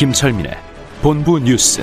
김철민의 0.00 0.52
본부 1.02 1.38
뉴스. 1.38 1.82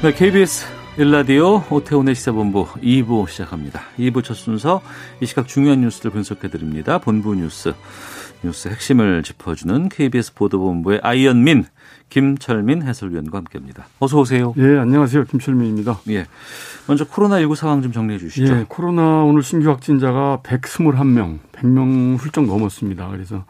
네, 0.00 0.12
KBS 0.14 0.64
일라디오 0.96 1.64
오태훈의 1.68 2.14
시사본부 2.14 2.68
2부 2.74 3.28
시작합니다. 3.28 3.80
2부 3.98 4.22
첫 4.22 4.34
순서 4.34 4.80
이 5.20 5.26
시각 5.26 5.48
중요한 5.48 5.80
뉴스를 5.80 6.12
분석해 6.12 6.46
드립니다. 6.46 6.98
본부 6.98 7.34
뉴스 7.34 7.74
뉴스 8.44 8.68
핵심을 8.68 9.24
짚어주는 9.24 9.88
KBS 9.88 10.34
보도본부의 10.34 11.00
아이언민 11.02 11.64
김철민 12.08 12.82
해설위원과 12.82 13.38
함께합니다. 13.38 13.86
어서 14.00 14.18
오세요. 14.18 14.54
예, 14.58 14.78
안녕하세요. 14.78 15.24
김철민입니다. 15.24 16.00
예, 16.10 16.26
먼저 16.86 17.04
코로나19 17.04 17.54
상황 17.54 17.82
좀 17.82 17.92
정리해 17.92 18.18
주시죠. 18.18 18.52
예, 18.52 18.64
코로나 18.68 19.22
오늘 19.22 19.42
신규 19.42 19.68
확진자가 19.68 20.40
121명, 20.42 21.38
100명 21.52 22.16
훌쩍 22.18 22.46
넘었습니다. 22.46 23.08
그래서 23.08 23.44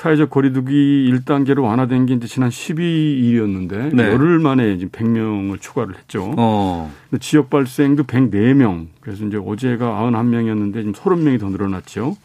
사회적 0.00 0.30
거리두기 0.30 1.12
1단계로 1.12 1.62
완화된 1.62 2.06
게 2.06 2.14
이제 2.14 2.26
지난 2.26 2.48
12일이었는데 2.48 3.94
네. 3.94 4.04
열흘 4.04 4.38
만에 4.38 4.78
지금 4.78 4.90
100명을 4.90 5.60
추가를 5.60 5.94
했죠. 5.94 6.32
어, 6.38 6.90
지역 7.20 7.50
발생도 7.50 8.04
104명. 8.04 8.86
그래서 9.00 9.26
이제 9.26 9.36
어제가 9.36 9.86
91명이었는데 10.10 10.74
지금 10.74 10.92
30명이 10.92 11.38
더 11.38 11.50
늘어났죠. 11.50 12.16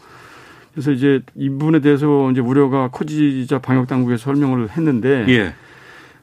그래서 0.73 0.91
이제 0.91 1.21
이 1.35 1.49
부분에 1.49 1.79
대해서 1.79 2.31
이제 2.31 2.39
우려가 2.39 2.89
커지자 2.89 3.59
방역 3.59 3.87
당국에서 3.87 4.23
설명을 4.23 4.69
했는데 4.69 5.25
예, 5.29 5.53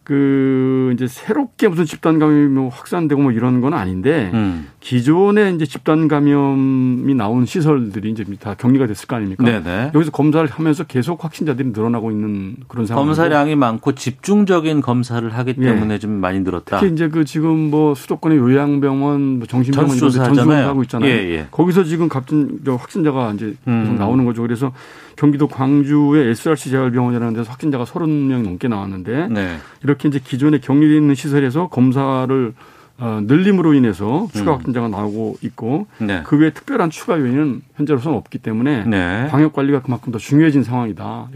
그 0.05 0.91
이제 0.95 1.07
새롭게 1.07 1.69
무슨 1.69 1.85
집단 1.85 2.19
감염이 2.19 2.49
뭐 2.49 2.69
확산되고 2.69 3.21
뭐 3.21 3.33
이런 3.33 3.61
건 3.61 3.73
아닌데 3.75 4.31
음, 4.35 4.69
기존에 4.83 5.53
이제 5.53 5.65
집단 5.65 6.09
감염이 6.09 7.15
나온 7.15 7.47
시설들이 7.47 8.11
이제 8.11 8.25
다 8.41 8.55
격리가 8.55 8.89
됐을 8.89 9.07
거 9.07 9.15
아닙니까? 9.15 9.45
네네. 9.45 9.93
여기서 9.95 10.11
검사를 10.11 10.45
하면서 10.49 10.83
계속 10.83 11.23
확진자들이 11.23 11.69
늘어나고 11.69 12.11
있는 12.11 12.57
그런 12.67 12.85
상황. 12.85 13.07
검사량이 13.07 13.55
많고 13.55 13.93
집중적인 13.93 14.81
검사를 14.81 15.27
하기 15.33 15.55
예. 15.59 15.63
때문에 15.63 16.01
좀 16.01 16.11
많이 16.11 16.41
늘었다. 16.41 16.81
특히 16.81 16.93
이제 16.93 17.09
그 17.09 17.25
지금 17.25 17.71
뭐 17.71 17.95
수도권의 17.95 18.39
요양병원, 18.39 19.39
뭐 19.39 19.47
정신병원 19.47 19.97
전수조사. 19.97 20.67
하고 20.67 20.83
있잖아요. 20.83 21.09
예, 21.09 21.15
예. 21.31 21.47
거기서 21.53 21.85
지금 21.85 22.09
갑진 22.09 22.59
저 22.65 22.75
확진자가 22.75 23.33
이제 23.35 23.55
음. 23.69 23.85
계속 23.85 23.95
나오는 23.99 24.25
거죠. 24.25 24.43
그래서 24.43 24.73
경기도 25.15 25.47
광주의 25.47 26.29
SRC 26.31 26.71
재활병원이라는 26.71 27.35
데서 27.35 27.51
확진자가 27.53 27.85
30명 27.85 28.43
넘게 28.43 28.67
나왔는데 28.67 29.29
네. 29.29 29.59
이렇게 29.85 30.09
이제 30.09 30.19
기존에 30.23 30.59
격리되어 30.59 30.97
있는 30.97 31.15
시설에서 31.15 31.69
검사를 31.69 32.49
어, 32.49 32.72
늘림으로 32.99 33.75
인해서 33.75 34.29
추가 34.33 34.53
음. 34.53 34.57
확진자가 34.57 34.89
나오고 34.89 35.39
있고 35.43 35.87
네. 35.99 36.23
그 36.25 36.37
외에 36.37 36.51
특별한 36.51 36.91
추가 36.91 37.19
요인은 37.19 37.63
현재로서는 37.77 38.17
없기 38.17 38.39
때문에 38.39 38.85
네. 38.85 39.27
방역 39.29 39.53
관리가 39.53 39.83
그만큼 39.83 40.13
더 40.13 40.19
중요해진 40.19 40.63
상황이다. 40.63 41.29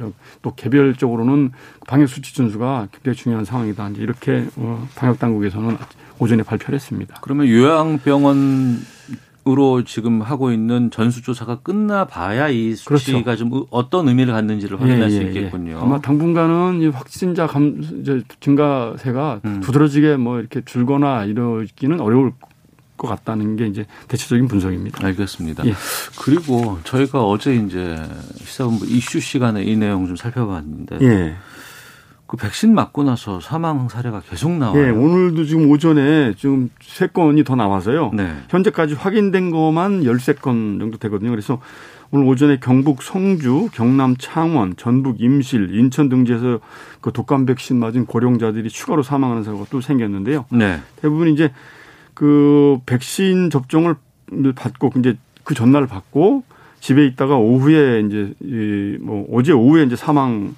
또 0.43 0.55
개별적으로는 0.55 1.53
방역 1.87 2.09
수치 2.09 2.35
준수가 2.35 2.89
굉장히 2.93 3.17
중요한 3.17 3.45
상황이다. 3.45 3.89
이제 3.91 4.03
이렇게 4.03 4.47
어, 4.57 4.87
방역 4.95 5.19
당국에서는 5.19 5.77
오전에 6.19 6.43
발표를 6.43 6.75
했습니다. 6.77 7.19
그러면 7.21 7.49
요양병원 7.49 8.96
으로 9.49 9.85
지금 9.85 10.23
하고 10.23 10.51
있는 10.51 10.91
전수조사가 10.91 11.61
끝나봐야 11.61 12.49
이 12.49 12.75
수치가 12.75 13.23
그렇죠. 13.23 13.37
좀 13.37 13.67
어떤 13.71 14.09
의미를 14.09 14.33
갖는지를 14.35 14.81
확인할 14.81 15.09
수 15.09 15.23
있겠군요. 15.23 15.79
아마 15.81 16.01
당분간은 16.01 16.83
이 16.83 16.89
확진자 16.89 17.47
감 17.47 17.81
증가세가 18.41 19.41
음. 19.45 19.61
두드러지게 19.61 20.17
뭐 20.17 20.41
이렇게 20.41 20.63
줄거나 20.65 21.27
이러기는 21.27 22.01
어려울 22.01 22.33
것 22.97 23.07
같다는 23.07 23.55
게 23.55 23.69
이제 23.69 23.87
대체적인 24.09 24.49
분석입니다. 24.49 25.07
알겠습니다. 25.07 25.65
예. 25.67 25.75
그리고 26.19 26.79
저희가 26.83 27.23
어제 27.23 27.55
이제 27.55 27.97
시사본부 28.39 28.87
이슈 28.87 29.21
시간에 29.21 29.63
이 29.63 29.77
내용 29.77 30.07
좀 30.07 30.17
살펴봤는데 30.17 30.99
예. 31.03 31.37
그 32.27 32.37
백신 32.37 32.75
맞고 32.75 33.05
나서 33.05 33.41
사망 33.41 33.89
사례가 33.89 34.23
계속 34.29 34.51
나와요. 34.53 34.83
예, 34.83 34.91
오늘도 34.91 35.45
지금 35.45 35.71
오전에 35.71 36.35
지금 36.37 36.71
세 36.81 37.07
건이 37.07 37.45
더 37.45 37.55
나와서요. 37.55 38.11
네. 38.15 38.35
현재까지 38.49 38.95
확인된 38.95 39.51
것만 39.51 40.03
13건 40.03 40.81
정도 40.81 40.99
되거든요. 40.99 41.31
그래서 41.31 41.61
오늘 42.11 42.27
오전에 42.27 42.59
경북 42.61 43.03
성주, 43.03 43.71
경남 43.73 44.17
창원, 44.17 44.77
전북 44.77 45.21
임실, 45.21 45.75
인천 45.75 46.09
등지에서 46.09 46.61
그 47.01 47.13
독감 47.13 47.47
백신 47.47 47.79
맞은 47.79 48.07
고령자들이 48.07 48.69
추가로 48.71 49.03
사망하는 49.03 49.45
사고가 49.45 49.67
또 49.71 49.81
생겼는데요. 49.81 50.47
네. 50.51 50.81
대부분 51.01 51.29
이제 51.29 51.53
그 52.15 52.79
백신 52.87 53.51
접종을 53.51 53.95
받고 54.57 54.93
이제 54.99 55.17
그 55.45 55.55
전날 55.55 55.87
받고 55.87 56.43
집에 56.81 57.07
있다가 57.07 57.37
오후에 57.37 58.01
이제 58.01 58.33
이뭐 58.41 59.29
어제 59.33 59.53
오후에 59.53 59.85
이제 59.85 59.95
사망 59.95 60.55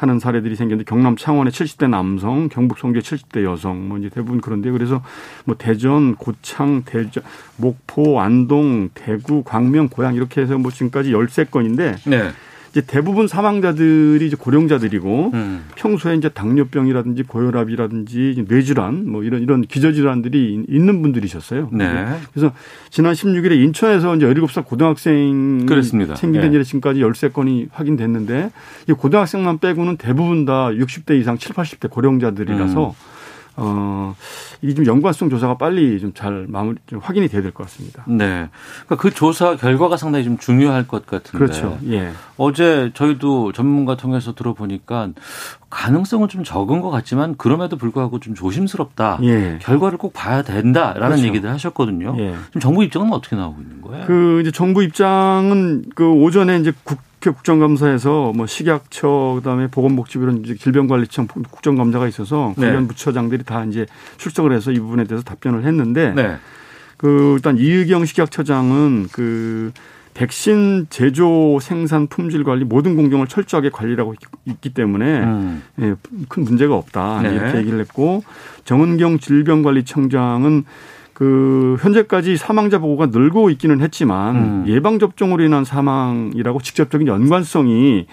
하는 0.00 0.18
사례들이 0.18 0.56
생겼는데 0.56 0.88
경남 0.88 1.14
창원의 1.14 1.52
70대 1.52 1.90
남성, 1.90 2.48
경북 2.48 2.78
성주의 2.78 3.02
70대 3.02 3.44
여성 3.44 3.86
뭐 3.86 3.98
이제 3.98 4.08
대부분 4.08 4.40
그런데 4.40 4.70
그래서 4.70 5.02
뭐 5.44 5.56
대전, 5.58 6.14
고창, 6.14 6.84
대전, 6.86 7.22
목포, 7.56 8.18
안동, 8.18 8.88
대구, 8.94 9.42
광명, 9.42 9.88
고양 9.88 10.14
이렇게 10.14 10.40
해서 10.40 10.56
뭐 10.56 10.70
지금까지 10.70 11.12
13건인데 11.12 12.08
네. 12.08 12.30
이제 12.70 12.82
대부분 12.86 13.26
사망자들이 13.26 14.24
이제 14.24 14.36
고령자들이고 14.36 15.30
음. 15.34 15.64
평소에 15.74 16.14
이제 16.14 16.28
당뇨병이라든지 16.28 17.24
고혈압이라든지 17.24 18.44
뇌질환 18.48 19.10
뭐 19.10 19.24
이런 19.24 19.42
이런 19.42 19.62
기저질환들이 19.62 20.66
있는 20.68 21.02
분들이셨어요. 21.02 21.70
네. 21.72 22.06
그래서 22.32 22.52
지난 22.90 23.12
16일에 23.14 23.60
인천에서 23.64 24.14
이제 24.16 24.26
17살 24.26 24.64
고등학생 24.64 25.66
그렇습니다. 25.66 26.14
생긴 26.14 26.42
예. 26.42 26.46
일에 26.46 26.62
지금까지 26.62 27.00
13건이 27.00 27.68
확인됐는데 27.72 28.50
이 28.88 28.92
고등학생만 28.92 29.58
빼고는 29.58 29.96
대부분 29.96 30.44
다 30.44 30.68
60대 30.68 31.18
이상 31.18 31.38
7, 31.38 31.54
80대 31.54 31.90
고령자들이라서 31.90 32.88
음. 32.88 33.19
어, 33.56 34.14
이게 34.62 34.74
좀 34.74 34.86
연관성 34.86 35.28
조사가 35.30 35.56
빨리 35.58 35.98
좀 36.00 36.12
잘 36.14 36.46
마무리 36.48 36.76
좀 36.86 36.98
확인이 37.00 37.28
돼야 37.28 37.40
될 37.42 37.52
것 37.52 37.64
같습니다. 37.64 38.02
네. 38.06 38.48
그러니까 38.86 38.96
그 38.96 39.10
조사 39.12 39.56
결과가 39.56 39.96
상당히 39.96 40.24
좀 40.24 40.38
중요할 40.38 40.86
것 40.88 41.06
같은데. 41.06 41.38
그렇죠. 41.38 41.78
예. 41.88 42.10
어제 42.36 42.90
저희도 42.94 43.52
전문가 43.52 43.96
통해서 43.96 44.34
들어보니까 44.34 45.10
가능성은 45.70 46.28
좀 46.28 46.42
적은 46.42 46.80
것 46.80 46.90
같지만 46.90 47.36
그럼에도 47.36 47.76
불구하고 47.76 48.18
좀 48.20 48.34
조심스럽다. 48.34 49.18
예. 49.22 49.58
결과를 49.62 49.98
꼭 49.98 50.12
봐야 50.12 50.42
된다라는 50.42 51.00
그렇죠. 51.16 51.26
얘기들 51.26 51.50
하셨거든요. 51.50 52.14
예. 52.18 52.34
지금 52.46 52.60
정부 52.60 52.82
입장은 52.84 53.12
어떻게 53.12 53.36
나오고 53.36 53.60
있는 53.62 53.80
거예요? 53.82 54.06
그 54.06 54.40
이제 54.40 54.50
정부 54.50 54.82
입장은 54.82 55.84
그 55.94 56.08
오전에 56.10 56.58
이제 56.58 56.72
국 56.84 56.98
회 57.26 57.30
국정감사에서 57.30 58.32
뭐 58.34 58.46
식약처 58.46 59.34
그다음에 59.36 59.66
보건복지부 59.66 60.24
이런 60.24 60.42
질병관리청 60.42 61.26
국정감사가 61.26 62.08
있어서 62.08 62.54
네. 62.56 62.66
관련 62.66 62.88
부처장들이 62.88 63.44
다 63.44 63.64
이제 63.64 63.84
출석을 64.16 64.52
해서 64.52 64.72
이 64.72 64.78
부분에 64.80 65.04
대해서 65.04 65.22
답변을 65.22 65.64
했는데 65.64 66.12
네. 66.14 66.36
그 66.96 67.34
일단 67.36 67.58
이의경 67.58 68.06
식약처장은 68.06 69.08
그 69.12 69.72
백신 70.14 70.86
제조 70.88 71.58
생산 71.60 72.06
품질 72.06 72.42
관리 72.42 72.64
모든 72.64 72.96
공정을 72.96 73.26
철저하게 73.26 73.68
관리하고 73.70 74.14
있- 74.14 74.18
있기 74.54 74.74
때문에 74.74 75.20
음. 75.20 75.62
예, 75.80 75.94
큰 76.28 76.44
문제가 76.44 76.74
없다 76.74 77.20
네. 77.22 77.34
이렇게 77.34 77.58
얘기를 77.58 77.78
했고 77.80 78.24
정은경 78.64 79.18
질병관리청장은 79.18 80.64
그 81.20 81.76
현재까지 81.80 82.38
사망자 82.38 82.78
보고가 82.78 83.08
늘고 83.12 83.50
있기는 83.50 83.82
했지만 83.82 84.36
음. 84.36 84.64
예방 84.68 84.98
접종으로 84.98 85.44
인한 85.44 85.66
사망이라고 85.66 86.62
직접적인 86.62 87.06
연관성이 87.08 88.06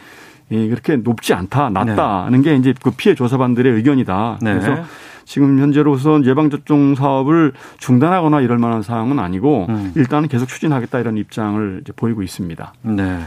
예, 0.52 0.68
그렇게 0.68 0.98
높지 0.98 1.34
않다, 1.34 1.70
낮다는 1.70 2.42
게 2.42 2.56
이제 2.58 2.74
그 2.84 2.92
피해 2.92 3.16
조사반들의 3.16 3.72
의견이다. 3.76 4.40
네. 4.42 4.60
그래서 4.60 4.84
지금 5.24 5.58
현재로선 5.58 6.26
예방 6.26 6.50
접종 6.50 6.96
사업을 6.96 7.54
중단하거나 7.78 8.42
이럴 8.42 8.58
만한 8.58 8.82
사항은 8.82 9.20
아니고 9.20 9.68
음. 9.70 9.94
일단은 9.96 10.28
계속 10.28 10.50
추진하겠다 10.50 11.00
이런 11.00 11.16
입장을 11.16 11.80
이제 11.84 11.94
보이고 11.96 12.24
있습니다. 12.24 12.74
네. 12.82 13.20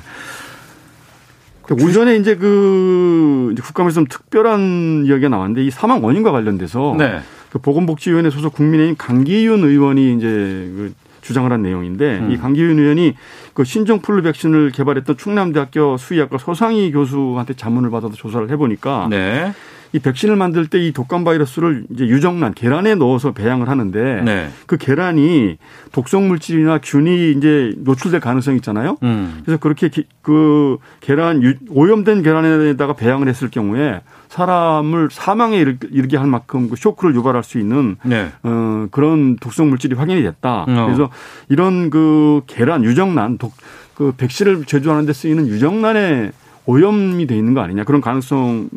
그 1.62 1.73
오전에 1.75 2.17
이제 2.17 2.37
그 2.37 3.55
국감에서 3.62 3.94
좀 3.94 4.06
특별한 4.06 5.05
이야기가 5.06 5.31
나왔는데 5.31 5.65
이 5.65 5.71
사망 5.71 6.05
원인과 6.05 6.32
관련돼서 6.32 6.97
네. 6.99 7.21
그 7.50 7.58
보건복지위원회 7.58 8.31
소속 8.31 8.55
국민의힘 8.55 8.97
강기윤 8.97 9.64
의원이 9.64 10.17
이제 10.17 10.26
그 10.26 10.94
주장을 11.20 11.50
한 11.52 11.62
내용인데 11.62 12.19
음. 12.19 12.32
이 12.32 12.38
강기윤 12.38 12.79
의원이 12.79 13.14
그 13.55 13.64
신종 13.64 14.00
플루 14.00 14.23
백신을 14.23 14.70
개발했던 14.70 15.17
충남대학교 15.17 15.97
수의학과 15.97 16.38
소상희 16.38 16.93
교수한테 16.93 17.55
자문을 17.55 17.91
받아서 17.91 18.14
조사를 18.14 18.49
해보니까 18.50 19.08
네. 19.11 19.52
이 19.92 19.98
백신을 19.98 20.37
만들 20.37 20.66
때 20.69 20.78
이 20.81 20.92
독감 20.92 21.25
바이러스를 21.25 21.84
이제 21.90 22.06
유정란 22.06 22.54
계란에 22.54 22.94
넣어서 22.94 23.32
배양을 23.32 23.69
하는데 23.69 24.22
네. 24.22 24.48
그 24.66 24.76
계란이 24.76 25.58
독성 25.92 26.28
물질이나 26.28 26.78
균이 26.78 27.32
이제 27.32 27.72
노출될 27.78 28.20
가능성이 28.20 28.56
있잖아요. 28.58 28.96
음. 29.02 29.40
그래서 29.44 29.58
그렇게 29.58 29.88
기- 29.88 30.06
그 30.22 30.76
계란 31.00 31.42
유- 31.42 31.54
오염된 31.70 32.22
계란에다가 32.22 32.92
배양을 32.94 33.26
했을 33.28 33.50
경우에 33.50 34.00
사람을 34.28 35.08
사망에 35.10 35.58
이르- 35.58 35.76
이르게 35.90 36.16
할 36.16 36.28
만큼 36.28 36.69
그 36.70 36.76
쇼크를 36.76 37.14
유발할 37.16 37.43
수 37.43 37.58
있는 37.58 37.96
네. 38.04 38.28
어, 38.44 38.86
그런 38.93 39.36
독성 39.36 39.69
물질이 39.70 39.96
확인이 39.96 40.22
됐다. 40.22 40.62
어. 40.69 40.84
그래서 40.86 41.10
이런 41.48 41.90
그 41.90 42.43
계란 42.46 42.84
유정란 42.84 43.38
독 43.38 43.52
그 44.00 44.14
백신을 44.16 44.64
제조하는 44.64 45.04
데 45.04 45.12
쓰이는 45.12 45.46
유정란에 45.46 46.31
오염이 46.66 47.26
돼 47.26 47.36
있는 47.36 47.54
거 47.54 47.60
아니냐 47.60 47.84
그런 47.84 48.00
가능성을 48.00 48.70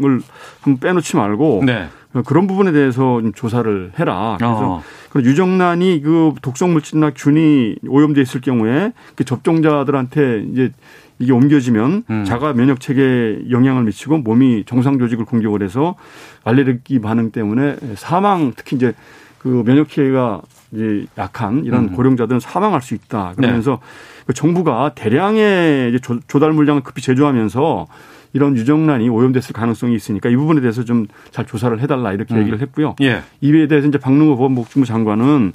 한번 0.61 0.79
빼놓지 0.79 1.15
말고 1.15 1.63
네. 1.65 1.89
어, 2.13 2.21
그런 2.21 2.47
부분에 2.47 2.71
대해서 2.71 3.21
좀 3.21 3.33
조사를 3.33 3.93
해라. 3.99 4.35
그래서 4.39 4.75
어. 4.75 4.83
그 5.09 5.21
유정란이 5.21 6.01
그 6.03 6.33
독성 6.41 6.73
물질이나 6.73 7.11
균이 7.15 7.75
오염돼 7.87 8.21
있을 8.21 8.41
경우에 8.41 8.93
그 9.15 9.23
접종자들한테 9.23 10.45
이제 10.51 10.71
이게 11.19 11.31
옮겨지면 11.31 12.03
음. 12.09 12.25
자가 12.25 12.53
면역 12.53 12.79
체계에 12.79 13.49
영향을 13.51 13.83
미치고 13.83 14.19
몸이 14.19 14.63
정상 14.65 14.97
조직을 14.99 15.25
공격을 15.25 15.61
해서 15.61 15.95
알레르기 16.43 16.99
반응 16.99 17.31
때문에 17.31 17.77
사망 17.95 18.53
특히 18.55 18.75
이제 18.75 18.93
그 19.37 19.63
면역 19.65 19.89
체계가 19.89 20.41
이제 20.71 21.05
약한 21.17 21.65
이런 21.65 21.85
음. 21.85 21.95
고령자들은 21.95 22.39
사망할 22.39 22.81
수 22.81 22.93
있다. 22.95 23.29
네. 23.29 23.41
그러면서 23.41 23.79
그 23.79 23.85
정부가 24.33 24.93
대량의 24.95 25.99
조- 26.01 26.19
조달 26.27 26.51
물량을 26.53 26.81
급히 26.83 27.01
제조하면서 27.01 27.87
이런 28.33 28.55
유정란이 28.55 29.09
오염됐을 29.09 29.53
가능성이 29.53 29.95
있으니까 29.95 30.29
이 30.29 30.35
부분에 30.35 30.61
대해서 30.61 30.83
좀 30.83 31.07
잘 31.31 31.45
조사를 31.45 31.79
해달라 31.81 32.13
이렇게 32.13 32.33
음. 32.35 32.39
얘기를 32.41 32.59
했고요. 32.61 32.95
예. 33.01 33.21
이에 33.41 33.67
대해서 33.67 33.87
이제 33.87 33.97
박능호 33.97 34.35
보건복지부 34.37 34.85
장관은 34.85 35.53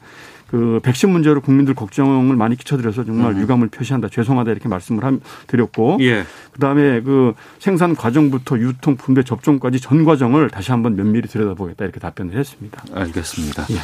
그 0.49 0.81
백신 0.82 1.11
문제로 1.11 1.41
국민들 1.43 1.75
걱정을 1.75 2.35
많이 2.37 2.56
끼쳐드려서 2.56 3.05
정말 3.05 3.37
유감을 3.37 3.69
표시한다. 3.69 4.09
죄송하다 4.09 4.50
이렇게 4.50 4.69
말씀을 4.69 5.05
함- 5.05 5.21
드렸고 5.47 5.99
예. 6.00 6.25
그다음에 6.53 7.00
그 7.03 7.35
생산 7.59 7.94
과정부터 7.94 8.59
유통 8.59 8.97
분배 8.97 9.23
접종까지 9.23 9.81
전 9.81 10.05
과정을 10.05 10.49
다시 10.50 10.71
한번 10.71 10.97
면밀히 10.97 11.29
들여다보겠다 11.29 11.85
이렇게 11.85 12.00
답변을 12.00 12.37
했습니다. 12.37 12.82
알겠습니다. 12.94 13.67
예. 13.71 13.76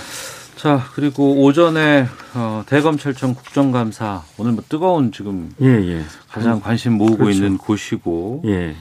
자, 0.65 0.83
그리고 0.95 1.43
오전에 1.43 2.07
어, 2.33 2.63
대검찰청 2.65 3.35
국정감사 3.35 4.23
오늘 4.39 4.53
뭐 4.53 4.65
뜨거운 4.67 5.13
지금 5.13 5.51
예, 5.61 5.67
예. 5.67 6.03
가장 6.27 6.59
관심 6.59 6.95
모으고 6.95 7.19
그렇죠. 7.19 7.33
있는 7.33 7.59
곳이고 7.59 8.41
예. 8.47 8.75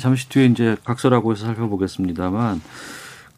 잠시 0.00 0.30
뒤에 0.30 0.46
이제 0.46 0.74
각서라고 0.84 1.30
해서 1.32 1.44
살펴보겠습니다만 1.44 2.62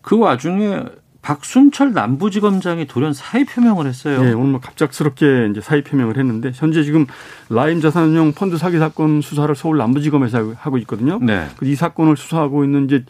그 0.03 0.17
와중에 0.17 0.85
박순철 1.23 1.93
남부지검장이 1.93 2.87
돌연 2.87 3.13
사의 3.13 3.45
표명을 3.45 3.87
했어요. 3.87 4.25
예, 4.25 4.33
오늘 4.35 4.53
뭐 4.53 4.61
갑작스럽게 4.61 5.49
이제 5.51 5.61
사의 5.61 5.83
표명을 5.83 6.17
했는데 6.17 6.53
현재 6.55 6.85
지금 6.85 7.07
라임 7.49 7.81
자산운용 7.81 8.35
펀드 8.35 8.57
사기 8.57 8.79
사건 8.79 9.21
수사를 9.21 9.53
서울 9.57 9.79
남부지검에서 9.79 10.55
하고 10.57 10.79
있거든요. 10.79 11.19
네. 11.21 11.49
그이 11.57 11.75
사건을 11.75 12.17
수사하고 12.17 12.63
있는 12.63 12.85
이제 12.85 13.05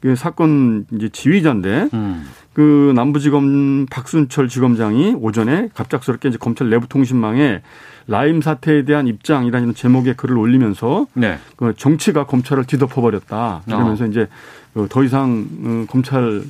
그 0.00 0.16
사건 0.16 0.86
이제 0.92 1.08
지휘자인데 1.10 1.88
음. 1.92 2.26
그 2.52 2.92
남부지검 2.96 3.86
박순철 3.90 4.48
지검장이 4.48 5.14
오전에 5.18 5.68
갑작스럽게 5.74 6.30
이제 6.30 6.38
검찰 6.38 6.68
내부 6.70 6.88
통신망에 6.88 7.62
라임 8.06 8.40
사태에 8.40 8.84
대한 8.84 9.06
입장이라는 9.06 9.74
제목의 9.74 10.14
글을 10.16 10.36
올리면서 10.36 11.06
네. 11.14 11.38
그 11.56 11.74
정치가 11.76 12.24
검찰을 12.26 12.64
뒤덮어 12.64 13.00
버렸다. 13.02 13.62
이러면서 13.66 14.04
어. 14.04 14.06
이제 14.08 14.26
그더 14.74 15.04
이상 15.04 15.46
어, 15.64 15.84
검찰 15.88 16.42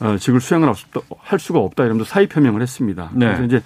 어, 0.00 0.16
직을 0.18 0.40
수행을 0.40 0.68
없- 0.68 0.78
할 1.20 1.38
수가 1.38 1.60
없다 1.60 1.84
이러면서 1.84 2.04
사의 2.10 2.26
표명을 2.28 2.60
했습니다. 2.60 3.10
네. 3.14 3.26
그래서 3.26 3.44
이제 3.44 3.62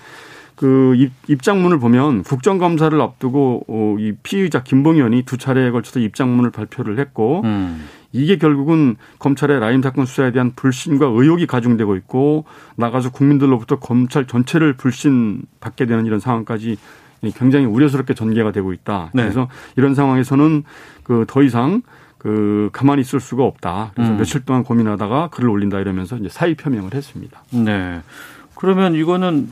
그 0.55 0.95
입- 0.97 1.13
입장문을 1.29 1.79
보면 1.79 2.23
국정감사를 2.25 3.01
앞두고 3.01 3.65
어, 3.67 3.97
이 3.99 4.13
피의자 4.23 4.63
김봉현이 4.63 5.23
두 5.23 5.39
차례에 5.39 5.71
걸쳐서 5.71 6.01
입장문을 6.01 6.51
발표를 6.51 6.99
했고 6.99 7.41
음. 7.45 7.85
이게 8.13 8.39
결국은 8.39 8.97
검찰의 9.19 9.61
라임 9.61 9.83
사건 9.83 10.07
수사에 10.07 10.33
대한 10.33 10.53
불신과 10.57 11.07
의혹이 11.07 11.47
가중되고 11.47 11.97
있고 11.97 12.45
나가서 12.77 13.11
국민들로부터 13.11 13.79
검찰 13.79 14.27
전체를 14.27 14.75
불신 14.75 15.43
받게 15.61 15.87
되는 15.87 16.07
이런 16.07 16.21
상황까지 16.21 16.79
굉장히 17.35 17.67
우려스럽게 17.67 18.15
전개가 18.15 18.53
되고 18.53 18.73
있다. 18.73 19.11
네. 19.13 19.23
그래서 19.23 19.49
이런 19.77 19.95
상황에서는 19.95 20.65
그 21.03 21.25
더 21.27 21.43
이상 21.43 21.83
그 22.19 22.69
가만히 22.73 23.01
있을 23.03 23.21
수가 23.21 23.45
없다. 23.45 23.93
그래서 23.95 24.13
음. 24.13 24.17
며칠 24.19 24.45
동안 24.45 24.65
고민하다가 24.65 25.29
글을 25.29 25.49
올린다 25.49 25.79
이러면서 25.79 26.17
이제 26.17 26.29
사의 26.29 26.55
표명을 26.55 26.95
했습니다. 26.95 27.43
네. 27.53 28.01
그러면 28.57 28.95
이거는 28.95 29.51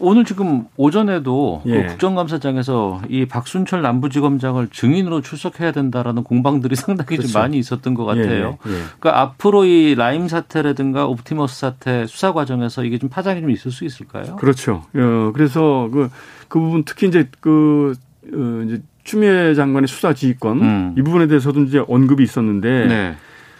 오늘 0.00 0.24
지금 0.24 0.64
오전에도 0.76 1.62
예. 1.66 1.82
그 1.82 1.88
국정감사장에서 1.88 3.02
이 3.08 3.26
박순철 3.26 3.82
남부지검장을 3.82 4.68
증인으로 4.72 5.20
출석해야 5.20 5.72
된다라는 5.72 6.24
공방들이 6.24 6.74
상당히 6.76 7.16
좀 7.16 7.16
그렇죠. 7.18 7.38
많이 7.38 7.58
있었던 7.58 7.94
것 7.94 8.04
같아요. 8.06 8.58
예, 8.66 8.70
예. 8.70 8.76
그러니까 8.98 9.20
앞으로 9.20 9.64
이 9.64 9.94
라임 9.94 10.26
사태라든가 10.26 11.06
옵티머스 11.06 11.60
사태 11.60 12.06
수사 12.06 12.32
과정에서 12.32 12.84
이게 12.84 12.98
좀 12.98 13.08
파장이 13.10 13.40
좀 13.42 13.50
있을 13.50 13.70
수 13.70 13.84
있을까요? 13.84 14.36
그렇죠. 14.36 14.82
어, 14.94 15.32
그래서 15.34 15.88
그, 15.92 16.10
그 16.48 16.58
부분 16.58 16.84
특히 16.84 17.06
이제 17.06 17.28
그, 17.40 17.94
어, 18.32 18.64
이제 18.66 18.82
추미애 19.04 19.54
장관의 19.54 19.86
수사 19.86 20.14
지휘권 20.14 20.62
음. 20.62 20.94
이 20.96 21.02
부분에 21.02 21.26
대해서도 21.26 21.62
이제 21.62 21.82
언급이 21.86 22.22
있었는데 22.22 22.86
네. 22.86 23.16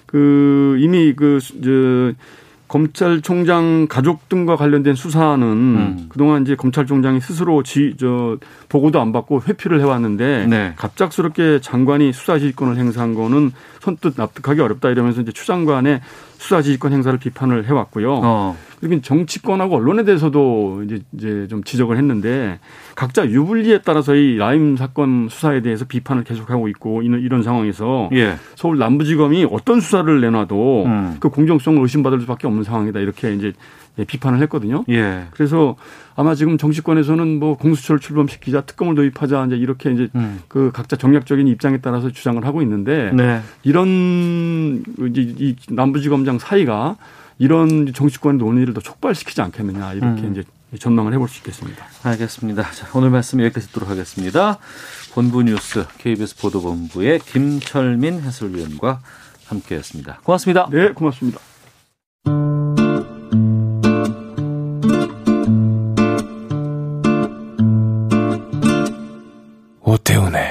그 0.07 0.77
이미 0.81 1.13
그, 1.15 1.39
저, 1.63 2.15
검찰총장 2.71 3.89
가족 3.89 4.29
등과 4.29 4.55
관련된 4.55 4.95
수사는 4.95 5.45
음. 5.45 6.07
그동안 6.09 6.43
이제 6.43 6.55
검찰총장이 6.55 7.21
스스로 7.21 7.65
지, 7.65 7.97
저, 7.99 8.39
보고도 8.69 9.01
안 9.01 9.11
받고 9.11 9.43
회피를 9.43 9.81
해왔는데 9.81 10.47
네. 10.47 10.73
갑작스럽게 10.77 11.61
장관이 11.63 12.13
수사지휘권을 12.13 12.77
행사한 12.77 13.15
거는 13.15 13.51
선뜻 13.81 14.15
납득하기 14.17 14.61
어렵다 14.61 14.89
이러면서 14.91 15.21
이제 15.21 15.33
추 15.33 15.47
장관의 15.47 16.01
수사지휘권 16.39 16.93
행사를 16.93 17.19
비판을 17.19 17.67
해왔고요. 17.67 18.21
어. 18.23 18.57
그리고 18.81 19.01
정치권하고 19.03 19.77
언론에 19.77 20.05
대해서도 20.05 20.83
이제, 20.85 21.01
이제 21.13 21.47
좀 21.49 21.63
지적을 21.63 21.99
했는데 21.99 22.59
각자 22.97 23.29
유불리에 23.29 23.83
따라서 23.85 24.15
이 24.15 24.37
라임 24.37 24.77
사건 24.77 25.29
수사에 25.31 25.61
대해서 25.61 25.85
비판을 25.85 26.25
계속하고 26.25 26.69
있고 26.69 27.03
이런, 27.03 27.21
이런 27.21 27.43
상황에서 27.43 28.09
예. 28.13 28.37
서울 28.57 28.79
남부지검이 28.79 29.47
어떤 29.51 29.81
수사를 29.81 30.21
내놔도 30.21 30.85
음. 30.87 31.17
그 31.21 31.29
공정성을 31.29 31.81
의심받을 31.81 32.21
수밖에 32.23 32.47
없는 32.47 32.65
상황이다 32.65 33.01
이렇게 33.01 33.35
이제 33.35 33.53
비판을 34.07 34.41
했거든요. 34.43 34.85
예. 34.89 35.27
그래서 35.33 35.77
아마 36.17 36.35
지금 36.35 36.57
정치권에서는 36.57 37.39
뭐 37.39 37.57
공수처를 37.57 38.01
출범시키자 38.01 38.63
특검을 38.63 38.95
도입하자 38.95 39.47
이제 39.47 39.57
이렇게 39.57 39.93
이제 39.93 40.09
음. 40.15 40.41
그 40.49 40.71
각자 40.73 40.97
정략적인 40.97 41.47
입장에 41.49 41.79
따라서 41.79 42.11
주장을 42.11 42.43
하고 42.45 42.63
있는데 42.63 43.11
네. 43.15 43.41
이런 43.63 44.83
이제 45.11 45.35
이 45.39 45.57
남부지검장 45.69 46.39
사이가 46.39 46.97
이런 47.41 47.91
정치권의 47.95 48.39
논의를 48.39 48.75
더 48.75 48.81
촉발시키지 48.81 49.41
않겠느냐 49.41 49.95
이렇게 49.95 50.23
음. 50.23 50.31
이제 50.33 50.45
전망을 50.79 51.15
해볼 51.15 51.27
수 51.27 51.39
있겠습니다. 51.39 51.87
알겠습니다. 52.03 52.71
자, 52.71 52.87
오늘 52.95 53.09
말씀 53.09 53.41
여기까지 53.41 53.69
듣도록 53.69 53.89
하겠습니다. 53.89 54.59
본부 55.15 55.43
뉴스 55.43 55.87
KBS 55.97 56.37
보도본부의 56.37 57.21
김철민 57.21 58.21
해설위원과 58.21 59.01
함께했습니다. 59.47 60.21
고맙습니다. 60.23 60.69
네, 60.71 60.93
고맙습니다. 60.93 61.41
오태훈의 69.81 70.50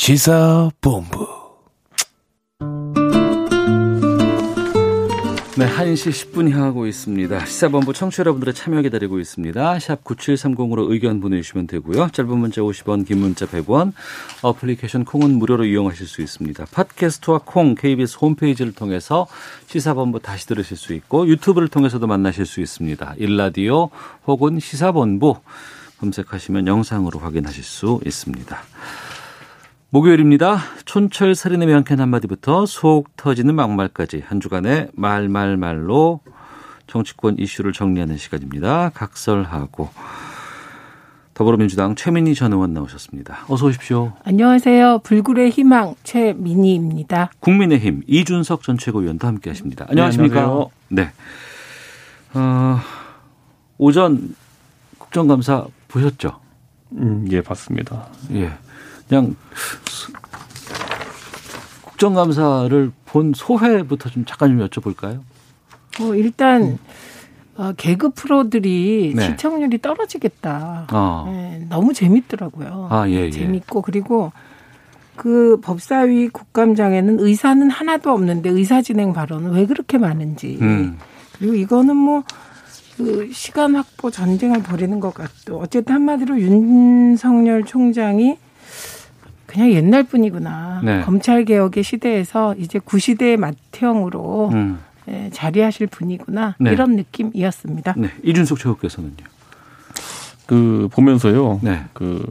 시사본부 0.00 1.28
네, 5.58 5.68
1시 5.68 6.32
10분 6.32 6.50
향하고 6.50 6.86
있습니다. 6.86 7.44
시사본부 7.44 7.92
청취자 7.92 8.22
여러분들의 8.22 8.54
참여 8.54 8.80
기다리고 8.80 9.20
있습니다. 9.20 9.78
샵 9.78 10.02
9730으로 10.02 10.90
의견 10.90 11.20
보내주시면 11.20 11.66
되고요. 11.66 12.08
짧은 12.12 12.38
문자 12.38 12.62
50원, 12.62 13.06
긴 13.06 13.18
문자 13.18 13.44
100원, 13.44 13.92
어플리케이션 14.40 15.04
콩은 15.04 15.34
무료로 15.34 15.66
이용하실 15.66 16.06
수 16.06 16.22
있습니다. 16.22 16.64
팟캐스트와 16.72 17.42
콩, 17.44 17.74
KBS 17.74 18.16
홈페이지를 18.22 18.72
통해서 18.72 19.26
시사본부 19.66 20.20
다시 20.20 20.46
들으실 20.46 20.78
수 20.78 20.94
있고 20.94 21.28
유튜브를 21.28 21.68
통해서도 21.68 22.06
만나실 22.06 22.46
수 22.46 22.62
있습니다. 22.62 23.16
일라디오 23.18 23.90
혹은 24.26 24.60
시사본부 24.60 25.36
검색하시면 25.98 26.68
영상으로 26.68 27.18
확인하실 27.18 27.62
수 27.62 28.00
있습니다. 28.06 28.62
목요일입니다. 29.92 30.58
촌철 30.84 31.34
살인의 31.34 31.66
명쾌한 31.66 32.00
한마디부터 32.00 32.64
속 32.64 33.16
터지는 33.16 33.56
막말까지 33.56 34.22
한 34.24 34.38
주간의 34.38 34.90
말말말로 34.92 36.20
정치권 36.86 37.36
이슈를 37.38 37.72
정리하는 37.72 38.16
시간입니다. 38.16 38.90
각설하고 38.94 39.88
더불어민주당 41.34 41.96
최민희 41.96 42.36
전 42.36 42.52
의원 42.52 42.72
나오셨습니다. 42.72 43.38
어서 43.48 43.66
오십시오. 43.66 44.12
안녕하세요. 44.22 45.00
불굴의 45.02 45.50
희망 45.50 45.96
최민희입니다. 46.04 47.32
국민의힘 47.40 48.02
이준석 48.06 48.62
전 48.62 48.78
최고위원도 48.78 49.26
함께하십니다. 49.26 49.86
안녕하십니까? 49.88 50.66
네. 50.88 51.10
어, 52.34 52.78
오전 53.76 54.36
국정감사 54.98 55.66
보셨죠? 55.88 56.38
음, 56.92 57.26
예, 57.32 57.40
봤습니다. 57.40 58.06
예. 58.34 58.52
그냥 59.10 59.34
국정감사를 61.82 62.92
본 63.06 63.32
소회부터 63.34 64.08
좀 64.08 64.24
잠깐 64.24 64.56
좀 64.56 64.68
여쭤볼까요? 64.68 65.18
어, 66.00 66.14
일단 66.14 66.78
어, 67.56 67.72
개그 67.76 68.10
프로들이 68.10 69.14
네. 69.16 69.22
시청률이 69.22 69.82
떨어지겠다. 69.82 70.86
어. 70.92 71.24
네, 71.26 71.66
너무 71.68 71.92
재밌더라고요. 71.92 72.86
아, 72.88 73.08
예, 73.08 73.26
예. 73.26 73.30
재밌고 73.30 73.82
그리고 73.82 74.30
그 75.16 75.58
법사위 75.60 76.28
국감장에는 76.28 77.18
의사는 77.18 77.68
하나도 77.68 78.12
없는데 78.12 78.48
의사 78.48 78.80
진행 78.80 79.12
발언은 79.12 79.50
왜 79.50 79.66
그렇게 79.66 79.98
많은지. 79.98 80.56
음. 80.62 80.98
그리고 81.36 81.54
이거는 81.54 81.96
뭐, 81.96 82.22
그 82.96 83.28
시간 83.32 83.74
확보 83.74 84.10
전쟁을 84.10 84.62
벌이는 84.62 85.00
것 85.00 85.12
같도. 85.12 85.58
어쨌든 85.58 85.96
한마디로 85.96 86.40
윤석열 86.40 87.64
총장이 87.64 88.38
그냥 89.50 89.72
옛날 89.72 90.04
분이구나. 90.04 90.80
네. 90.84 91.00
검찰 91.00 91.44
개혁의 91.44 91.82
시대에서 91.82 92.54
이제 92.56 92.78
구시대의 92.78 93.36
맏형으로 93.36 94.50
음. 94.52 94.78
예, 95.08 95.28
자리하실 95.32 95.88
분이구나. 95.88 96.54
네. 96.60 96.70
이런 96.70 96.94
느낌이었습니다. 96.94 97.94
네. 97.96 98.10
이준석 98.22 98.60
최고께서는요. 98.60 99.16
그 100.46 100.88
보면서요. 100.92 101.58
네. 101.64 101.82
그 101.94 102.24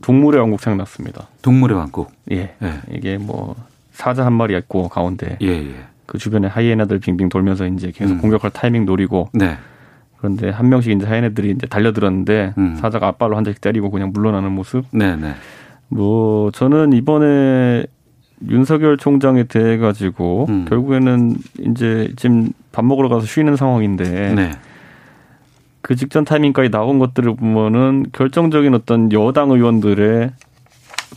동물의 0.00 0.40
왕국 0.40 0.60
생각났습니다. 0.60 1.26
동물의 1.42 1.76
왕국. 1.76 2.12
예. 2.30 2.54
예. 2.62 2.80
이게 2.92 3.18
뭐 3.18 3.56
사자 3.92 4.24
한 4.24 4.32
마리 4.32 4.56
있고 4.56 4.88
가운데 4.88 5.36
예, 5.42 5.48
예. 5.48 5.74
그 6.06 6.18
주변에 6.18 6.46
하이에나들 6.46 7.00
빙빙 7.00 7.30
돌면서 7.30 7.66
이제 7.66 7.90
계속 7.90 8.14
음. 8.14 8.20
공격할 8.20 8.52
타이밍 8.52 8.84
노리고 8.84 9.30
네. 9.32 9.56
그런데 10.18 10.50
한 10.50 10.68
명씩 10.68 10.92
이제 10.92 11.04
하이에나들이 11.04 11.50
이제 11.50 11.66
달려들었는데 11.66 12.54
음. 12.58 12.76
사자가 12.76 13.08
앞발로 13.08 13.36
한 13.36 13.42
대씩 13.42 13.60
때리고 13.60 13.90
그냥 13.90 14.12
물러나는 14.12 14.52
모습. 14.52 14.84
네, 14.92 15.16
네. 15.16 15.34
뭐 15.94 16.50
저는 16.50 16.92
이번에 16.92 17.86
윤석열 18.48 18.96
총장에 18.96 19.44
대해 19.44 19.78
가지고 19.78 20.46
음. 20.48 20.66
결국에는 20.68 21.36
이제 21.60 22.12
지금 22.16 22.48
밥 22.72 22.84
먹으러 22.84 23.08
가서 23.08 23.26
쉬는 23.26 23.54
상황인데 23.54 24.34
네. 24.34 24.50
그 25.82 25.94
직전 25.94 26.24
타이밍까지 26.24 26.70
나온 26.70 26.98
것들을 26.98 27.36
보면은 27.36 28.06
결정적인 28.12 28.74
어떤 28.74 29.12
여당 29.12 29.50
의원들의 29.52 30.30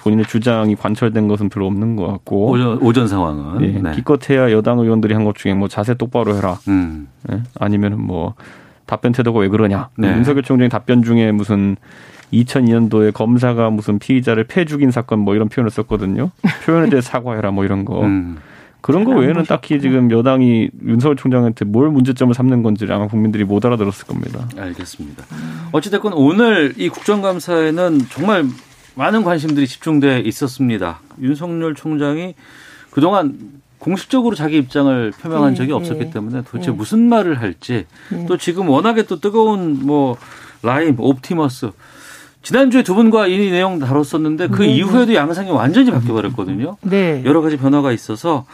본인의 0.02 0.26
주장이 0.26 0.76
관철된 0.76 1.28
것은 1.28 1.50
별로 1.50 1.66
없는 1.66 1.96
것 1.96 2.06
같고 2.06 2.52
오전, 2.52 2.78
오전 2.80 3.08
상황은. 3.08 3.64
예, 3.64 3.80
네. 3.80 3.92
기껏해야 3.96 4.52
여당 4.52 4.78
의원들이 4.78 5.14
한 5.16 5.24
것 5.26 5.36
중에 5.36 5.56
뭐 5.56 5.68
자세 5.68 5.96
똑바로 5.96 6.36
해라 6.38 6.60
음. 6.68 7.08
예? 7.32 7.42
아니면은 7.60 8.00
뭐 8.00 8.36
답변 8.86 9.12
태도가 9.12 9.40
왜 9.40 9.48
그러냐 9.48 9.90
네. 9.98 10.10
윤석열 10.16 10.44
총장의 10.44 10.70
답변 10.70 11.02
중에 11.02 11.32
무슨 11.32 11.76
2002년도에 12.34 13.14
검사가 13.14 13.70
무슨 13.70 14.00
피의자를 14.00 14.46
패 14.46 14.66
죽인 14.66 14.92
사건 14.92 15.20
뭐 15.20 15.36
이런 15.36 15.50
표현을 15.50 15.72
썼거든요 15.72 16.32
표현에 16.66 16.90
대해 16.90 17.02
사과해라 17.02 17.52
뭐 17.52 17.64
이런 17.66 17.86
거 17.86 18.04
음. 18.04 18.38
그런 18.82 19.04
거 19.04 19.12
외에는 19.12 19.44
딱히 19.44 19.82
지금 19.82 20.12
여당이 20.12 20.70
윤석열 20.86 21.18
총장한테 21.18 21.66
뭘 21.66 21.90
문제점을 21.90 22.34
삼는 22.34 22.64
건지를 22.64 22.96
아마 22.96 23.08
국민들이 23.08 23.44
못 23.44 23.66
알아들었을 23.66 24.06
겁니다. 24.08 24.48
알겠습니다. 24.56 25.26
어찌됐건 25.74 26.14
오늘 26.14 26.74
이 26.78 26.88
국정감사에는 26.88 28.00
정말 28.10 28.46
많은 28.96 29.24
관심들이 29.24 29.68
집중돼 29.68 30.22
있었습니다. 30.22 31.02
윤석열 31.22 31.76
총장이 31.76 32.36
그동안 32.92 33.38
공식적으로 33.80 34.36
자기 34.36 34.58
입장을 34.58 35.12
표명한 35.22 35.52
네, 35.52 35.58
적이 35.58 35.70
네. 35.70 35.74
없었기 35.74 36.10
때문에 36.12 36.44
도대체 36.44 36.72
네. 36.72 36.78
무슨 36.78 37.10
말을 37.10 37.40
할지 37.40 37.86
네. 38.10 38.26
또 38.28 38.38
지금 38.38 38.70
워낙에 38.70 39.04
또 39.04 39.20
뜨거운 39.20 39.86
뭐 39.86 40.18
라임, 40.64 40.96
옵티머스 40.98 41.72
지난주에 42.42 42.84
두 42.84 42.96
분과 42.96 43.28
이 43.28 43.52
내용 43.52 43.80
다뤘었는데 43.80 44.48
그 44.48 44.62
네, 44.64 44.70
이후에도 44.70 45.14
양상이 45.14 45.52
완전히 45.52 45.92
바뀌어 45.92 46.14
버렸거든요. 46.14 46.78
네. 46.82 47.22
여러 47.26 47.42
가지 47.42 47.58
변화가 47.58 47.92
있어서 47.92 48.46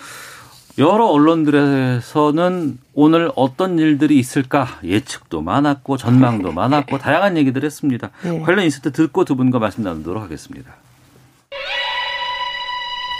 여러 0.79 1.05
언론들에서는 1.05 2.79
오늘 2.95 3.31
어떤 3.35 3.77
일들이 3.77 4.17
있을까 4.17 4.79
예측도 4.83 5.41
많았고 5.41 5.97
전망도 5.97 6.51
많았고 6.51 6.97
다양한 6.97 7.37
얘기들 7.37 7.63
했습니다. 7.63 8.09
네. 8.23 8.39
관련 8.39 8.65
있을 8.65 8.81
때 8.81 8.91
듣고 8.91 9.25
두 9.25 9.35
분과 9.35 9.59
말씀 9.59 9.83
나누도록 9.83 10.23
하겠습니다. 10.23 10.71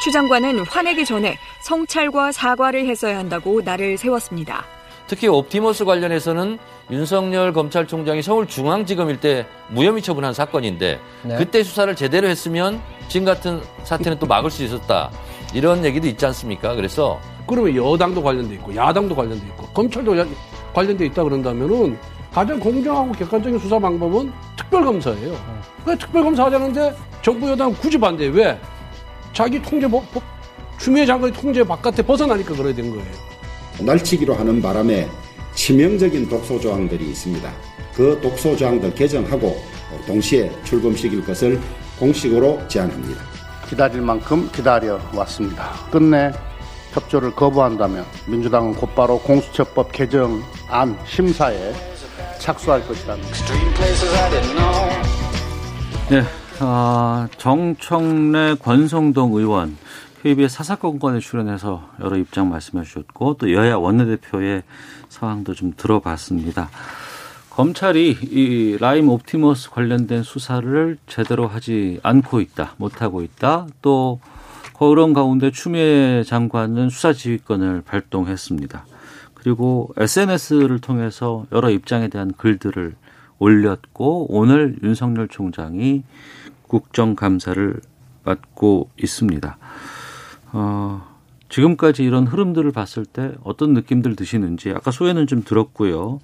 추 0.04 0.12
장관은 0.12 0.66
화내기 0.66 1.06
전에 1.06 1.38
성찰과 1.62 2.32
사과를 2.32 2.88
했어야 2.88 3.18
한다고 3.20 3.62
날을 3.62 3.98
세웠습니다. 3.98 4.66
특히 5.14 5.28
옵티머스 5.28 5.86
관련해서는 5.86 6.58
윤석열 6.90 7.54
검찰총장이 7.54 8.24
서울중앙지검일 8.24 9.20
때 9.20 9.46
무혐의 9.70 10.02
처분한 10.02 10.34
사건인데 10.34 11.00
그때 11.38 11.62
수사를 11.62 11.96
제대로 11.96 12.28
했으면 12.28 12.82
지금 13.10 13.26
같은 13.26 13.62
사태는 13.84 14.18
또 14.18 14.26
막을 14.26 14.50
수 14.50 14.64
있었다. 14.64 15.12
이런 15.54 15.86
얘기도 15.86 16.08
있지 16.08 16.26
않습니까? 16.26 16.74
그래서 16.74 17.20
그러면 17.46 17.76
여당도 17.76 18.24
관련돼 18.24 18.56
있고 18.56 18.76
야당도 18.76 19.16
관련돼 19.16 19.46
있고 19.50 19.68
검찰도 19.68 20.18
야- 20.18 20.26
관련돼 20.74 21.06
있다 21.06 21.24
그런다면은 21.24 21.96
가장 22.34 22.60
공정하고 22.60 23.12
객관적인 23.12 23.60
수사 23.60 23.78
방법은 23.78 24.32
특별검사예요. 24.56 25.38
왜 25.86 25.96
특별검사 25.96 26.46
하자는데 26.46 26.96
정부 27.22 27.48
여당 27.52 27.72
굳이 27.76 28.00
반대 28.00 28.26
왜? 28.30 28.60
자기 29.32 29.62
통제 29.62 29.88
법, 29.88 30.12
법- 30.12 30.24
추미애 30.80 31.06
장관이 31.06 31.32
통제 31.34 31.64
바깥에 31.64 32.02
벗어나니까 32.02 32.56
그래야 32.56 32.74
된 32.74 32.90
거예요. 32.90 33.33
날치기로 33.80 34.34
하는 34.34 34.62
바람에 34.62 35.08
치명적인 35.56 36.30
독소 36.30 36.60
조항들이 36.60 37.10
있습니다. 37.10 37.52
그 37.96 38.20
독소 38.22 38.56
조항들 38.56 38.94
개정하고 38.96 39.56
동시에 40.08 40.52
출범시킬 40.64 41.24
것을 41.26 41.60
공식으로 42.00 42.68
제안합니다. 42.68 43.22
기다릴 43.70 44.02
만큼 44.02 44.50
기다려 44.52 45.00
왔습니다. 45.14 45.72
끝내 45.92 46.32
협조를 46.92 47.32
거부한다면 47.36 48.06
민주당은 48.28 48.76
곧바로 48.76 49.20
공수처법 49.20 49.92
개정안 49.92 50.98
심사에 51.06 51.74
착수할 52.40 52.86
것이라는 52.88 53.24
네, 56.10 56.24
아, 56.60 57.28
정청래 57.38 58.56
권성동 58.56 59.34
의원 59.34 59.78
KBS 60.24 60.56
사사건건에 60.56 61.20
출연해서 61.20 61.90
여러 62.00 62.16
입장 62.16 62.48
말씀해 62.48 62.86
주셨고 62.86 63.34
또 63.34 63.52
여야 63.52 63.76
원내대표의 63.76 64.64
상황도 65.10 65.54
좀 65.54 65.74
들어봤습니다. 65.76 66.70
검찰이 67.50 68.18
이 68.22 68.78
라임 68.80 69.10
옵티머스 69.10 69.72
관련된 69.72 70.24
수사를 70.24 70.98
제대로 71.08 71.48
하지 71.48 72.00
않고 72.04 72.40
있다, 72.40 72.76
못하고 72.78 73.22
있다. 73.22 73.68
또 73.82 74.22
그런 74.80 75.12
가운데 75.12 75.52
추미애 75.52 76.24
장관은 76.24 76.90
수사 76.90 77.12
지휘권을 77.12 77.82
발동했습니다. 77.82 78.86
그리고 79.34 79.94
SNS를 79.98 80.80
통해서 80.80 81.46
여러 81.52 81.70
입장에 81.70 82.08
대한 82.08 82.32
글들을 82.32 82.96
올렸고 83.40 84.28
오늘 84.34 84.78
윤석열 84.84 85.28
총장이 85.28 86.04
국정감사를 86.70 87.82
맡고 88.24 88.90
있습니다. 88.98 89.58
어, 90.54 91.02
지금까지 91.50 92.04
이런 92.04 92.26
흐름들을 92.26 92.72
봤을 92.72 93.06
때 93.06 93.32
어떤 93.44 93.74
느낌들 93.74 94.16
드시는지 94.16 94.72
아까 94.72 94.92
소회는 94.92 95.28
좀 95.28 95.44
들었고요. 95.44 96.20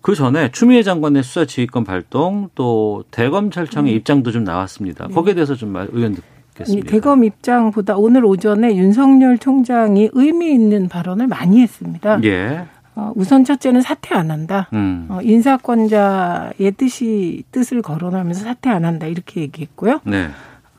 그 0.00 0.14
전에 0.16 0.50
추미애 0.50 0.82
장관의 0.82 1.22
수사 1.22 1.44
지휘권 1.44 1.84
발동 1.84 2.48
또 2.56 3.04
대검찰청의 3.12 3.94
입장도 3.94 4.32
좀 4.32 4.42
나왔습니다. 4.42 5.06
거기에 5.08 5.34
대해서 5.34 5.54
좀 5.54 5.68
말- 5.70 5.88
의견 5.92 6.12
이 6.14 6.16
듣겠습니다. 6.54 6.90
대검 6.90 7.22
입장보다 7.24 7.96
오늘 7.96 8.24
오전에 8.24 8.74
윤석열 8.76 9.38
총장이 9.38 10.10
의미 10.12 10.52
있는 10.52 10.88
발언을 10.88 11.28
많이 11.28 11.60
했습니다. 11.60 12.20
예. 12.24 12.66
어, 12.94 13.12
우선 13.14 13.44
첫째는 13.44 13.80
사퇴 13.80 14.14
안 14.14 14.30
한다. 14.30 14.68
음. 14.74 15.06
어, 15.08 15.20
인사권자의 15.22 16.72
뜻이 16.76 17.44
뜻을 17.52 17.80
거론하면서 17.80 18.44
사퇴 18.44 18.70
안 18.70 18.84
한다 18.84 19.06
이렇게 19.06 19.40
얘기했고요. 19.42 20.00
네. 20.04 20.28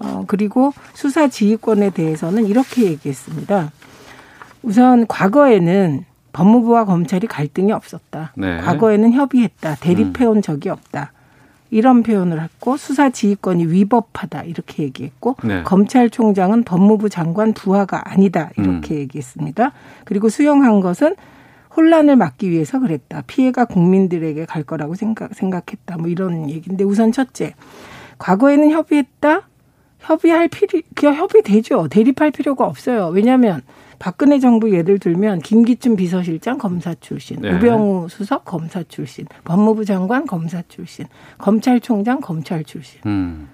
어, 0.03 0.25
그리고 0.27 0.73
수사 0.93 1.27
지휘권에 1.27 1.91
대해서는 1.91 2.45
이렇게 2.45 2.83
얘기했습니다. 2.83 3.71
우선 4.61 5.07
과거에는 5.07 6.05
법무부와 6.33 6.85
검찰이 6.85 7.27
갈등이 7.27 7.71
없었다. 7.71 8.33
네. 8.35 8.57
과거에는 8.57 9.13
협의했다. 9.13 9.75
대립해온 9.75 10.41
적이 10.41 10.69
없다. 10.69 11.11
이런 11.69 12.03
표현을 12.03 12.41
했고 12.41 12.77
수사 12.77 13.09
지휘권이 13.09 13.65
위법하다 13.65 14.43
이렇게 14.43 14.83
얘기했고 14.83 15.37
네. 15.43 15.63
검찰총장은 15.63 16.63
법무부 16.63 17.09
장관 17.09 17.53
부하가 17.53 18.11
아니다 18.11 18.51
이렇게 18.57 18.95
얘기했습니다. 18.95 19.71
그리고 20.05 20.29
수용한 20.29 20.81
것은 20.81 21.15
혼란을 21.75 22.15
막기 22.15 22.51
위해서 22.51 22.79
그랬다. 22.79 23.23
피해가 23.25 23.65
국민들에게 23.65 24.45
갈 24.45 24.61
거라고 24.63 24.93
생각, 24.93 25.33
생각했다. 25.33 25.97
뭐 25.97 26.07
이런 26.07 26.49
얘기인데 26.49 26.83
우선 26.83 27.11
첫째, 27.11 27.55
과거에는 28.19 28.69
협의했다? 28.69 29.41
협의할 30.03 30.47
필요, 30.49 30.81
그 30.95 31.11
협의되죠. 31.13 31.87
대립할 31.89 32.31
필요가 32.31 32.65
없어요. 32.65 33.07
왜냐하면 33.07 33.61
박근혜 33.99 34.37
정부 34.39 34.73
예를 34.73 34.99
들면 34.99 35.39
김기춘 35.39 35.95
비서실장 35.95 36.57
검사 36.57 36.93
출신, 36.95 37.39
네. 37.39 37.53
우병우 37.53 38.09
수석 38.09 38.43
검사 38.43 38.83
출신, 38.83 39.25
법무부 39.45 39.85
장관 39.85 40.25
검사 40.25 40.61
출신, 40.67 41.05
검찰총장 41.37 42.19
검찰 42.19 42.65
출신. 42.65 42.99
음. 43.05 43.47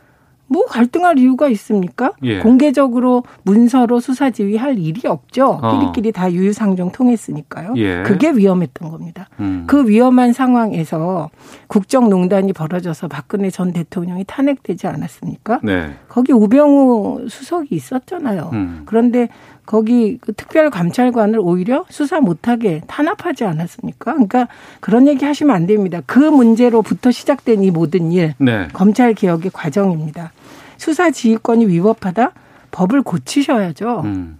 뭐 0.49 0.65
갈등할 0.65 1.17
이유가 1.19 1.47
있습니까? 1.49 2.11
예. 2.23 2.39
공개적으로 2.39 3.23
문서로 3.43 3.99
수사 3.99 4.31
지휘할 4.31 4.79
일이 4.79 5.07
없죠. 5.07 5.59
어. 5.61 5.79
끼리끼리 5.79 6.11
다 6.11 6.31
유유상종 6.31 6.91
통했으니까요. 6.91 7.73
예. 7.77 8.03
그게 8.03 8.31
위험했던 8.31 8.89
겁니다. 8.89 9.29
음. 9.39 9.63
그 9.67 9.87
위험한 9.87 10.33
상황에서 10.33 11.29
국정농단이 11.67 12.53
벌어져서 12.53 13.07
박근혜 13.07 13.49
전 13.49 13.71
대통령이 13.71 14.25
탄핵되지 14.25 14.87
않았습니까? 14.87 15.59
네. 15.63 15.93
거기 16.07 16.33
우병우 16.33 17.27
수석이 17.29 17.75
있었잖아요. 17.75 18.49
음. 18.53 18.81
그런데 18.85 19.29
거기 19.69 20.17
그 20.19 20.33
특별감찰관을 20.33 21.37
오히려 21.39 21.85
수사 21.89 22.19
못하게 22.19 22.81
탄압하지 22.87 23.43
않았습니까? 23.43 24.13
그러니까 24.13 24.47
그런 24.79 25.07
얘기 25.07 25.25
하시면 25.25 25.55
안 25.55 25.67
됩니다. 25.67 26.01
그 26.07 26.17
문제로부터 26.17 27.11
시작된 27.11 27.63
이 27.63 27.69
모든 27.69 28.11
일, 28.11 28.33
네. 28.39 28.67
검찰 28.73 29.13
개혁의 29.13 29.51
과정입니다. 29.53 30.31
수사 30.79 31.12
지휘권이 31.12 31.67
위법하다? 31.67 32.31
법을 32.71 33.01
고치셔야죠. 33.03 34.01
음. 34.05 34.39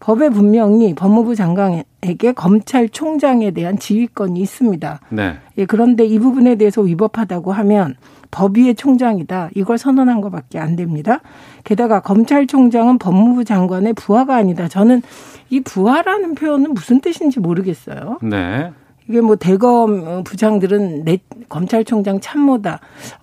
법에 0.00 0.30
분명히 0.30 0.94
법무부 0.94 1.36
장관에게 1.36 2.32
검찰총장에 2.34 3.52
대한 3.52 3.78
지휘권이 3.78 4.40
있습니다. 4.40 5.00
네. 5.10 5.36
예, 5.58 5.64
그런데 5.66 6.04
이 6.04 6.18
부분에 6.18 6.56
대해서 6.56 6.80
위법하다고 6.80 7.52
하면 7.52 7.94
법위의 8.32 8.74
총장이다. 8.74 9.50
이걸 9.54 9.78
선언한 9.78 10.22
것밖에 10.22 10.58
안 10.58 10.74
됩니다. 10.74 11.20
게다가 11.62 12.00
검찰총장은 12.00 12.98
법무부 12.98 13.44
장관의 13.44 13.92
부하가 13.92 14.34
아니다. 14.36 14.66
저는 14.66 15.02
이 15.50 15.60
부하라는 15.60 16.34
표현은 16.34 16.72
무슨 16.74 17.00
뜻인지 17.00 17.38
모르겠어요. 17.38 18.18
네. 18.22 18.72
이게 19.06 19.20
뭐 19.20 19.36
대검 19.36 20.24
부장들은 20.24 21.04
내 21.04 21.18
검찰총장 21.48 22.20
참모다. 22.20 22.80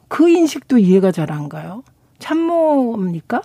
그 0.07 0.29
인식도 0.29 0.77
이해가 0.77 1.11
잘 1.11 1.31
안 1.31 1.49
가요. 1.49 1.83
참모입니까? 2.19 3.41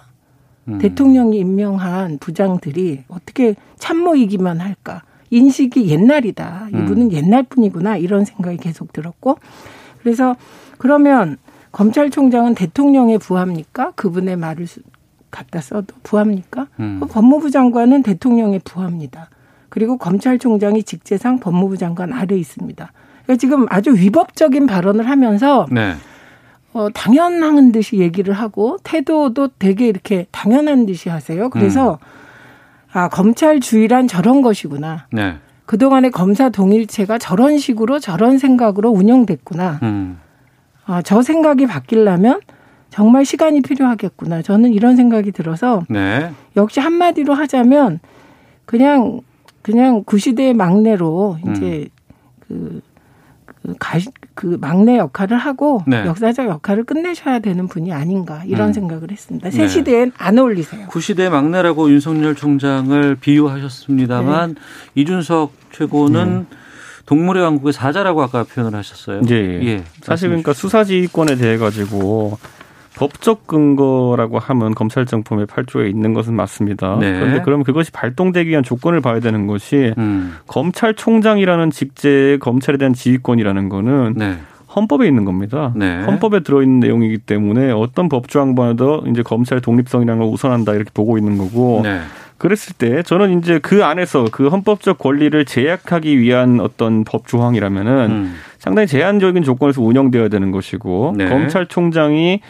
음. 0.69 0.79
대통령이 0.79 1.39
임명한 1.39 2.19
부장들이 2.19 3.05
어떻게 3.09 3.55
참모이기만 3.79 4.61
할까? 4.61 5.03
인식이 5.31 5.89
옛날이다. 5.89 6.69
이분은 6.69 7.07
음. 7.07 7.13
옛날 7.13 7.43
분이구나. 7.43 7.97
이런 7.97 8.25
생각이 8.25 8.57
계속 8.59 8.93
들었고. 8.93 9.39
그래서 10.03 10.37
그러면 10.79 11.39
검찰총장은 11.73 12.55
대통령의 12.55 13.19
부하입니까? 13.19 13.93
그분의 13.93 14.37
말을 14.37 14.67
수- 14.67 14.81
갖다 15.31 15.61
써도 15.61 15.95
부하입니까? 16.05 16.69
음. 16.79 17.01
법무부 17.11 17.51
장관은 17.51 18.03
대통령의 18.05 18.61
부하입니다. 18.65 19.29
그리고 19.69 19.97
검찰총장이 19.99 20.85
직제상 20.85 21.41
법무부 21.41 21.77
장관 21.79 22.13
아래 22.13 22.37
있습니다. 22.37 22.93
그러니까 23.25 23.41
지금 23.41 23.67
아주 23.71 23.93
위법적인 23.93 24.67
발언을 24.67 25.09
하면서 25.11 25.67
네. 25.73 25.95
어, 26.75 26.89
당연한 26.91 27.73
듯이 27.73 27.99
얘기를 27.99 28.35
하고 28.35 28.77
태도도 28.83 29.49
되게 29.59 29.87
이렇게 29.87 30.27
당연한 30.33 30.87
듯이 30.87 31.09
하세요. 31.09 31.49
그래서 31.49 31.99
아 32.93 33.09
검찰 33.09 33.61
주의란 33.61 34.09
저런 34.09 34.43
것이구나. 34.43 35.07
네. 35.13 35.37
그동안의 35.67 36.11
검사 36.11 36.51
동일체가 36.51 37.19
저런 37.19 37.59
식으로 37.59 38.01
저런 38.01 38.39
생각으로 38.39 38.91
운영됐구나. 38.91 39.81
음. 39.83 40.19
아, 40.85 41.01
저 41.01 41.23
생각이 41.23 41.67
바뀌려면 41.67 42.41
정말 42.91 43.25
시간이 43.25 43.63
필요하겠구나. 43.63 44.43
저는 44.43 44.73
이런 44.73 44.97
생각이 44.97 45.33
들어서 45.33 45.83
네. 45.89 46.31
역시 46.57 46.81
한마디로 46.81 47.35
하자면 47.35 48.01
그냥 48.67 49.21
그냥 49.63 50.05
구시대의 50.05 50.55
막내로 50.55 51.39
이제 51.49 51.89
그, 52.41 52.49
그, 52.49 52.83
가, 53.79 53.99
그 54.35 54.59
막내 54.61 54.99
역할을 54.99 55.39
하고 55.39 55.83
네. 55.87 56.05
역사적 56.05 56.49
역할을 56.49 56.85
끝내셔야 56.85 57.39
되는 57.39 57.67
분이 57.67 57.93
아닌가 57.93 58.43
이런 58.47 58.69
음. 58.69 58.73
생각을 58.73 59.11
했습니다. 59.11 59.49
네. 59.49 59.57
새 59.57 59.69
시대엔 59.69 60.13
안 60.19 60.39
어울리세요. 60.39 60.87
구시대 60.89 61.29
막내라고 61.29 61.91
윤석열 61.91 62.35
총장을 62.35 63.17
비유하셨습니다만 63.17 64.55
네. 64.55 64.61
이준석 64.95 65.53
최고는 65.73 66.47
동물의 67.07 67.43
왕국의 67.43 67.73
사자라고 67.73 68.23
아까 68.23 68.45
표현을 68.45 68.79
하셨어요. 68.79 69.23
예. 69.31 69.35
예. 69.35 69.85
사실 70.03 70.29
그러니까 70.29 70.53
수사지휘권에 70.53 71.37
대해 71.37 71.59
가지고 71.59 72.39
법적 72.97 73.47
근거라고 73.47 74.39
하면 74.39 74.75
검찰 74.75 75.05
정품의 75.05 75.47
8조에 75.47 75.91
있는 75.91 76.15
것은 76.15 76.35
맞습니다. 76.35 76.97
네. 77.01 77.13
그런데 77.13 77.43
그러면 77.45 77.65
그것이 77.65 77.91
발동되기 77.91 78.51
위한 78.51 78.63
조건을 78.63 79.01
봐야 79.01 79.21
되는 79.21 79.47
것이 79.47 79.93
음. 79.99 80.37
검찰총장이라는 80.47 81.71
직제의 81.71 82.39
검찰에 82.39 82.77
대한 82.79 82.95
지휘권이라는 82.95 83.69
거는 83.69 84.15
네. 84.17 84.37
헌법에 84.75 85.07
있는 85.07 85.25
겁니다. 85.25 85.73
네. 85.77 86.03
헌법에 86.03 86.41
들어있는 86.41 86.81
내용이기 86.81 87.19
때문에 87.19 87.71
어떤 87.71 88.09
법조항보다도 88.09 89.05
이제 89.09 89.23
검찰의 89.23 89.61
독립성이라는 89.61 90.21
걸 90.23 90.33
우선한다 90.33 90.75
이렇게 90.75 90.91
보고 90.93 91.19
있는 91.19 91.39
거고 91.39 91.81
네. 91.83 92.01
그랬을 92.39 92.75
때 92.77 93.03
저는 93.03 93.39
이제 93.39 93.59
그 93.59 93.85
안에서 93.85 94.27
그 94.31 94.49
헌법적 94.49 94.99
권리를 94.99 95.45
제약하기 95.45 96.19
위한 96.19 96.61
어떤 96.61 97.05
법 97.05 97.27
조항이라면은 97.27 98.11
음. 98.11 98.35
상당히 98.59 98.87
제한적인 98.87 99.43
조건에서 99.45 99.83
운영되어야 99.83 100.29
되는 100.29 100.51
것이고 100.51 101.15
네. 101.17 101.29
검찰총장이 101.29 102.41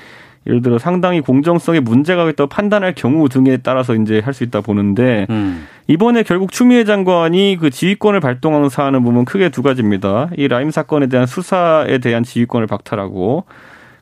예를 0.47 0.61
들어 0.61 0.79
상당히 0.79 1.21
공정성에 1.21 1.81
문제가 1.81 2.29
있다고 2.29 2.49
판단할 2.49 2.95
경우 2.95 3.29
등에 3.29 3.59
따라서 3.59 3.95
이제 3.95 4.21
할 4.21 4.35
수 4.35 4.45
있다 4.45 4.61
보는데 4.61 5.27
음. 5.31 5.67
이번에 5.87 6.23
결국 6.23 6.51
추미애 6.51 6.85
장관이 6.85 7.57
그 7.61 7.71
지휘권을 7.71 8.21
발동하는 8.21 8.69
사안을 8.69 9.01
보면 9.01 9.25
크게 9.25 9.49
두 9.51 9.63
가지입니다. 9.63 10.29
이 10.37 10.49
라임 10.49 10.71
사건에 10.71 11.07
대한 11.07 11.27
수사에 11.27 11.99
대한 11.99 12.25
지휘권을 12.25 12.67
박탈하고 12.67 13.45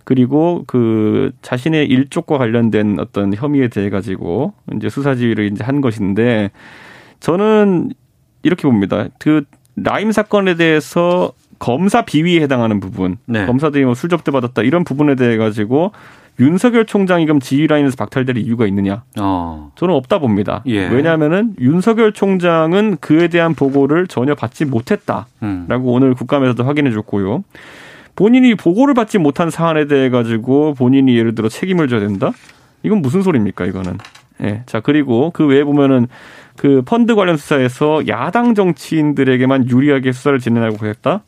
그리고 0.05 0.65
그 0.67 1.31
자신의 1.43 1.87
일족과 1.87 2.39
관련된 2.39 2.99
어떤 2.99 3.35
혐의에 3.35 3.69
대해 3.69 3.91
가지고 3.91 4.55
이제 4.75 4.89
수사 4.89 5.15
지휘를 5.15 5.53
이제 5.53 5.63
한 5.63 5.81
것인데 5.81 6.51
저는 7.21 7.93
이렇게 8.43 8.63
봅니다. 8.63 9.07
그 9.19 9.45
라임 9.77 10.11
사건에 10.13 10.55
대해서 10.57 11.33
검사 11.59 12.05
비위에 12.05 12.41
해당하는 12.41 12.81
부분, 12.81 13.19
네. 13.27 13.47
검사들이 13.47 13.85
뭐 13.85 13.95
술접대 13.95 14.33
받았다 14.33 14.63
이런 14.63 14.83
부분에 14.83 15.15
대해 15.15 15.37
가지고 15.37 15.93
윤석열 16.41 16.87
총장이 16.87 17.27
그럼 17.27 17.41
지휘 17.41 17.67
라인에서 17.67 17.97
박탈될 17.97 18.39
이유가 18.39 18.67
있느냐? 18.67 19.03
어. 19.21 19.71
저는 19.77 19.95
없다 19.95 20.19
봅니다. 20.19 20.63
예. 20.67 20.89
왜냐하면은 20.89 21.55
윤석열 21.61 22.13
총장은 22.13 22.99
그에 23.01 23.29
대한 23.29 23.55
보고를 23.55 24.07
전혀 24.07 24.35
받지 24.35 24.65
못했다라고 24.65 25.27
음. 25.43 25.67
오늘 25.69 26.15
국감에서도 26.15 26.65
확인해 26.65 26.91
줬고요. 26.91 27.45
본인이 28.17 28.55
보고를 28.55 28.95
받지 28.95 29.19
못한 29.19 29.51
사안에 29.51 29.87
대해 29.87 30.11
가지고 30.11 30.75
본인이 30.75 31.17
예를 31.17 31.35
들어 31.35 31.49
책임을 31.49 31.89
져야 31.89 32.01
된다? 32.01 32.33
이건 32.83 33.03
무슨 33.03 33.23
소리입니까? 33.23 33.67
이거는. 33.67 33.99
예. 34.43 34.63
자 34.67 34.81
그리고 34.81 35.31
그 35.31 35.47
외에 35.47 35.65
보면은 35.65 36.09
그 36.57 36.83
펀드 36.85 37.15
관련 37.15 37.37
수사에서 37.37 38.07
야당 38.09 38.55
정치인들에게만 38.55 39.71
유리하게 39.71 40.13
수사를 40.13 40.39
진행하고 40.39 40.87
했다. 40.87 41.23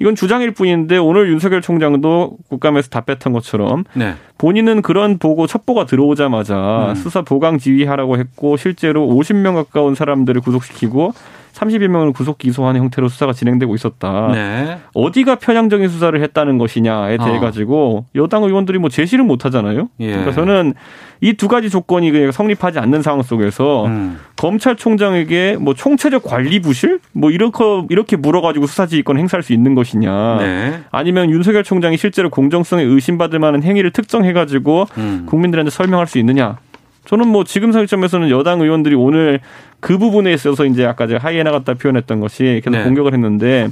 이건 0.00 0.14
주장일 0.16 0.50
뿐인데 0.50 0.96
오늘 0.96 1.28
윤석열 1.28 1.62
총장도 1.62 2.36
국감에서 2.48 2.88
답했던 2.88 3.32
것처럼 3.32 3.84
네. 3.94 4.14
본인은 4.38 4.82
그런 4.82 5.18
보고 5.18 5.46
첩보가 5.46 5.86
들어오자마자 5.86 6.88
음. 6.90 6.94
수사 6.94 7.22
보강 7.22 7.58
지휘하라고 7.58 8.18
했고 8.18 8.56
실제로 8.56 9.06
50명 9.06 9.54
가까운 9.54 9.94
사람들을 9.94 10.40
구속시키고 10.40 11.12
31명을 11.54 12.12
구속 12.12 12.38
기소하는 12.38 12.80
형태로 12.80 13.08
수사가 13.08 13.32
진행되고 13.32 13.74
있었다. 13.74 14.30
네. 14.32 14.78
어디가 14.94 15.36
편향적인 15.36 15.88
수사를 15.88 16.20
했다는 16.20 16.58
것이냐에 16.58 17.16
대해 17.16 17.36
어. 17.36 17.40
가지고 17.40 18.06
여당 18.14 18.42
의원들이 18.42 18.78
뭐 18.78 18.90
제시를 18.90 19.24
못 19.24 19.44
하잖아요. 19.44 19.88
예. 20.00 20.08
그러니까 20.08 20.32
저는 20.32 20.74
이 21.20 21.34
두 21.44 21.48
가지 21.48 21.68
조건이 21.68 22.10
그냥 22.10 22.32
성립하지 22.32 22.78
않는 22.78 23.02
상황 23.02 23.22
속에서 23.22 23.86
음. 23.86 24.18
검찰총장에게 24.36 25.58
뭐 25.60 25.74
총체적 25.74 26.22
관리 26.22 26.60
부실 26.60 27.00
뭐 27.12 27.30
이렇게 27.30 27.64
이렇게 27.90 28.16
물어가지고 28.16 28.66
수사지휘권 28.66 29.18
행사할 29.18 29.42
수 29.42 29.52
있는 29.52 29.74
것이냐 29.74 30.38
네. 30.38 30.80
아니면 30.90 31.30
윤석열 31.30 31.64
총장이 31.64 31.96
실제로 31.96 32.30
공정성에 32.30 32.82
의심받을 32.82 33.38
만한 33.38 33.62
행위를 33.62 33.90
특정해가지고 33.90 34.86
음. 34.96 35.26
국민들한테 35.26 35.70
설명할 35.70 36.06
수 36.06 36.18
있느냐 36.18 36.56
저는 37.04 37.28
뭐 37.28 37.44
지금 37.44 37.72
상점에서는 37.72 38.30
여당 38.30 38.60
의원들이 38.60 38.94
오늘 38.94 39.40
그 39.80 39.98
부분에 39.98 40.32
있어서 40.32 40.64
이제 40.64 40.84
아까 40.84 41.06
제가 41.06 41.22
하이에나 41.22 41.50
같다 41.50 41.74
표현했던 41.74 42.20
것이 42.20 42.62
계속 42.64 42.70
네. 42.70 42.84
공격을 42.84 43.12
했는데 43.12 43.68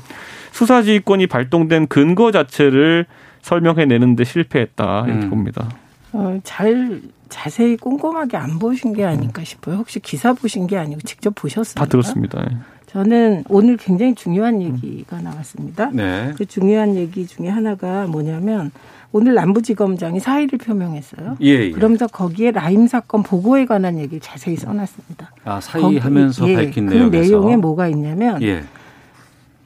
수사지휘권이 0.53 1.27
발동된 1.27 1.87
근거 1.89 2.31
자체를 2.31 3.07
설명해내는데 3.41 4.25
실패했다 4.25 5.05
이렇게 5.07 5.27
음. 5.27 5.31
봅니다. 5.31 5.69
어, 6.13 6.39
잘 6.45 7.01
자세히 7.29 7.79
꼼꼼하게 7.79 8.37
안 8.37 8.59
보신 8.59 8.93
게 8.93 9.05
아닐까 9.05 9.43
싶어요. 9.43 9.77
혹시 9.77 9.99
기사 10.01 10.35
보신 10.35 10.67
게 10.67 10.77
아니고 10.77 11.01
직접 11.01 11.35
보셨습니까? 11.35 11.85
다 11.85 11.91
들었습니다. 11.91 12.47
예. 12.51 12.57
저는 12.87 13.45
오늘 13.49 13.79
굉장히 13.79 14.15
중요한 14.15 14.61
얘기가 14.61 15.23
나왔습니다. 15.23 15.91
네. 15.95 16.35
그 16.37 16.45
중요한 16.45 16.95
얘기 16.95 17.27
중에 17.27 17.49
하나가 17.49 18.07
뭐냐면 18.07 18.71
오늘 19.13 19.35
남부지검장이 19.35 20.21
사의를 20.21 20.59
표명했어요. 20.59 21.37
예, 21.43 21.47
예. 21.47 21.71
그러면서 21.71 22.07
거기에 22.07 22.51
라임 22.51 22.87
사건 22.87 23.23
보고에 23.23 23.67
관한 23.67 23.99
얘기를 23.99 24.21
자세히 24.21 24.57
써놨습니다. 24.57 25.31
아, 25.45 25.61
사의하면서 25.61 26.41
거기- 26.41 26.53
예, 26.53 26.57
밝힌 26.57 26.87
그 26.87 26.95
내용에서. 26.95 27.19
내용에 27.21 27.57
뭐가 27.57 27.89
있냐면 27.89 28.43
예. 28.43 28.63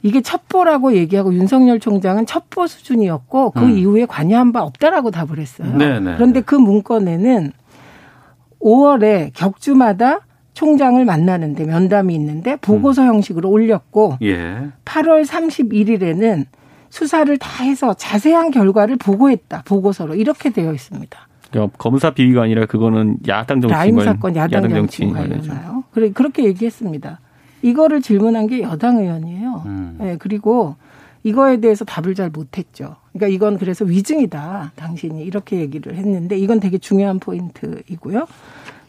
이게 0.02 0.20
첩보라고 0.20 0.94
얘기하고 0.94 1.32
윤석열 1.35 1.80
총장은 1.80 2.26
첩보 2.26 2.66
수준이었고 2.66 3.50
그 3.52 3.61
음. 3.64 3.78
이후에 3.78 4.06
관여한 4.06 4.52
바 4.52 4.62
없다라고 4.62 5.11
답을 5.11 5.38
했어요. 5.38 5.72
네, 5.76 5.98
네, 6.00 6.14
그런데 6.14 6.40
그 6.40 6.54
문건에는 6.54 7.52
5월에 8.61 9.30
격주마다 9.35 10.20
총장을 10.54 11.04
만나는데 11.04 11.64
면담이 11.66 12.14
있는데 12.14 12.56
보고서 12.56 13.02
음. 13.02 13.09
형식으로 13.09 13.48
올렸고 13.50 14.16
예. 14.22 14.68
8월 14.85 15.24
31일에는 15.26 16.46
수사를 16.90 17.37
다 17.38 17.64
해서 17.64 17.94
자세한 17.94 18.51
결과를 18.51 18.96
보고했다. 18.96 19.62
보고서로 19.64 20.14
이렇게 20.14 20.51
되어 20.51 20.72
있습니다. 20.72 21.18
그러니까 21.51 21.77
검사 21.79 22.11
비위가 22.11 22.42
아니라 22.42 22.66
그거는 22.66 23.18
야당 23.29 23.61
정치인 23.61 23.79
라임 23.79 24.01
사건 24.01 24.37
야당, 24.37 24.68
정치인 24.68 25.12
관련이죠. 25.12 25.49
관련나요? 25.51 25.85
그래 25.92 26.11
그렇게 26.12 26.44
얘기했습니다. 26.44 27.20
이거를 27.62 28.03
질문한 28.03 28.46
게 28.49 28.62
여당 28.62 28.99
의원이에요. 28.99 29.62
음. 29.66 29.99
예, 30.03 30.16
그리고 30.18 30.77
이거에 31.22 31.59
대해서 31.59 31.85
답을 31.85 32.14
잘 32.14 32.31
못했죠. 32.31 32.96
그러니까 33.12 33.35
이건 33.35 33.59
그래서 33.59 33.85
위증이다. 33.85 34.72
당신이 34.77 35.22
이렇게 35.25 35.59
얘기를 35.59 35.96
했는데 35.96 36.37
이건 36.38 36.61
되게 36.61 36.79
중요한 36.79 37.18
포인트이고요. 37.18 38.27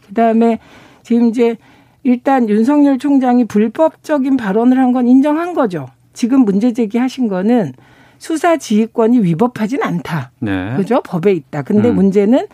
그다음에 0.08 0.58
지금 1.02 1.28
이제 1.28 1.56
일단 2.04 2.48
윤석열 2.48 2.98
총장이 2.98 3.46
불법적인 3.46 4.36
발언을 4.36 4.78
한 4.78 4.92
건 4.92 5.06
인정한 5.08 5.52
거죠. 5.54 5.88
지금 6.18 6.40
문제 6.40 6.72
제기하신 6.72 7.28
거는 7.28 7.74
수사 8.18 8.56
지휘권이 8.56 9.22
위법하진 9.22 9.84
않다. 9.84 10.32
네. 10.40 10.74
그죠? 10.76 11.00
법에 11.04 11.30
있다. 11.30 11.62
근데 11.62 11.90
음. 11.90 11.94
문제는 11.94 12.48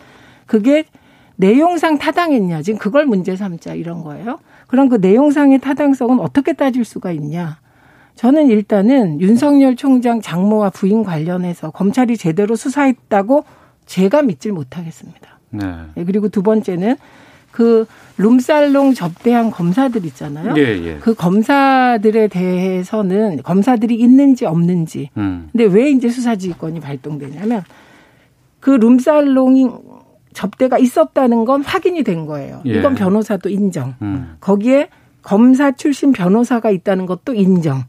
그게 0.45 0.83
내용상 1.37 1.97
타당했냐. 1.97 2.61
지금 2.61 2.77
그걸 2.77 3.07
문제 3.07 3.35
삼자 3.35 3.73
이런 3.73 4.03
거예요. 4.03 4.37
그럼 4.67 4.87
그 4.87 4.97
내용상의 4.97 5.61
타당성은 5.61 6.19
어떻게 6.19 6.53
따질 6.53 6.85
수가 6.85 7.11
있냐. 7.13 7.57
저는 8.13 8.49
일단은 8.49 9.19
윤석열 9.19 9.75
총장 9.75 10.21
장모와 10.21 10.69
부인 10.69 11.03
관련해서 11.03 11.71
검찰이 11.71 12.17
제대로 12.17 12.55
수사했다고 12.55 13.45
제가 13.87 14.21
믿질 14.21 14.51
못하겠습니다. 14.51 15.39
네. 15.49 15.65
예, 15.97 16.03
그리고 16.03 16.29
두 16.29 16.43
번째는 16.43 16.97
그 17.55 17.85
룸살롱 18.17 18.93
접대한 18.93 19.49
검사들 19.49 20.05
있잖아요. 20.07 20.55
예, 20.57 20.61
예. 20.61 20.97
그 20.99 21.13
검사들에 21.13 22.27
대해서는 22.27 23.43
검사들이 23.43 23.95
있는지 23.95 24.45
없는지. 24.45 25.09
음. 25.15 25.47
근데 25.53 25.63
왜 25.63 25.89
이제 25.89 26.09
수사지휘권이 26.09 26.81
발동되냐면 26.81 27.63
그 28.59 28.71
룸살롱이 28.71 29.69
접대가 30.33 30.77
있었다는 30.77 31.45
건 31.45 31.63
확인이 31.63 32.03
된 32.03 32.25
거예요. 32.25 32.61
예. 32.65 32.73
이건 32.73 32.95
변호사도 32.95 33.47
인정. 33.47 33.95
음. 34.01 34.35
거기에 34.41 34.89
검사 35.21 35.71
출신 35.71 36.11
변호사가 36.11 36.71
있다는 36.71 37.05
것도 37.05 37.33
인정. 37.35 37.85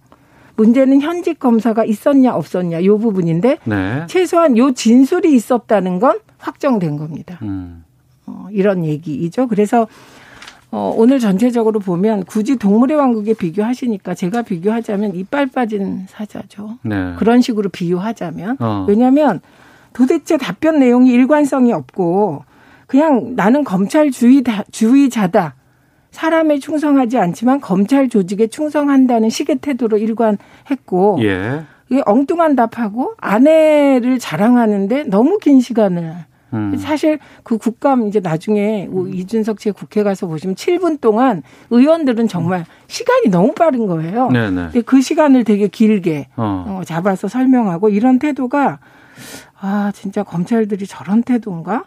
문제는 0.54 1.00
현직 1.00 1.40
검사가 1.40 1.84
있었냐 1.84 2.36
없었냐 2.36 2.84
요 2.84 2.98
부분인데 2.98 3.58
네. 3.64 4.06
최소한 4.06 4.56
요 4.56 4.72
진술이 4.72 5.34
있었다는 5.34 5.98
건 5.98 6.20
확정된 6.38 6.96
겁니다. 6.98 7.40
음. 7.42 7.82
어, 8.26 8.48
이런 8.50 8.84
얘기이죠. 8.84 9.46
그래서 9.48 9.86
어, 10.70 10.92
오늘 10.96 11.18
전체적으로 11.18 11.78
보면 11.80 12.24
굳이 12.24 12.56
동물의 12.56 12.96
왕국에 12.96 13.34
비교하시니까 13.34 14.14
제가 14.14 14.42
비교하자면 14.42 15.14
이빨 15.14 15.46
빠진 15.46 16.06
사자죠. 16.08 16.78
네. 16.82 17.14
그런 17.16 17.40
식으로 17.40 17.68
비유하자면 17.70 18.56
어. 18.60 18.84
왜냐하면 18.88 19.40
도대체 19.92 20.36
답변 20.36 20.78
내용이 20.80 21.10
일관성이 21.10 21.72
없고 21.72 22.44
그냥 22.86 23.34
나는 23.36 23.64
검찰 23.64 24.10
주의다, 24.10 24.64
주의자다. 24.70 25.54
사람에 26.10 26.58
충성하지 26.58 27.18
않지만 27.18 27.60
검찰 27.60 28.08
조직에 28.08 28.46
충성한다는 28.46 29.28
식의 29.28 29.58
태도로 29.58 29.98
일관했고 29.98 31.18
예. 31.22 31.64
엉뚱한 32.04 32.56
답하고 32.56 33.14
아내를 33.18 34.18
자랑하는데 34.18 35.04
너무 35.04 35.38
긴 35.38 35.60
시간을 35.60 36.14
음. 36.52 36.76
사실 36.76 37.18
그 37.42 37.58
국감 37.58 38.06
이제 38.06 38.20
나중에 38.20 38.88
이준석 39.12 39.60
씨의 39.60 39.72
국회 39.72 40.02
가서 40.02 40.26
보시면 40.26 40.54
7분 40.54 41.00
동안 41.00 41.42
의원들은 41.70 42.28
정말 42.28 42.64
시간이 42.86 43.28
너무 43.28 43.52
빠른 43.52 43.86
거예요. 43.86 44.28
네네. 44.30 44.62
근데 44.66 44.80
그 44.82 45.00
시간을 45.00 45.44
되게 45.44 45.68
길게 45.68 46.28
어. 46.36 46.64
어, 46.68 46.84
잡아서 46.84 47.28
설명하고 47.28 47.88
이런 47.88 48.18
태도가 48.18 48.78
아 49.60 49.92
진짜 49.94 50.22
검찰들이 50.22 50.86
저런 50.86 51.22
태도인가? 51.22 51.84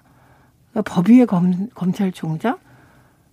법위의 0.85 1.25
검, 1.25 1.67
검찰총장? 1.73 2.57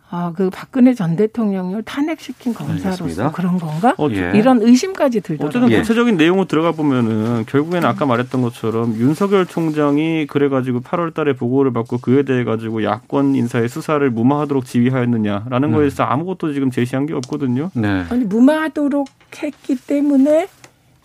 아, 0.09 0.33
그 0.37 0.51
박근혜 0.51 0.95
전 0.95 1.17
대통령을 1.17 1.83
탄핵시킨 1.83 2.55
검사로서 2.55 2.89
알겠습니다. 3.05 3.33
그런 3.33 3.59
건가? 3.59 3.93
어, 3.99 4.09
예. 4.13 4.31
이런 4.37 4.63
의심까지 4.63 5.21
들더라고요. 5.21 5.49
어쨌든 5.49 5.71
예. 5.73 5.81
구체적인 5.81 6.17
내용으로 6.17 6.47
들어가 6.47 6.71
보면은 6.71 7.45
결국에는 7.47 7.89
아까 7.89 8.07
말했던 8.07 8.41
것처럼 8.41 8.95
윤석열 8.97 9.47
총장이 9.47 10.27
그래가지고 10.29 10.83
8월 10.83 11.13
달에 11.13 11.33
보고를 11.33 11.73
받고 11.73 11.99
그에 11.99 12.23
대해 12.23 12.45
가지고 12.45 12.85
야권 12.85 13.35
인사의 13.35 13.69
수사를 13.69 14.09
무마하도록 14.09 14.65
지휘하였느냐라는 14.65 15.73
거에 15.73 15.81
대해서 15.81 16.05
아무것도 16.05 16.53
지금 16.53 16.71
제시한 16.71 17.07
게 17.07 17.15
없거든요. 17.15 17.71
네. 17.75 18.05
아니 18.09 18.25
무마하도록 18.25 19.09
했기 19.43 19.75
때문에 19.77 20.47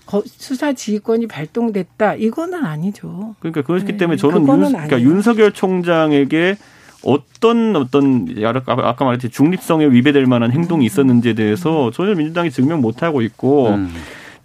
거- 0.06 0.22
수사 0.26 0.74
지휘권이 0.74 1.26
발동됐다. 1.28 2.16
이거는 2.16 2.66
아니죠. 2.66 3.34
그러니까 3.40 3.62
그렇기 3.64 3.86
네, 3.94 3.98
때문에 3.98 4.18
저는 4.18 4.48
윤, 4.48 4.72
그러니까. 4.72 5.02
윤석열 5.02 5.52
총장에게 5.54 6.58
어떤 7.04 7.76
어떤 7.76 8.28
아까 8.44 8.76
아까 8.90 9.06
말했듯이 9.06 9.32
중립성에 9.32 9.88
위배될 9.88 10.26
만한 10.26 10.52
행동이 10.52 10.86
있었는지에 10.86 11.34
대해서 11.34 11.92
전혀 11.92 12.14
민주당이 12.16 12.52
증명 12.52 12.82
못 12.82 13.02
하고 13.04 13.22
있고 13.22 13.70
음. 13.70 13.94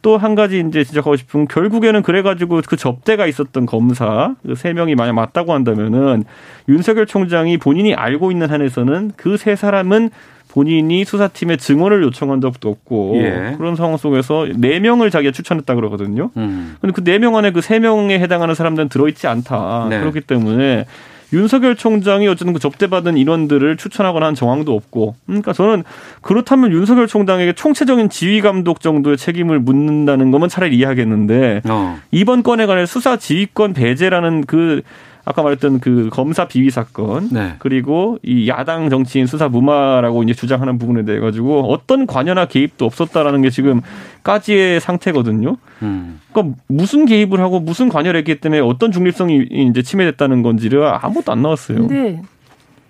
또한 0.02 0.34
가지 0.36 0.64
이제 0.66 0.84
지적하고 0.84 1.16
싶은 1.16 1.40
건 1.40 1.48
결국에는 1.48 2.02
그래가지고 2.02 2.60
그 2.66 2.76
접대가 2.76 3.26
있었던 3.26 3.66
검사 3.66 4.34
그 4.46 4.54
세 4.54 4.72
명이 4.72 4.94
만약 4.94 5.14
맞다고 5.14 5.52
한다면은 5.52 6.24
윤석열 6.68 7.06
총장이 7.06 7.58
본인이 7.58 7.94
알고 7.94 8.30
있는 8.30 8.50
한에서는 8.50 9.12
그 9.16 9.36
세 9.36 9.56
사람은 9.56 10.10
본인이 10.48 11.04
수사팀에 11.04 11.56
증언을 11.58 12.02
요청한 12.04 12.40
적도 12.40 12.70
없고 12.70 13.16
예. 13.16 13.54
그런 13.58 13.76
상황 13.76 13.98
속에서 13.98 14.46
네 14.56 14.80
명을 14.80 15.10
자기가 15.10 15.32
추천했다 15.32 15.74
그러거든요. 15.74 16.30
음. 16.38 16.76
근데 16.80 16.92
그 16.94 17.02
네 17.04 17.18
명 17.18 17.36
안에 17.36 17.50
그 17.50 17.60
세 17.60 17.78
명에 17.78 18.18
해당하는 18.18 18.54
사람들은 18.54 18.88
들어있지 18.88 19.26
않다. 19.26 19.88
네. 19.90 19.98
그렇기 20.00 20.22
때문에 20.22 20.86
윤석열 21.32 21.76
총장이 21.76 22.28
어쨌든 22.28 22.52
그 22.52 22.60
접대받은 22.60 23.16
인원들을 23.16 23.76
추천하거나 23.76 24.26
한 24.26 24.34
정황도 24.34 24.74
없고. 24.74 25.16
그러니까 25.26 25.52
저는 25.52 25.84
그렇다면 26.20 26.72
윤석열 26.72 27.06
총장에게 27.06 27.52
총체적인 27.54 28.10
지휘 28.10 28.40
감독 28.40 28.80
정도의 28.80 29.16
책임을 29.16 29.58
묻는다는 29.60 30.30
거면 30.30 30.48
차라리 30.48 30.76
이해하겠는데 30.76 31.62
어. 31.68 31.98
이번 32.10 32.42
건에 32.42 32.66
관해 32.66 32.86
수사 32.86 33.16
지휘권 33.16 33.74
배제라는 33.74 34.44
그 34.46 34.82
아까 35.28 35.42
말했던 35.42 35.80
그 35.80 36.08
검사 36.12 36.46
비위 36.46 36.70
사건 36.70 37.28
네. 37.32 37.54
그리고 37.58 38.16
이 38.22 38.48
야당 38.48 38.88
정치인 38.88 39.26
수사 39.26 39.48
무마라고 39.48 40.22
이제 40.22 40.32
주장하는 40.32 40.78
부분에 40.78 41.04
대해 41.04 41.18
가지고 41.18 41.62
어떤 41.72 42.06
관여나 42.06 42.46
개입도 42.46 42.84
없었다라는 42.86 43.42
게 43.42 43.50
지금 43.50 43.80
까지의 44.22 44.80
상태거든요. 44.80 45.56
음. 45.82 46.20
그러니까 46.32 46.56
무슨 46.68 47.06
개입을 47.06 47.40
하고 47.40 47.58
무슨 47.58 47.88
관여를 47.88 48.18
했기 48.18 48.40
때문에 48.40 48.60
어떤 48.60 48.92
중립성이 48.92 49.48
이제 49.50 49.82
침해됐다는 49.82 50.42
건지를 50.42 50.84
아무것도 50.84 51.32
안 51.32 51.42
나왔어요. 51.42 51.78
근데 51.88 52.22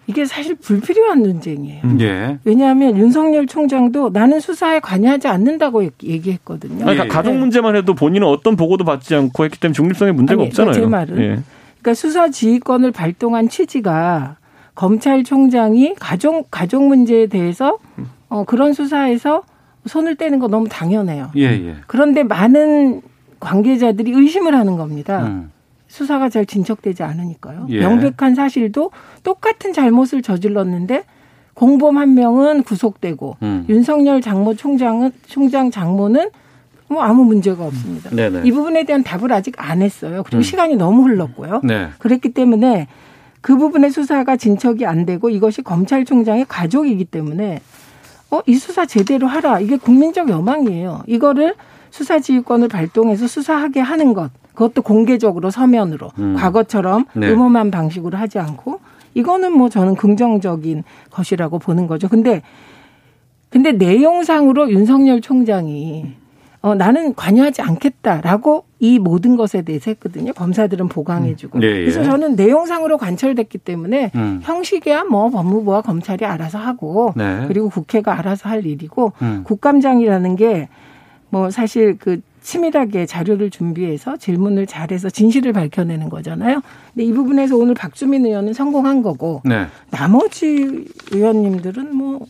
이게 0.06 0.26
사실 0.26 0.54
불필요한 0.56 1.22
논쟁이에요. 1.22 1.80
음. 1.84 1.98
예. 2.02 2.38
왜냐하면 2.44 2.98
윤석열 2.98 3.46
총장도 3.46 4.10
나는 4.12 4.40
수사에 4.40 4.78
관여하지 4.80 5.26
않는다고 5.26 5.88
얘기했거든요. 6.04 6.86
아니, 6.86 6.98
가- 6.98 7.08
가족 7.08 7.34
문제만 7.34 7.74
해도 7.76 7.94
본인은 7.94 8.28
어떤 8.28 8.56
보고도 8.56 8.84
받지 8.84 9.14
않고 9.14 9.44
했기 9.46 9.58
때문에 9.58 9.72
중립성에 9.72 10.12
문제가 10.12 10.42
아니, 10.42 10.48
없잖아요. 10.48 10.74
제 10.74 10.80
말은. 10.86 11.18
예. 11.22 11.38
그러니까 11.80 11.94
수사 11.94 12.30
지휘권을 12.30 12.90
발동한 12.92 13.48
취지가 13.48 14.36
검찰총장이 14.74 15.94
가족 15.98 16.48
가족 16.50 16.84
문제에 16.86 17.26
대해서 17.26 17.78
어, 18.28 18.44
그런 18.44 18.72
수사에서 18.72 19.42
손을 19.86 20.16
떼는 20.16 20.38
거 20.38 20.48
너무 20.48 20.68
당연해요. 20.68 21.30
예, 21.36 21.42
예. 21.42 21.76
그런데 21.86 22.22
많은 22.22 23.02
관계자들이 23.40 24.12
의심을 24.12 24.54
하는 24.54 24.76
겁니다. 24.76 25.26
음. 25.26 25.52
수사가 25.86 26.28
잘 26.28 26.44
진척되지 26.44 27.02
않으니까요. 27.04 27.66
예. 27.70 27.80
명백한 27.80 28.34
사실도 28.34 28.90
똑같은 29.22 29.72
잘못을 29.72 30.22
저질렀는데 30.22 31.04
공범 31.54 31.96
한 31.96 32.14
명은 32.14 32.64
구속되고 32.64 33.36
음. 33.42 33.64
윤석열 33.68 34.20
장모 34.20 34.56
총장은 34.56 35.12
총장 35.26 35.70
장모는 35.70 36.30
뭐 36.88 37.02
아무 37.02 37.24
문제가 37.24 37.64
없습니다. 37.64 38.10
네네. 38.10 38.42
이 38.44 38.52
부분에 38.52 38.84
대한 38.84 39.02
답을 39.02 39.32
아직 39.32 39.54
안 39.58 39.82
했어요. 39.82 40.22
그리고 40.24 40.38
음. 40.38 40.42
시간이 40.42 40.76
너무 40.76 41.04
흘렀고요. 41.04 41.62
네. 41.64 41.88
그랬기 41.98 42.30
때문에 42.30 42.86
그 43.40 43.56
부분의 43.56 43.90
수사가 43.90 44.36
진척이 44.36 44.86
안 44.86 45.06
되고 45.06 45.28
이것이 45.30 45.62
검찰총장의 45.62 46.46
가족이기 46.48 47.04
때문에 47.04 47.60
어, 48.30 48.40
이 48.46 48.54
수사 48.54 48.86
제대로 48.86 49.26
하라. 49.26 49.60
이게 49.60 49.76
국민적 49.76 50.28
여망이에요. 50.28 51.02
이거를 51.06 51.54
수사지휘권을 51.90 52.68
발동해서 52.68 53.26
수사하게 53.26 53.80
하는 53.80 54.14
것. 54.14 54.30
그것도 54.54 54.82
공개적으로 54.82 55.50
서면으로 55.50 56.10
음. 56.18 56.34
과거처럼 56.34 57.04
네. 57.14 57.30
음험한 57.30 57.70
방식으로 57.70 58.16
하지 58.16 58.38
않고 58.38 58.80
이거는 59.14 59.52
뭐 59.52 59.68
저는 59.68 59.94
긍정적인 59.96 60.82
것이라고 61.10 61.58
보는 61.58 61.86
거죠. 61.86 62.08
근데 62.08 62.42
근데 63.48 63.72
내용상으로 63.72 64.70
윤석열 64.70 65.20
총장이 65.20 66.14
어, 66.66 66.74
나는 66.74 67.14
관여하지 67.14 67.62
않겠다라고 67.62 68.64
이 68.80 68.98
모든 68.98 69.36
것에 69.36 69.62
대해서 69.62 69.90
했거든요. 69.92 70.32
검사들은 70.32 70.88
보강해주고. 70.88 71.58
음. 71.58 71.62
예, 71.62 71.66
예. 71.68 71.80
그래서 71.80 72.02
저는 72.02 72.34
내용상으로 72.36 72.98
관철됐기 72.98 73.58
때문에 73.58 74.10
음. 74.14 74.40
형식이야 74.42 75.04
뭐 75.04 75.30
법무부와 75.30 75.82
검찰이 75.82 76.24
알아서 76.24 76.58
하고 76.58 77.12
네. 77.16 77.44
그리고 77.48 77.68
국회가 77.68 78.18
알아서 78.18 78.48
할 78.48 78.66
일이고 78.66 79.12
음. 79.22 79.42
국감장이라는 79.44 80.36
게 80.36 80.68
뭐 81.30 81.50
사실 81.50 81.98
그 81.98 82.20
치밀하게 82.42 83.06
자료를 83.06 83.50
준비해서 83.50 84.16
질문을 84.16 84.66
잘해서 84.66 85.10
진실을 85.10 85.52
밝혀내는 85.52 86.08
거잖아요. 86.08 86.62
근데 86.94 87.04
이 87.04 87.12
부분에서 87.12 87.56
오늘 87.56 87.74
박주민 87.74 88.24
의원은 88.24 88.52
성공한 88.52 89.02
거고 89.02 89.42
네. 89.44 89.66
나머지 89.90 90.84
의원님들은 91.10 91.94
뭐, 91.94 92.26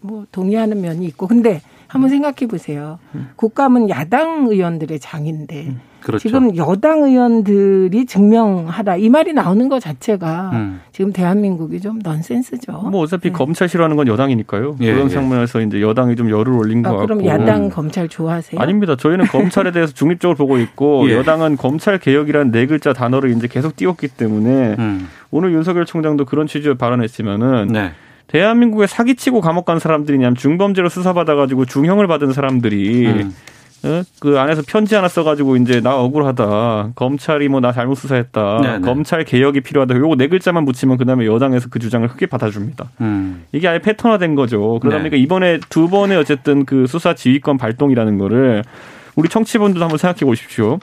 뭐 0.00 0.26
동의하는 0.30 0.82
면이 0.82 1.06
있고. 1.06 1.26
근데 1.26 1.62
한번 1.86 2.10
생각해 2.10 2.46
보세요. 2.48 2.98
국감은 3.36 3.88
야당 3.90 4.46
의원들의 4.48 4.98
장인데 5.00 5.74
그렇죠. 6.06 6.22
지금 6.22 6.56
여당 6.56 7.02
의원들이 7.02 8.06
증명하라 8.06 8.96
이 8.96 9.08
말이 9.08 9.32
나오는 9.32 9.68
것 9.68 9.80
자체가 9.80 10.50
음. 10.52 10.80
지금 10.92 11.12
대한민국이 11.12 11.80
좀 11.80 11.98
넌센스죠. 11.98 12.72
뭐 12.72 13.02
어차피 13.02 13.32
검찰 13.32 13.68
싫어하는 13.68 13.96
건 13.96 14.06
여당이니까요. 14.06 14.76
예, 14.82 14.92
그런 14.92 15.06
예. 15.06 15.10
상황에서 15.10 15.60
이제 15.62 15.80
여당이 15.80 16.14
좀 16.14 16.30
열을 16.30 16.52
올린 16.52 16.82
것 16.82 16.90
아, 16.90 16.92
같고. 16.92 17.06
그럼 17.06 17.26
야당 17.26 17.70
검찰 17.70 18.08
좋아하세요? 18.08 18.60
아닙니다. 18.60 18.94
저희는 18.94 19.26
검찰에 19.26 19.72
대해서 19.72 19.92
중립적으로 19.94 20.36
보고 20.36 20.58
있고 20.58 21.10
예. 21.10 21.16
여당은 21.16 21.56
검찰 21.56 21.98
개혁이라는 21.98 22.52
네 22.52 22.66
글자 22.66 22.92
단어를 22.92 23.30
이제 23.30 23.48
계속 23.48 23.74
띄웠기 23.74 24.06
때문에 24.06 24.76
음. 24.78 25.08
오늘 25.32 25.52
윤석열 25.54 25.86
총장도 25.86 26.24
그런 26.26 26.46
취지로 26.46 26.76
발언했지만은 26.76 27.68
네. 27.72 27.92
대한민국에 28.28 28.86
사기치고 28.86 29.40
감옥 29.40 29.64
간 29.64 29.78
사람들이냐면 29.78 30.34
중범죄로 30.34 30.88
수사받아가지고 30.88 31.64
중형을 31.64 32.06
받은 32.06 32.32
사람들이 32.32 33.06
음. 33.06 33.34
어? 33.84 34.02
그 34.20 34.40
안에서 34.40 34.62
편지 34.66 34.94
하나 34.94 35.06
써가지고 35.06 35.56
이제 35.58 35.80
나 35.80 35.96
억울하다 36.00 36.92
검찰이 36.96 37.48
뭐 37.48 37.60
나 37.60 37.72
잘못 37.72 37.94
수사했다 37.96 38.60
네네. 38.62 38.80
검찰 38.80 39.22
개혁이 39.24 39.60
필요하다 39.60 39.94
요거 39.96 40.16
네 40.16 40.28
글자만 40.28 40.64
붙이면 40.64 40.96
그다음에 40.96 41.26
여당에서 41.26 41.68
그 41.70 41.78
주장을 41.78 42.06
크게 42.08 42.26
받아줍니다. 42.26 42.90
음. 43.02 43.44
이게 43.52 43.68
아예 43.68 43.78
패턴화된 43.78 44.34
거죠. 44.34 44.78
그러다 44.80 44.96
네. 44.96 45.02
보니까 45.02 45.16
이번에 45.18 45.60
두 45.68 45.88
번의 45.88 46.16
어쨌든 46.18 46.64
그 46.64 46.86
수사 46.86 47.14
지휘권 47.14 47.58
발동이라는 47.58 48.18
거를 48.18 48.64
우리 49.14 49.28
청취분들도 49.28 49.84
한번 49.84 49.98
생각해 49.98 50.20
보십시오. 50.20 50.78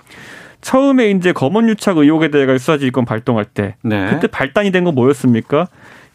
처음에 0.61 1.11
이제 1.11 1.33
검언 1.33 1.67
유착 1.67 1.97
의혹에 1.97 2.29
대해 2.29 2.45
수사 2.57 2.77
지휘권 2.77 3.03
발동할 3.05 3.43
때 3.45 3.75
네. 3.81 4.07
그때 4.11 4.27
발단이 4.27 4.71
된 4.71 4.85
건 4.85 4.95
뭐였습니까? 4.95 5.67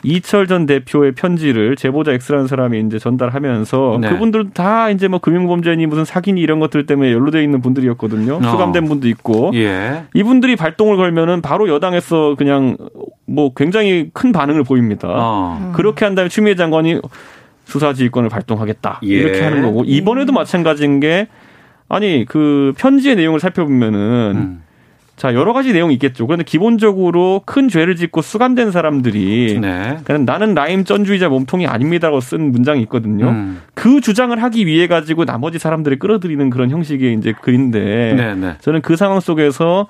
이철 0.05 0.47
전 0.47 0.67
대표의 0.67 1.13
편지를 1.13 1.75
제보자 1.77 2.13
X라는 2.13 2.47
사람이 2.47 2.81
이제 2.81 2.99
전달하면서 2.99 3.99
네. 4.01 4.09
그분들 4.11 4.51
다 4.51 4.91
이제 4.91 5.09
뭐 5.09 5.19
금융범죄니 5.19 5.87
무슨 5.87 6.05
사기니 6.05 6.41
이런 6.41 6.61
것들 6.61 6.87
때문에 6.87 7.13
연루되어 7.13 7.43
있는 7.43 7.61
분들이었거든요. 7.61 8.37
어. 8.37 8.43
수감된 8.43 8.85
분도 8.87 9.09
있고. 9.09 9.51
예. 9.55 10.05
이분들이 10.15 10.57
발동을 10.57 10.97
걸면은 10.97 11.43
바로 11.43 11.69
여당에서 11.69 12.37
그냥 12.39 12.77
뭐 13.27 13.53
굉장히 13.55 14.11
큰 14.13 14.31
반응을 14.33 14.63
보입니다. 14.65 15.09
어. 15.11 15.73
그렇게 15.75 16.05
한 16.05 16.15
다음에 16.15 16.29
추미애 16.29 16.55
장관이 16.55 17.01
수사지휘권을 17.65 18.31
발동하겠다 18.31 19.01
예. 19.05 19.09
이렇게 19.09 19.43
하는 19.43 19.63
거고 19.63 19.85
이번에도 19.85 20.33
마찬가지인 20.33 21.01
게 21.01 21.29
아니 21.89 22.25
그 22.27 22.73
편지의 22.79 23.17
내용을 23.17 23.41
살펴보면은 23.41 24.33
음. 24.37 24.63
자 25.19 25.35
여러 25.35 25.53
가지 25.53 25.73
내용이 25.73 25.95
있겠죠. 25.95 26.29
그런데 26.29 26.45
기본적으로 26.45 27.43
큰 27.45 27.69
죄를 27.69 27.97
짓고 27.97 28.23
수감된 28.23 28.71
사람들이 28.71 29.59
네. 29.61 29.99
그냥 30.05 30.25
나는 30.25 30.55
라임 30.55 30.85
전주의자 30.85 31.29
몸통이 31.29 31.67
아닙니다라고 31.67 32.21
쓴 32.21 32.53
문장이 32.53 32.81
있거든요. 32.83 33.29
음. 33.29 33.61
그 33.75 34.01
주장을 34.01 34.41
하기 34.41 34.65
위해 34.67 34.87
가지고 34.87 35.25
나머지 35.25 35.59
사람들을 35.59 35.99
끌어들이는 35.99 36.51
그런 36.51 36.71
형식의 36.71 37.15
이제 37.15 37.35
글인데 37.43 38.15
네, 38.17 38.35
네. 38.37 38.55
저는 38.61 38.81
그 38.81 38.95
상황 38.95 39.19
속에서 39.19 39.89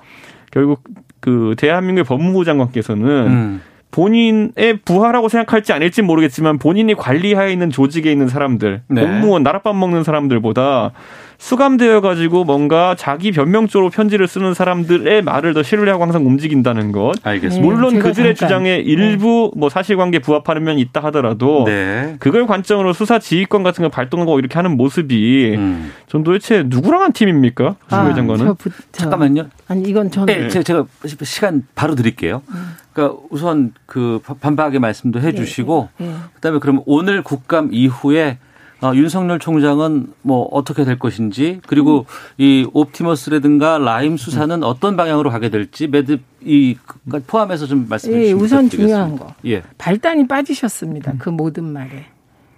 결국 0.49 0.83
그 1.19 1.53
대한민국의 1.59 2.05
법무부 2.05 2.43
장관께서는 2.43 3.07
음. 3.07 3.61
본인의 3.91 4.79
부하라고 4.83 5.29
생각할지 5.29 5.73
아닐지 5.73 6.01
모르겠지만 6.01 6.57
본인이 6.57 6.93
관리하에 6.95 7.51
있는 7.51 7.69
조직에 7.69 8.11
있는 8.11 8.27
사람들, 8.27 8.81
네. 8.87 9.01
공무원, 9.01 9.43
나랏밥 9.43 9.75
먹는 9.75 10.03
사람들보다 10.03 10.91
수감되어 11.39 12.01
가지고 12.01 12.43
뭔가 12.43 12.95
자기 12.95 13.31
변명적으로 13.31 13.89
편지를 13.89 14.27
쓰는 14.27 14.53
사람들의 14.53 15.21
말을 15.21 15.53
더 15.53 15.63
신뢰하고 15.63 16.03
항상 16.03 16.25
움직인다는 16.27 16.91
것. 16.91 17.13
알겠습니다. 17.23 17.65
물론 17.65 17.91
제가 17.95 18.09
그들의 18.09 18.35
잠깐. 18.35 18.47
주장에 18.49 18.75
일부 18.75 19.49
뭐 19.55 19.69
사실관계 19.69 20.19
부합하는 20.19 20.63
면이 20.63 20.81
있다 20.81 21.01
하더라도 21.05 21.63
네. 21.65 22.17
그걸 22.19 22.45
관점으로 22.45 22.91
수사 22.91 23.19
지휘권 23.19 23.63
같은 23.63 23.81
걸 23.83 23.89
발동하고 23.89 24.37
이렇게 24.37 24.55
하는 24.55 24.75
모습이 24.75 25.55
음. 25.55 25.91
전 26.07 26.23
도대체 26.25 26.63
누구랑 26.67 27.01
한 27.03 27.13
팀입니까? 27.13 27.75
주의 27.89 28.15
장관은? 28.15 28.45
저 28.45 28.53
부- 28.55 28.69
저- 28.69 28.75
잠깐만요. 28.91 29.47
아니 29.69 29.83
이건 29.89 30.11
저는 30.11 30.25
네, 30.25 30.49
제가, 30.49 30.63
제가 30.63 30.85
시간 31.23 31.63
바로 31.73 31.95
드릴게요. 31.95 32.41
그러니까 32.91 33.17
우선 33.29 33.71
그 33.85 34.19
반박의 34.41 34.81
말씀도 34.81 35.21
해주시고 35.21 35.89
예. 36.01 36.11
그다음에 36.35 36.59
그럼 36.59 36.81
오늘 36.85 37.23
국감 37.23 37.69
이후에 37.71 38.39
어, 38.81 38.93
윤석열 38.95 39.39
총장은 39.39 40.07
뭐 40.21 40.43
어떻게 40.51 40.85
될 40.85 40.97
것인지 40.97 41.59
그리고 41.67 42.05
이 42.37 42.65
옵티머스라든가 42.73 43.77
라임 43.77 44.15
수사는 44.15 44.63
어떤 44.63 44.95
방향으로 44.95 45.29
가게 45.29 45.49
될지 45.49 45.87
매듭 45.87 46.21
이 46.41 46.77
그- 47.09 47.19
포함해서 47.21 47.65
좀 47.65 47.87
말씀해 47.89 48.15
예, 48.17 48.21
주시면 48.23 48.43
우선 48.43 48.59
부탁드리겠습니다. 48.65 49.05
중요한 49.05 49.17
거. 49.19 49.33
예. 49.45 49.63
발단이 49.77 50.27
빠지셨습니다. 50.27 51.15
그 51.17 51.29
모든 51.29 51.65
말에. 51.65 52.05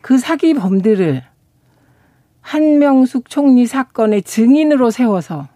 그 0.01 0.19
사기범들을 0.19 1.23
한명숙 2.41 3.29
총리 3.29 3.65
사건의 3.65 4.21
증인으로 4.23 4.91
세워서 4.91 5.47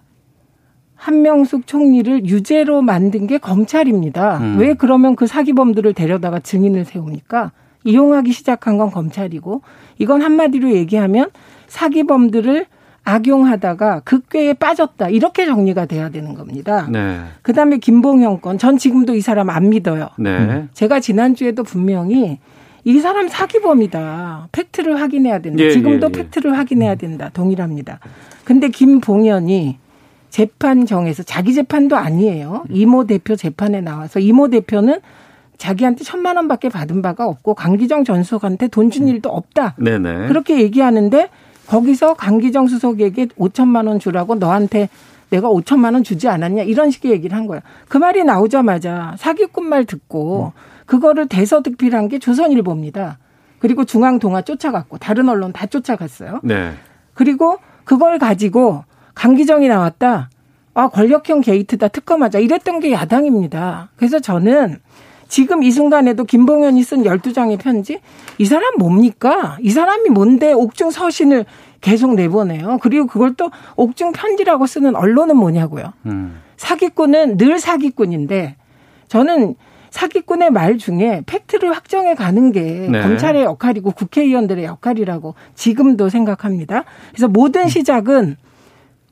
한명숙 0.96 1.68
총리를 1.68 2.26
유죄로 2.26 2.82
만든 2.82 3.28
게 3.28 3.38
검찰입니다. 3.38 4.38
음. 4.40 4.58
왜 4.58 4.74
그러면 4.74 5.16
그 5.16 5.28
사기범들을 5.28 5.94
데려다가 5.94 6.40
증인을 6.40 6.86
세웁니까? 6.86 7.52
이용하기 7.86 8.34
시작한 8.34 8.78
건 8.78 8.92
검찰이고 8.92 9.62
이건 10.00 10.22
한마디로 10.22 10.72
얘기하면 10.74 11.30
사기범들을 11.68 12.66
악용하다가 13.08 14.00
극괴에 14.02 14.54
빠졌다. 14.54 15.10
이렇게 15.10 15.46
정리가 15.46 15.86
돼야 15.86 16.10
되는 16.10 16.34
겁니다. 16.34 16.88
네. 16.92 17.20
그다음에 17.44 17.78
김봉현 17.78 18.42
건 18.42 18.58
전 18.58 18.78
지금도 18.78 19.14
이 19.16 19.22
사람 19.22 19.50
안 19.52 19.70
믿어요. 19.70 20.10
네. 20.18 20.68
제가 20.74 21.00
지난 21.00 21.36
주에도 21.36 21.64
분명히 21.64 22.40
이 22.84 23.00
사람 23.00 23.28
사기범이다. 23.28 24.50
팩트를 24.52 25.00
확인해야 25.00 25.40
된다. 25.40 25.64
예, 25.64 25.72
지금도 25.72 26.08
예, 26.08 26.12
예. 26.18 26.22
팩트를 26.24 26.58
확인해야 26.58 26.96
된다. 26.96 27.30
동일합니다. 27.34 28.00
근데 28.44 28.70
김봉현이 28.70 29.78
재판정에서 30.30 31.24
자기 31.24 31.54
재판도 31.54 31.96
아니에요. 31.96 32.66
이모 32.70 33.06
대표 33.06 33.36
재판에 33.36 33.82
나와서 33.82 34.20
이모 34.20 34.50
대표는 34.50 35.00
자기한테 35.58 36.04
천만 36.04 36.36
원밖에 36.38 36.70
받은 36.70 37.02
바가 37.02 37.28
없고 37.28 37.54
강기정 37.56 38.04
전 38.04 38.24
수석한테 38.24 38.68
돈 38.68 38.90
준 38.90 39.08
일도 39.08 39.30
없다. 39.30 39.76
네네. 39.78 40.28
그렇게 40.28 40.62
얘기하는데 40.62 41.30
거기서 41.68 42.14
강기정 42.14 42.68
수석에게 42.68 43.26
5천만 43.28 43.88
원 43.88 44.00
주라고 44.00 44.36
너한테 44.36 44.90
내가 45.32 45.50
5천만 45.50 45.94
원 45.94 46.04
주지 46.04 46.28
않았냐 46.28 46.64
이런 46.64 46.92
식의 46.92 47.12
얘기를 47.12 47.36
한 47.36 47.48
거야. 47.48 47.62
그 47.88 47.98
말이 47.98 48.24
나오자마자 48.24 49.16
사기꾼 49.18 49.66
말 49.68 49.86
듣고 49.86 50.54
그거를 50.86 51.28
대서특필한 51.28 52.10
게 52.10 52.20
조선일보입니다. 52.20 53.18
그리고 53.60 53.86
중앙동아 53.86 54.44
쫓아갔고 54.44 55.00
다른 55.00 55.28
언론 55.28 55.52
다 55.52 55.66
쫓아갔어요. 55.66 56.42
네. 56.44 56.74
그리고 57.16 57.58
그걸 57.84 58.20
가지고 58.20 58.84
강기정이 59.16 59.68
나왔다. 59.68 60.30
아, 60.76 60.90
권력형 60.90 61.42
게이트다. 61.42 61.88
특검하자. 61.88 62.40
이랬던 62.40 62.82
게 62.82 62.92
야당입니다. 62.92 63.90
그래서 63.96 64.20
저는 64.20 64.78
지금 65.28 65.64
이 65.64 65.72
순간에도 65.72 66.24
김봉현이 66.24 66.84
쓴 66.84 67.04
12장의 67.04 67.60
편지 67.60 68.00
이 68.38 68.46
사람 68.46 68.78
뭡니까? 68.78 69.58
이 69.62 69.70
사람이 69.70 70.10
뭔데 70.10 70.54
옥중 70.54 70.92
서신을 70.92 71.46
계속 71.82 72.16
내보내요. 72.16 72.80
그리고 72.82 73.08
그걸 73.08 73.36
또 73.36 73.52
옥중 73.76 74.12
편지라고 74.12 74.66
쓰는 74.66 74.96
언론은 74.96 75.38
뭐냐고요. 75.38 75.94
음. 76.08 76.42
사기꾼은 76.58 77.38
늘 77.38 77.60
사기꾼인데 77.60 78.56
저는 79.08 79.56
사기꾼의 79.92 80.52
말 80.52 80.78
중에 80.78 81.22
팩트를 81.26 81.72
확정해 81.72 82.16
가는 82.16 82.52
게 82.52 82.62
네. 82.92 83.02
검찰의 83.02 83.44
역할이고 83.44 83.92
국회의원들의 83.92 84.66
역할이라고 84.66 85.36
지금도 85.54 86.10
생각합니다. 86.10 86.84
그래서 87.12 87.28
모든 87.30 87.70
시작은 87.70 88.36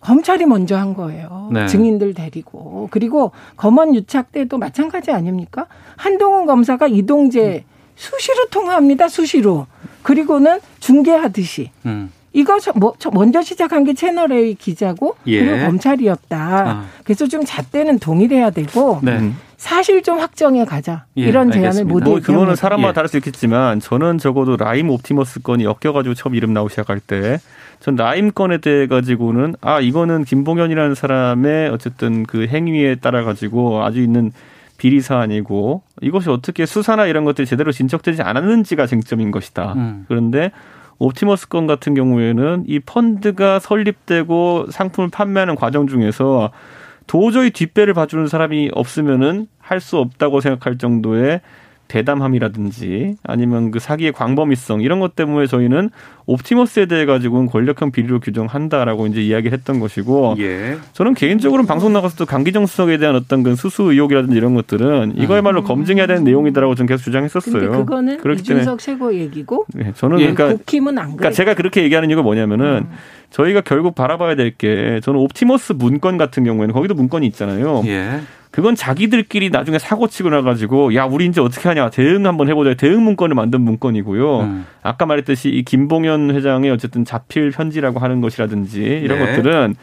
검찰이 0.03 0.45
먼저 0.45 0.75
한 0.77 0.93
거예요. 0.93 1.49
네. 1.51 1.65
증인들 1.67 2.13
데리고. 2.13 2.89
그리고 2.91 3.31
검언 3.55 3.95
유착 3.95 4.31
때도 4.31 4.57
마찬가지 4.57 5.11
아닙니까? 5.11 5.67
한동훈 5.95 6.45
검사가 6.45 6.87
이동재 6.87 7.63
수시로 7.95 8.47
통화합니다. 8.49 9.07
수시로. 9.07 9.67
그리고는 10.01 10.59
중계하듯이. 10.79 11.71
음. 11.85 12.11
이거 12.33 12.59
저, 12.59 12.73
뭐, 12.75 12.93
저 12.97 13.11
먼저 13.11 13.43
시작한 13.43 13.83
게 13.83 13.93
채널A 13.93 14.55
기자고 14.55 15.15
예. 15.27 15.45
그리고 15.45 15.65
검찰이었다. 15.65 16.37
아. 16.37 16.85
그래서 17.03 17.27
좀 17.27 17.45
잣대는 17.45 17.99
동일해야 17.99 18.49
되고 18.49 18.99
네. 19.03 19.31
사실 19.55 20.01
좀 20.01 20.19
확정해 20.19 20.65
가자. 20.65 21.05
예, 21.15 21.21
이런 21.21 21.51
제안을 21.51 21.67
알겠습니다. 21.67 21.93
모두 21.93 22.09
뭐 22.09 22.19
그거는. 22.19 22.55
사람마다 22.55 22.89
예. 22.89 22.93
다를 22.93 23.07
수 23.07 23.17
있겠지만 23.17 23.79
저는 23.79 24.17
적어도 24.17 24.57
라임 24.57 24.89
옵티머스 24.89 25.43
건이 25.43 25.63
엮여가지고 25.63 26.15
처음 26.15 26.33
이름 26.33 26.53
나오기 26.53 26.71
시작할 26.71 26.99
때 26.99 27.37
전 27.83 27.97
라임 27.97 28.31
건에 28.31 28.59
대해 28.59 28.87
가지고는 28.87 29.55
아 29.59 29.81
이거는 29.81 30.23
김봉현이라는 30.23 30.95
사람의 30.95 31.69
어쨌든 31.69 32.23
그 32.23 32.47
행위에 32.47 32.95
따라 32.95 33.25
가지고 33.25 33.83
아주 33.83 34.01
있는 34.01 34.31
비리 34.77 35.01
사안이고 35.01 35.81
이것이 36.01 36.29
어떻게 36.29 36.65
수사나 36.65 37.07
이런 37.07 37.25
것들이 37.25 37.45
제대로 37.45 37.73
진척되지 37.73 38.21
않았는지가 38.21 38.87
쟁점인 38.87 39.31
것이다. 39.31 39.73
음. 39.73 40.05
그런데 40.07 40.51
옵티머스 40.97 41.49
건 41.49 41.67
같은 41.67 41.93
경우에는 41.93 42.63
이 42.67 42.79
펀드가 42.79 43.59
설립되고 43.59 44.67
상품을 44.69 45.09
판매하는 45.09 45.55
과정 45.55 45.85
중에서 45.85 46.51
도저히 47.05 47.51
뒷배를 47.51 47.93
봐주는 47.93 48.27
사람이 48.27 48.71
없으면은 48.73 49.47
할 49.59 49.81
수 49.81 49.97
없다고 49.97 50.39
생각할 50.39 50.77
정도의 50.77 51.41
대담함이라든지 51.93 53.17
아니면 53.23 53.69
그 53.71 53.79
사기의 53.79 54.11
광범위성 54.13 54.81
이런 54.81 54.99
것 54.99 55.15
때문에 55.15 55.45
저희는 55.45 55.91
옵티머스에 56.25 56.87
대해 56.87 57.05
가지고는 57.05 57.47
권력형 57.47 57.91
비리로 57.91 58.19
규정한다라고 58.19 59.07
이제 59.07 59.21
이야기를 59.21 59.55
했던 59.57 59.79
것이고 59.79 60.35
예. 60.39 60.77
저는 60.93 61.13
개인적으로 61.13 61.63
방송 61.65 61.93
나가서도 61.93 62.25
강기정 62.25 62.65
수석에 62.65 62.97
대한 62.97 63.15
어떤 63.15 63.43
그 63.43 63.55
수수 63.55 63.83
의혹이라든지 63.91 64.35
이런 64.35 64.55
것들은 64.55 65.13
이거야말로 65.17 65.63
검증해야 65.63 66.07
되는 66.07 66.23
내용이다라고 66.23 66.75
저는 66.75 66.87
계속 66.87 67.03
주장했었어요. 67.03 67.53
근데 67.53 67.77
그거는 67.77 68.19
이준석 68.39 68.79
최고 68.79 69.13
얘기고 69.13 69.65
네, 69.73 69.91
저는 69.95 70.19
예, 70.19 70.33
그러니까 70.33 70.57
국힘은 70.57 70.97
안 70.97 71.05
그래. 71.09 71.15
그러니까 71.17 71.35
제가 71.35 71.53
그렇게 71.53 71.83
얘기하는 71.83 72.09
이유가 72.09 72.21
뭐냐면은 72.23 72.87
저희가 73.29 73.61
결국 73.61 73.95
바라봐야 73.95 74.35
될 74.35 74.53
게 74.57 74.99
저는 75.03 75.19
옵티머스 75.19 75.73
문건 75.73 76.17
같은 76.17 76.43
경우에는 76.43 76.73
거기도 76.73 76.93
문건이 76.93 77.25
있잖아요. 77.27 77.81
예. 77.87 78.19
그건 78.53 78.75
자기들끼리 78.75 79.49
나중에 79.49 79.79
사고 79.79 80.07
치고 80.07 80.29
나가지고 80.29 80.93
야 80.93 81.05
우리 81.05 81.25
이제 81.25 81.41
어떻게 81.41 81.67
하냐 81.69 81.89
대응 81.89 82.27
한번 82.27 82.49
해보자 82.49 82.75
대응 82.75 83.01
문건을 83.01 83.33
만든 83.33 83.61
문건이고요. 83.61 84.39
음. 84.41 84.67
아까 84.83 85.07
말했듯이 85.07 85.49
이 85.49 85.63
김봉현 85.63 86.29
회장의 86.35 86.69
어쨌든 86.69 87.03
자필 87.03 87.49
편지라고 87.49 87.97
하는 87.97 88.21
것이라든지 88.21 88.79
이런 88.79 89.17
네. 89.17 89.25
것들은 89.25 89.75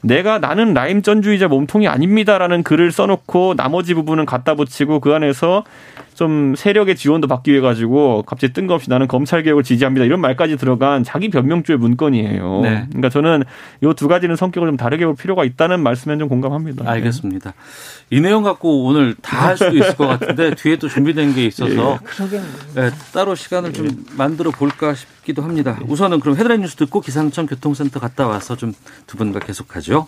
내가 0.00 0.38
나는 0.38 0.72
라임 0.72 1.02
전주의자 1.02 1.48
몸통이 1.48 1.86
아닙니다라는 1.86 2.62
글을 2.62 2.92
써놓고 2.92 3.56
나머지 3.56 3.92
부분은 3.92 4.24
갖다 4.24 4.54
붙이고 4.54 5.00
그 5.00 5.12
안에서 5.12 5.64
좀 6.18 6.56
세력의 6.56 6.96
지원도 6.96 7.28
받기 7.28 7.52
위해 7.52 7.60
가지고 7.60 8.24
갑자기 8.26 8.52
뜬금없이 8.52 8.90
나는 8.90 9.06
검찰 9.06 9.44
개혁을 9.44 9.62
지지합니다 9.62 10.04
이런 10.04 10.20
말까지 10.20 10.56
들어간 10.56 11.04
자기 11.04 11.28
변명조의 11.28 11.78
문건이에요. 11.78 12.60
네. 12.64 12.86
그러니까 12.88 13.08
저는 13.08 13.44
이 13.84 13.92
두 13.94 14.08
가지는 14.08 14.34
성격을 14.34 14.68
좀 14.68 14.76
다르게 14.76 15.06
볼 15.06 15.14
필요가 15.14 15.44
있다는 15.44 15.80
말씀에 15.80 16.18
좀 16.18 16.28
공감합니다. 16.28 16.90
알겠습니다. 16.90 17.54
이 18.10 18.20
내용 18.20 18.42
갖고 18.42 18.84
오늘 18.86 19.14
다 19.22 19.38
할 19.48 19.56
수도 19.56 19.76
있을 19.76 19.94
것 19.94 20.08
같은데 20.08 20.54
뒤에 20.58 20.74
또 20.76 20.88
준비된 20.88 21.34
게 21.34 21.46
있어서 21.46 22.00
그러게 22.04 22.40
네, 22.74 22.90
따로 23.12 23.36
시간을 23.36 23.72
좀 23.72 23.88
만들어 24.16 24.50
볼까 24.50 24.94
싶기도 24.94 25.42
합니다. 25.42 25.78
우선은 25.86 26.18
그럼 26.18 26.36
헤드라인 26.36 26.62
뉴스 26.62 26.74
듣고 26.74 27.00
기상청 27.00 27.46
교통센터 27.46 28.00
갔다 28.00 28.26
와서 28.26 28.56
좀 28.56 28.72
두 29.06 29.16
분과 29.16 29.38
계속하죠. 29.38 30.06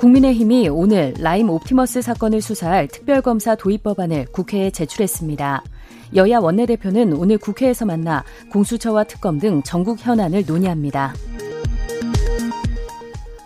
국민의힘이 0.00 0.66
오늘 0.70 1.12
라임 1.18 1.50
옵티머스 1.50 2.00
사건을 2.00 2.40
수사할 2.40 2.88
특별검사 2.88 3.54
도입 3.54 3.82
법안을 3.82 4.28
국회에 4.32 4.70
제출했습니다. 4.70 5.62
여야 6.16 6.38
원내대표는 6.38 7.12
오늘 7.12 7.36
국회에서 7.36 7.84
만나 7.84 8.24
공수처와 8.50 9.04
특검 9.04 9.38
등 9.38 9.62
전국 9.62 9.98
현안을 10.00 10.44
논의합니다. 10.46 11.12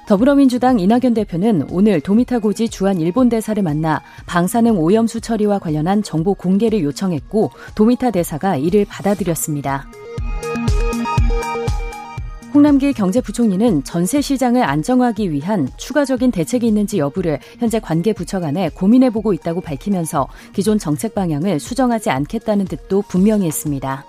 더불어민주당 0.06 0.78
이낙연 0.78 1.14
대표는 1.14 1.66
오늘 1.72 2.00
도미타 2.00 2.38
고지 2.38 2.68
주한 2.68 3.00
일본 3.00 3.28
대사를 3.28 3.60
만나 3.60 4.00
방사능 4.26 4.78
오염수 4.78 5.22
처리와 5.22 5.58
관련한 5.58 6.04
정보 6.04 6.34
공개를 6.34 6.84
요청했고 6.84 7.50
도미타 7.74 8.12
대사가 8.12 8.56
이를 8.56 8.84
받아들였습니다. 8.84 9.88
홍남기 12.54 12.92
경제부총리는 12.92 13.82
전세 13.82 14.20
시장을 14.20 14.62
안정화하기 14.62 15.32
위한 15.32 15.68
추가적인 15.76 16.30
대책이 16.30 16.68
있는지 16.68 16.98
여부를 16.98 17.40
현재 17.58 17.80
관계 17.80 18.12
부처 18.12 18.38
간에 18.38 18.68
고민해보고 18.68 19.32
있다고 19.32 19.60
밝히면서 19.60 20.28
기존 20.52 20.78
정책 20.78 21.16
방향을 21.16 21.58
수정하지 21.58 22.10
않겠다는 22.10 22.66
뜻도 22.66 23.02
분명히 23.08 23.46
했습니다. 23.46 24.04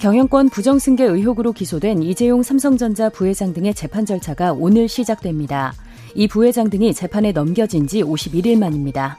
경영권 0.00 0.48
부정승계 0.48 1.04
의혹으로 1.04 1.52
기소된 1.52 2.02
이재용 2.02 2.42
삼성전자 2.42 3.10
부회장 3.10 3.52
등의 3.52 3.74
재판 3.74 4.06
절차가 4.06 4.54
오늘 4.54 4.88
시작됩니다. 4.88 5.74
이 6.14 6.26
부회장 6.26 6.70
등이 6.70 6.94
재판에 6.94 7.32
넘겨진 7.32 7.86
지 7.86 8.02
51일 8.02 8.58
만입니다. 8.58 9.18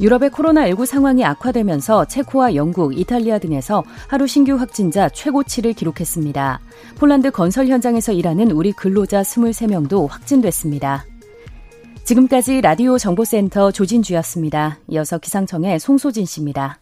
유럽의 0.00 0.30
코로나19 0.30 0.84
상황이 0.84 1.24
악화되면서 1.24 2.04
체코와 2.04 2.54
영국, 2.54 2.98
이탈리아 2.98 3.38
등에서 3.38 3.82
하루 4.08 4.26
신규 4.26 4.54
확진자 4.56 5.08
최고치를 5.08 5.72
기록했습니다. 5.72 6.60
폴란드 6.98 7.30
건설 7.30 7.68
현장에서 7.68 8.12
일하는 8.12 8.50
우리 8.50 8.72
근로자 8.72 9.22
23명도 9.22 10.08
확진됐습니다. 10.08 11.06
지금까지 12.04 12.60
라디오 12.60 12.98
정보센터 12.98 13.72
조진주였습니다. 13.72 14.78
이어서 14.88 15.18
기상청의 15.18 15.80
송소진 15.80 16.26
씨입니다. 16.26 16.78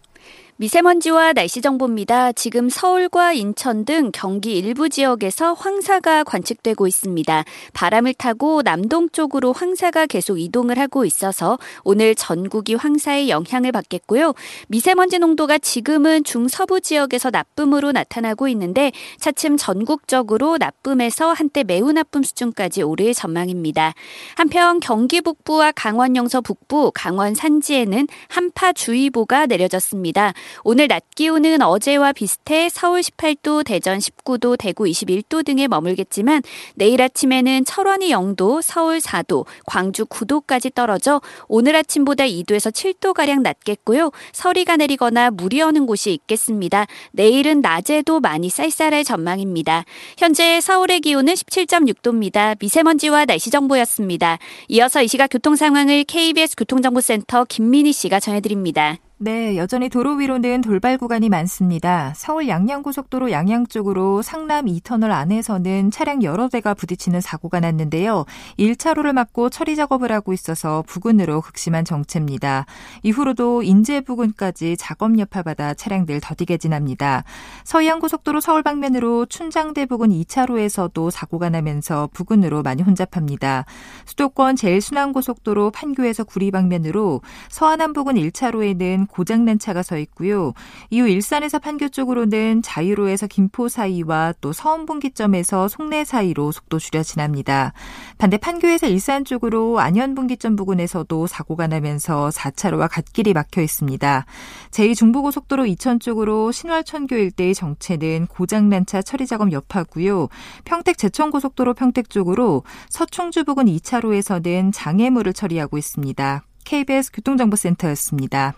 미세먼지와 0.56 1.32
날씨 1.32 1.60
정보입니다. 1.60 2.30
지금 2.30 2.68
서울과 2.68 3.32
인천 3.32 3.84
등 3.84 4.12
경기 4.12 4.56
일부 4.56 4.88
지역에서 4.88 5.52
황사가 5.52 6.22
관측되고 6.22 6.86
있습니다. 6.86 7.44
바람을 7.72 8.14
타고 8.14 8.62
남동 8.62 9.08
쪽으로 9.08 9.52
황사가 9.52 10.06
계속 10.06 10.38
이동을 10.38 10.78
하고 10.78 11.04
있어서 11.04 11.58
오늘 11.82 12.14
전국이 12.14 12.74
황사의 12.74 13.30
영향을 13.30 13.72
받겠고요. 13.72 14.34
미세먼지 14.68 15.18
농도가 15.18 15.58
지금은 15.58 16.22
중서부 16.22 16.80
지역에서 16.80 17.30
나쁨으로 17.30 17.90
나타나고 17.90 18.46
있는데 18.46 18.92
차츰 19.18 19.56
전국적으로 19.56 20.56
나쁨에서 20.58 21.32
한때 21.32 21.64
매우 21.64 21.90
나쁨 21.90 22.22
수준까지 22.22 22.82
오를 22.82 23.12
전망입니다. 23.12 23.92
한편 24.36 24.78
경기 24.78 25.20
북부와 25.20 25.72
강원 25.72 26.14
영서 26.14 26.40
북부, 26.40 26.92
강원 26.94 27.34
산지에는 27.34 28.06
한파주의보가 28.28 29.46
내려졌습니다. 29.46 30.32
오늘 30.62 30.88
낮 30.88 31.04
기온은 31.14 31.62
어제와 31.62 32.12
비슷해 32.12 32.68
서울 32.68 33.00
18도, 33.00 33.64
대전 33.64 33.98
19도, 33.98 34.56
대구 34.58 34.84
21도 34.84 35.44
등에 35.44 35.68
머물겠지만 35.68 36.42
내일 36.74 37.02
아침에는 37.02 37.64
철원이 37.64 38.10
0도, 38.10 38.62
서울 38.62 38.98
4도, 38.98 39.46
광주 39.66 40.04
9도까지 40.04 40.74
떨어져 40.74 41.20
오늘 41.48 41.76
아침보다 41.76 42.24
2도에서 42.24 42.72
7도가량 42.72 43.42
낮겠고요. 43.42 44.10
서리가 44.32 44.76
내리거나 44.76 45.30
물이 45.30 45.62
오는 45.62 45.86
곳이 45.86 46.12
있겠습니다. 46.12 46.86
내일은 47.12 47.60
낮에도 47.60 48.20
많이 48.20 48.48
쌀쌀할 48.48 49.04
전망입니다. 49.04 49.84
현재 50.18 50.60
서울의 50.60 51.00
기온은 51.00 51.34
17.6도입니다. 51.34 52.56
미세먼지와 52.60 53.24
날씨 53.24 53.50
정보였습니다. 53.50 54.38
이어서 54.68 55.02
이 55.02 55.08
시각 55.08 55.28
교통 55.28 55.56
상황을 55.56 56.04
KBS 56.04 56.56
교통정보센터 56.56 57.44
김민희 57.44 57.92
씨가 57.92 58.20
전해드립니다. 58.20 58.98
네, 59.16 59.56
여전히 59.56 59.88
도로 59.88 60.14
위로는 60.14 60.60
돌발 60.60 60.98
구간이 60.98 61.28
많습니다. 61.28 62.12
서울 62.16 62.48
양양고속도로 62.48 63.30
양양 63.30 63.68
쪽으로 63.68 64.22
상남 64.22 64.66
2터널 64.66 65.12
안에서는 65.12 65.92
차량 65.92 66.24
여러 66.24 66.48
대가 66.48 66.74
부딪히는 66.74 67.20
사고가 67.20 67.60
났는데요. 67.60 68.24
1차로를 68.58 69.12
막고 69.12 69.50
처리 69.50 69.76
작업을 69.76 70.10
하고 70.10 70.32
있어서 70.32 70.82
부근으로 70.88 71.42
극심한 71.42 71.84
정체입니다. 71.84 72.66
이후로도 73.04 73.62
인제 73.62 74.00
부근까지 74.00 74.76
작업 74.76 75.16
여파받아 75.16 75.74
차량들 75.74 76.18
더디게 76.20 76.56
지납니다. 76.56 77.22
서해안고속도로 77.62 78.40
서울 78.40 78.64
방면으로 78.64 79.26
춘장대 79.26 79.86
부근 79.86 80.08
2차로에서도 80.08 81.12
사고가 81.12 81.50
나면서 81.50 82.08
부근으로 82.12 82.64
많이 82.64 82.82
혼잡합니다. 82.82 83.64
수도권 84.06 84.56
제일순환고속도로 84.56 85.70
판교에서 85.70 86.24
구리 86.24 86.50
방면으로 86.50 87.20
서안안 87.48 87.92
부근 87.92 88.16
1차로에는 88.16 89.03
고장난 89.06 89.58
차가 89.58 89.82
서 89.82 89.98
있고요. 89.98 90.52
이후 90.90 91.08
일산에서 91.08 91.58
판교 91.58 91.88
쪽으로는 91.88 92.62
자유로에서 92.62 93.26
김포 93.26 93.68
사이와 93.68 94.34
또 94.40 94.52
서원분기점에서 94.52 95.68
송내 95.68 96.04
사이로 96.04 96.52
속도 96.52 96.78
줄여 96.78 97.02
지납니다. 97.02 97.72
반대 98.18 98.36
판교에서 98.36 98.86
일산 98.86 99.24
쪽으로 99.24 99.80
안현 99.80 100.14
분기점 100.14 100.56
부근에서도 100.56 101.26
사고가 101.26 101.66
나면서 101.66 102.30
4차로와 102.30 102.88
갓길이 102.90 103.32
막혀 103.32 103.62
있습니다. 103.62 104.26
제2중부고속도로 104.70 105.68
이천 105.68 106.00
쪽으로 106.00 106.52
신월천교 106.52 107.16
일대의 107.16 107.54
정체는 107.54 108.26
고장난 108.26 108.86
차 108.86 109.02
처리 109.02 109.26
작업 109.26 109.52
여파고요. 109.52 110.28
평택 110.64 110.98
제천고속도로 110.98 111.74
평택 111.74 112.10
쪽으로 112.10 112.62
서충주 112.88 113.44
부근 113.44 113.66
2차로에서는 113.66 114.72
장애물을 114.72 115.32
처리하고 115.32 115.78
있습니다. 115.78 116.44
KBS 116.64 117.12
교통정보센터였습니다. 117.12 118.54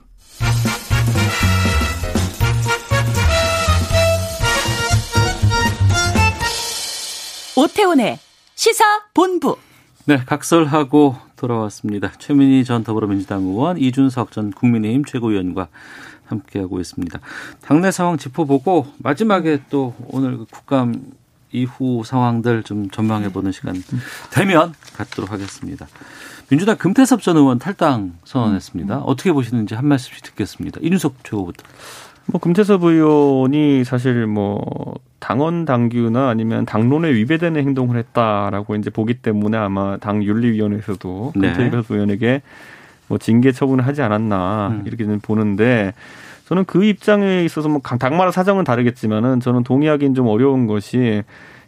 오태훈의 7.57 8.19
시사 8.55 8.85
본부. 9.15 9.57
네, 10.05 10.19
각설하고 10.19 11.17
돌아왔습니다. 11.37 12.13
최민희 12.19 12.65
전 12.65 12.85
더불어민주당 12.85 13.43
의원, 13.43 13.79
이준석 13.79 14.31
전 14.31 14.51
국민의힘 14.53 15.05
최고위원과 15.05 15.69
함께하고 16.27 16.81
있습니다. 16.81 17.19
당내 17.63 17.91
상황 17.91 18.19
짚어보고 18.19 18.87
마지막에 18.99 19.63
또 19.71 19.95
오늘 20.09 20.39
그 20.39 20.45
국감 20.45 21.13
이후 21.51 22.03
상황들 22.05 22.63
좀 22.63 22.91
전망해보는 22.91 23.53
시간 23.53 23.83
되면 24.33 24.75
갖도록 24.95 25.33
하겠습니다. 25.33 25.87
민주당 26.49 26.77
금태섭 26.77 27.23
전 27.23 27.37
의원 27.37 27.59
탈당 27.59 28.13
선언했습니다. 28.25 28.99
어떻게 28.99 29.33
보시는지 29.33 29.75
한 29.75 29.87
말씀씩 29.87 30.23
듣겠습니다. 30.25 30.79
이준석 30.83 31.25
최고부터. 31.25 31.65
뭐 32.27 32.41
금태섭 32.41 32.83
의원이 32.85 33.85
사실 33.85 34.27
뭐 34.27 34.61
당원 35.19 35.65
당규나 35.65 36.29
아니면 36.29 36.67
당론에 36.67 37.13
위배되는 37.13 37.61
행동을 37.61 37.97
했다라고 37.99 38.77
이제 38.77 38.91
보기 38.91 39.15
때문에 39.15 39.57
아마 39.57 39.97
당 39.97 40.23
윤리위원회에서도 40.23 41.33
네. 41.37 41.53
금태섭 41.53 41.91
의원에게 41.91 42.43
뭐 43.09 43.19
징계 43.19 43.53
처분을 43.53 43.87
하지 43.87 44.03
않았나 44.03 44.69
음. 44.69 44.83
이렇게는 44.87 45.21
보는데 45.21 45.95
저는 46.47 46.65
그 46.65 46.85
입장에 46.85 47.45
있어서 47.45 47.69
뭐 47.69 47.81
각- 47.81 47.99
당마다 47.99 48.31
사정은 48.31 48.65
다르겠지만은 48.65 49.41
저는 49.41 49.63
동의하기는 49.65 50.15
좀 50.15 50.27
어려운 50.29 50.67
것이 50.67 51.23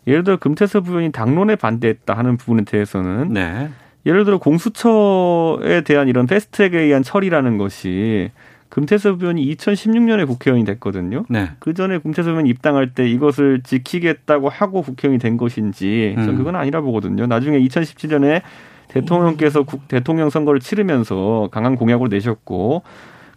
예를 0.07 0.25
들어 0.25 0.37
금태섭 0.37 0.89
의원이 0.89 1.13
당론에 1.13 1.55
반대했다 1.57 2.15
하는 2.15 2.37
부분에 2.37 2.63
대해서는 2.65 3.33
네. 3.33 3.69
예를 4.07 4.25
들어 4.25 4.39
공수처에 4.39 5.83
대한 5.83 6.09
이런 6.09 6.27
패스트트랙에 6.27 6.81
의한 6.85 7.03
처리라는 7.03 7.59
것이 7.59 8.31
금태섭 8.69 9.21
의원이 9.23 9.55
2016년에 9.57 10.27
국회의원이 10.27 10.65
됐거든요. 10.67 11.25
네. 11.29 11.51
그 11.59 11.75
전에 11.75 11.99
금태섭 11.99 12.31
의원이 12.31 12.49
입당할 12.51 12.93
때 12.95 13.09
이것을 13.09 13.63
지키겠다고 13.63 14.49
하고 14.49 14.83
국회의원이 14.83 15.19
된 15.19 15.37
것인지 15.37 16.13
전 16.17 16.29
음. 16.31 16.37
그건 16.37 16.55
아니라 16.57 16.81
보거든요. 16.83 17.27
나중에 17.27 17.59
2017년에 17.61 18.43
대통령께서 18.89 19.63
국- 19.65 19.89
대통령 19.89 20.31
선거를 20.31 20.61
치르면서 20.61 21.49
강한 21.51 21.77
공약을 21.77 22.09
내셨고 22.09 22.83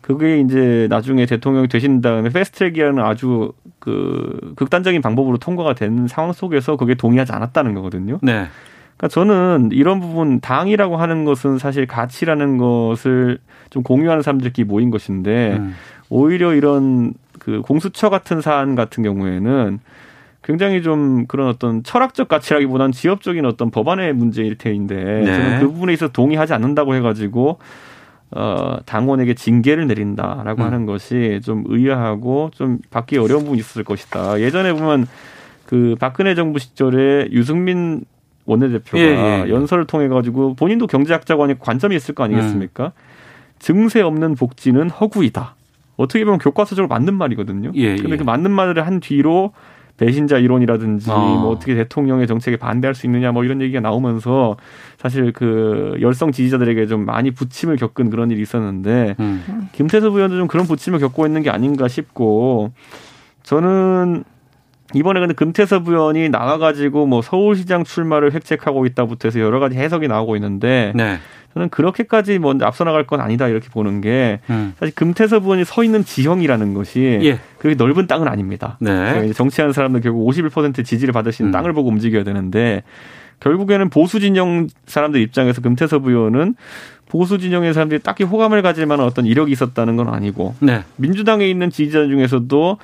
그게 0.02 0.40
이제 0.40 0.88
나중에 0.90 1.26
대통령이 1.26 1.68
되신 1.68 2.02
다음에 2.02 2.30
패스트트랙이라는 2.30 3.04
아주 3.04 3.54
그 3.80 4.54
극단적인 4.56 5.02
방법으로 5.02 5.38
통과가 5.38 5.76
된 5.76 6.08
상황 6.08 6.34
속에서 6.34 6.76
그게 6.76 6.96
동의하지 6.96 7.32
않았다는 7.32 7.74
거거든요. 7.76 8.20
네. 8.22 8.46
그러니까 9.02 9.08
저는 9.08 9.70
이런 9.74 10.00
부분 10.00 10.40
당이라고 10.40 10.98
하는 10.98 11.26
것은 11.26 11.58
사실 11.58 11.88
가치라는 11.88 12.58
것을 12.58 13.40
좀 13.72 13.82
공유하는 13.82 14.22
사람들끼리 14.22 14.68
모인 14.68 14.92
것인데 14.92 15.58
음. 15.58 15.74
오히려 16.10 16.54
이런 16.54 17.14
그 17.40 17.62
공수처 17.62 18.12
같은 18.12 18.42
사안 18.42 18.76
같은 18.76 19.02
경우에는 19.02 19.80
굉장히 20.44 20.84
좀 20.84 21.26
그런 21.26 21.48
어떤 21.48 21.82
철학적 21.84 22.28
가치라기보다는 22.28 22.92
지엽적인 22.92 23.44
어떤 23.46 23.72
법안의 23.72 24.14
문제일 24.14 24.58
테인데 24.58 24.96
네. 24.96 25.26
저는 25.26 25.60
그 25.62 25.68
부분에 25.72 25.94
있어서 25.94 26.12
동의하지 26.12 26.54
않는다고 26.54 26.94
해가지고 26.96 27.58
어 28.34 28.78
당원에게 28.86 29.34
징계를 29.34 29.88
내린다라고 29.88 30.62
음. 30.62 30.66
하는 30.66 30.86
것이 30.86 31.42
좀 31.44 31.64
의아하고 31.68 32.52
좀 32.54 32.78
받기 32.92 33.18
어려운 33.18 33.42
부분이 33.42 33.60
있었을 33.60 33.84
것이다. 33.84 34.40
예전에 34.40 34.74
보면 34.74 35.08
그 35.66 35.96
박근혜 36.00 36.36
정부 36.36 36.60
시절에 36.60 37.30
유승민 37.32 38.04
원내대표가 38.52 38.98
예, 38.98 39.08
예, 39.08 39.44
예. 39.46 39.50
연설을 39.50 39.86
통해 39.86 40.08
가지고 40.08 40.56
본인도 40.56 40.88
경제학자고 40.88 41.44
하니 41.44 41.60
관점이 41.60 41.96
있을 41.96 42.16
거 42.16 42.24
아니겠습니까? 42.24 42.86
음. 42.86 42.92
증세 43.60 44.02
없는 44.02 44.36
복지는 44.36 44.90
허구이다. 44.90 45.56
어떻게 45.98 46.26
보면 46.26 46.40
교과서적으로 46.40 46.88
맞는 46.88 47.14
말이거든요. 47.14 47.72
예, 47.76 47.96
근데 47.96 48.14
예. 48.14 48.18
그 48.18 48.24
맞는 48.24 48.52
말을 48.52 48.86
한 48.86 49.00
뒤로 49.00 49.54
배신자 49.98 50.40
이론이라든지 50.40 51.12
어. 51.12 51.40
뭐 51.42 51.50
어떻게 51.52 51.76
대통령의 51.76 52.26
정책에 52.26 52.58
반대할 52.58 52.96
수 52.96 53.06
있느냐 53.06 53.32
뭐 53.32 53.44
이런 53.44 53.62
얘기가 53.62 53.82
나오면서 53.82 54.58
사실 54.98 55.32
그 55.32 55.96
열성 56.02 56.32
지지자들에게 56.32 56.88
좀 56.88 57.06
많이 57.06 57.30
부침을 57.30 57.76
겪은 57.76 58.10
그런 58.10 58.32
일이 58.32 58.42
있었는데 58.42 59.16
음. 59.20 59.70
김태섭 59.74 60.16
의원도 60.16 60.38
좀 60.38 60.48
그런 60.48 60.66
부침을 60.66 60.98
겪고 60.98 61.28
있는 61.28 61.44
게 61.44 61.52
아닌가 61.52 61.88
싶고 61.88 62.72
저는 63.44 64.24
이번에 64.94 65.20
근데 65.20 65.34
금태섭 65.34 65.88
의원이 65.88 66.30
나와가지고 66.30 67.06
뭐 67.06 67.22
서울시장 67.22 67.84
출마를 67.84 68.34
획책하고 68.34 68.86
있다부터 68.86 69.28
해서 69.28 69.40
여러 69.40 69.60
가지 69.60 69.78
해석이 69.78 70.08
나오고 70.08 70.36
있는데 70.36 70.92
네. 70.96 71.18
저는 71.54 71.70
그렇게까지 71.70 72.40
먼저 72.40 72.66
앞서 72.66 72.84
나갈 72.84 73.06
건 73.06 73.20
아니다 73.20 73.48
이렇게 73.48 73.68
보는 73.70 74.02
게 74.02 74.40
음. 74.50 74.74
사실 74.80 74.96
금태섭 74.96 75.44
의원이 75.44 75.66
서 75.66 75.84
있는 75.84 76.04
지형이라는 76.04 76.74
것이 76.74 77.20
예. 77.24 77.40
그렇게 77.58 77.76
넓은 77.76 78.08
땅은 78.08 78.28
아닙니다. 78.28 78.78
네. 78.80 78.92
그러니까 78.92 79.34
정치하는 79.34 79.74
사람들 79.74 80.02
결국 80.02 80.28
51% 80.30 80.86
지지를 80.86 81.14
받을 81.14 81.32
수 81.32 81.44
있는 81.44 81.52
음. 81.52 81.54
땅을 81.54 81.74
보고 81.74 81.90
움직여야 81.90 82.24
되는데 82.24 82.84
결국에는 83.42 83.90
보수 83.90 84.20
진영 84.20 84.68
사람들 84.86 85.20
입장에서 85.20 85.62
금태섭 85.62 86.06
의원은 86.06 86.56
보수 87.10 87.38
진영의 87.38 87.74
사람들이 87.74 88.02
딱히 88.02 88.24
호감을 88.24 88.62
가질 88.62 88.86
만한 88.86 89.06
어떤 89.06 89.26
이력이 89.26 89.52
있었다는 89.52 89.98
건 89.98 90.08
아니고 90.08 90.56
네. 90.60 90.84
민주당에 90.96 91.50
있는 91.50 91.70
지지자 91.70 92.08
중에서도 92.08 92.78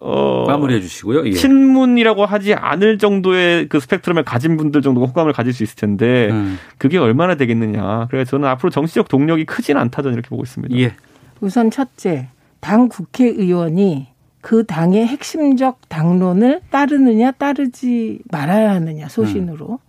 어 0.00 0.44
마무리해 0.46 0.80
주시고요. 0.80 1.26
예. 1.26 1.32
친문이라고 1.32 2.26
하지 2.26 2.54
않을 2.54 2.98
정도의 2.98 3.68
그 3.68 3.80
스펙트럼을 3.80 4.24
가진 4.24 4.56
분들 4.56 4.82
정도가 4.82 5.06
호감을 5.06 5.32
가질 5.32 5.52
수 5.52 5.62
있을 5.62 5.76
텐데 5.76 6.28
음. 6.30 6.58
그게 6.78 6.98
얼마나 6.98 7.34
되겠느냐. 7.34 8.08
그래서 8.10 8.30
저는 8.32 8.48
앞으로 8.48 8.70
정치적 8.70 9.08
동력이 9.08 9.46
크진 9.46 9.76
않다 9.76 10.02
저는 10.02 10.14
이렇게 10.14 10.28
보고 10.28 10.42
있습니다. 10.42 10.76
예. 10.76 10.94
우선 11.40 11.70
첫째, 11.70 12.28
당 12.60 12.88
국회의원이 12.88 14.08
그 14.40 14.64
당의 14.64 15.06
핵심적 15.06 15.88
당론을 15.88 16.60
따르느냐 16.70 17.32
따르지 17.32 18.20
말아야 18.30 18.72
하느냐 18.72 19.08
소신으로 19.08 19.80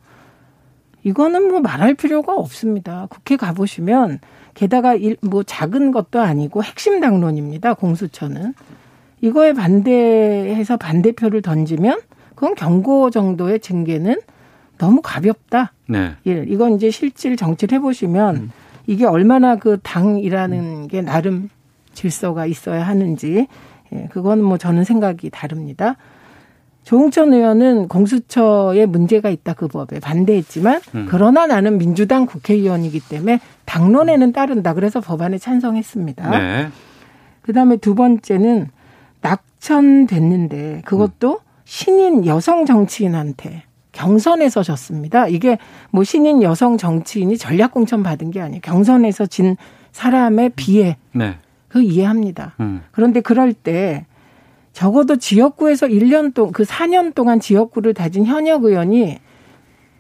이거는 1.04 1.50
뭐 1.50 1.60
말할 1.60 1.94
필요가 1.94 2.34
없습니다. 2.34 3.08
국회 3.10 3.38
가보시면 3.38 4.20
게다가 4.56 4.96
일, 4.96 5.16
뭐 5.22 5.44
작은 5.44 5.92
것도 5.92 6.20
아니고 6.20 6.64
핵심 6.64 7.00
당론입니다. 7.00 7.76
공수처는 7.76 8.54
이거에 9.22 9.54
반대해서 9.54 10.78
반대표를 10.78 11.42
던지면 11.42 12.00
그건 12.36 12.56
경고 12.56 13.10
정도의 13.10 13.60
징계는 13.60 14.20
너무 14.78 15.02
가볍다. 15.02 15.74
네. 15.88 16.14
예, 16.28 16.46
이건 16.48 16.76
이제 16.76 16.92
실질 16.92 17.36
정치를 17.36 17.78
해보시면 17.78 18.52
이게 18.86 19.06
얼마나 19.06 19.56
그 19.56 19.80
당이라는 19.82 20.88
게 20.88 21.02
나름 21.02 21.50
질서가 21.94 22.46
있어야 22.46 22.86
하는지, 22.86 23.48
예, 23.92 24.08
그건 24.12 24.44
뭐 24.44 24.58
저는 24.58 24.84
생각이 24.84 25.30
다릅니다. 25.32 25.96
조홍천 26.84 27.34
의원은 27.34 27.90
공수처에 27.90 28.86
문제가 28.86 29.30
있다 29.30 29.54
그 29.54 29.68
법에 29.68 30.00
반대했지만 30.00 30.80
음. 30.96 31.08
그러나 31.10 31.46
나는 31.46 31.78
민주당 31.78 32.26
국회의원이기 32.26 33.02
때문에 33.10 33.42
당론에는 33.66 34.32
따른다. 34.32 34.74
그래서 34.74 35.02
법안에 35.02 35.38
찬성했습니다. 35.38 36.30
네. 36.30 36.70
그다음에 37.42 37.76
두 37.76 37.94
번째는 37.94 38.70
낙천됐는데 39.22 40.84
그것도 40.86 41.40
신인 41.66 42.26
여성 42.26 42.66
정치인한테 42.66 43.64
경선에서 43.92 44.64
졌습니다. 44.64 45.28
이게 45.28 45.58
뭐 45.92 46.04
신인 46.04 46.44
여성 46.44 46.78
정치인이 46.78 47.38
전략 47.38 47.72
공천 47.72 48.04
받은 48.04 48.32
게 48.32 48.40
아니에요. 48.42 48.62
경선에서 48.62 49.26
진 49.26 49.58
사람에 49.92 50.50
비해 50.50 50.98
네. 51.14 51.38
그 51.68 51.82
이해합니다. 51.82 52.56
음. 52.60 52.84
그런데 52.92 53.22
그럴 53.22 53.54
때 53.54 54.06
적어도 54.72 55.16
지역구에서 55.16 55.88
1년 55.88 56.34
동안 56.36 56.54
그 56.54 56.64
4년 56.64 57.16
동안 57.16 57.40
지역구를 57.40 57.96
다진 57.96 58.26
현역 58.26 58.64
의원이 58.64 59.18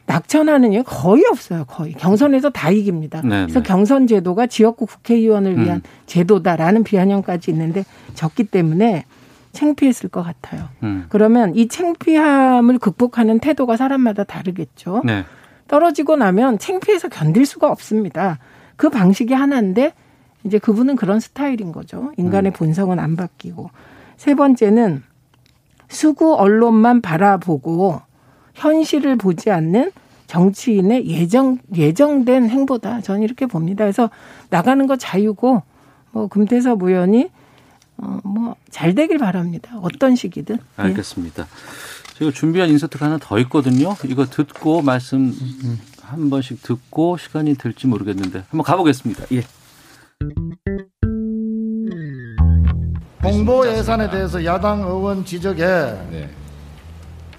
낙천하는 0.07 0.71
일 0.71 0.83
거의 0.83 1.23
없어요. 1.29 1.65
거의 1.65 1.93
경선에서 1.93 2.49
다 2.49 2.71
이깁니다. 2.71 3.21
네, 3.21 3.43
그래서 3.43 3.59
네. 3.59 3.67
경선 3.67 4.07
제도가 4.07 4.47
지역구 4.47 4.85
국회의원을 4.85 5.59
위한 5.59 5.77
음. 5.77 5.81
제도다라는 6.05 6.83
비아냥까지 6.83 7.51
있는데 7.51 7.83
졌기 8.15 8.45
때문에 8.45 9.03
창피했을 9.51 10.09
것 10.09 10.23
같아요. 10.23 10.69
음. 10.83 11.05
그러면 11.09 11.55
이 11.55 11.67
창피함을 11.67 12.79
극복하는 12.79 13.39
태도가 13.39 13.75
사람마다 13.75 14.23
다르겠죠. 14.23 15.01
네. 15.03 15.25
떨어지고 15.67 16.15
나면 16.15 16.57
창피해서 16.57 17.09
견딜 17.09 17.45
수가 17.45 17.69
없습니다. 17.69 18.39
그 18.77 18.89
방식이 18.89 19.33
하나인데 19.33 19.93
이제 20.45 20.57
그분은 20.57 20.95
그런 20.95 21.19
스타일인 21.19 21.73
거죠. 21.73 22.13
인간의 22.15 22.53
본성은 22.53 22.99
안 22.99 23.17
바뀌고. 23.17 23.69
세 24.15 24.35
번째는 24.35 25.03
수구 25.89 26.35
언론만 26.35 27.01
바라보고 27.01 28.01
현실을 28.57 29.15
보지 29.15 29.51
않는 29.51 29.91
정치인의 30.27 31.07
예정 31.07 31.57
예정된 31.73 32.49
행보다 32.49 33.01
저는 33.01 33.21
이렇게 33.23 33.45
봅니다. 33.45 33.85
그래서 33.85 34.09
나가는 34.49 34.85
거 34.85 34.97
자유고 34.97 35.63
뭐 36.11 36.27
금태섭 36.27 36.83
의원이 36.83 37.29
어뭐 37.97 38.55
잘 38.69 38.93
되길 38.93 39.19
바랍니다. 39.19 39.71
어떤 39.81 40.15
식이든. 40.15 40.55
예. 40.55 40.81
알겠습니다. 40.81 41.47
제가 42.15 42.31
준비한 42.31 42.69
인서트가 42.69 43.05
하나 43.05 43.17
더 43.19 43.39
있거든요. 43.39 43.95
이거 44.05 44.25
듣고 44.25 44.81
말씀 44.81 45.33
한 46.01 46.29
번씩 46.29 46.61
듣고 46.63 47.17
시간이 47.17 47.55
될지 47.55 47.87
모르겠는데 47.87 48.43
한번 48.49 48.63
가보겠습니다. 48.63 49.25
예. 49.33 49.43
홍보 53.23 53.67
예산에 53.67 54.09
대해서 54.09 54.43
야당 54.45 54.81
의원 54.81 55.25
지적에 55.25 55.65
네. 56.11 56.29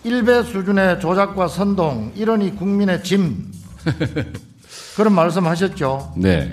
일배 0.05 0.43
수준의 0.45 1.01
조작과 1.01 1.49
선동 1.49 2.13
이러니 2.15 2.57
국민의 2.57 3.03
짐 3.03 3.51
그런 4.97 5.15
말씀하셨죠. 5.15 6.15
네. 6.17 6.53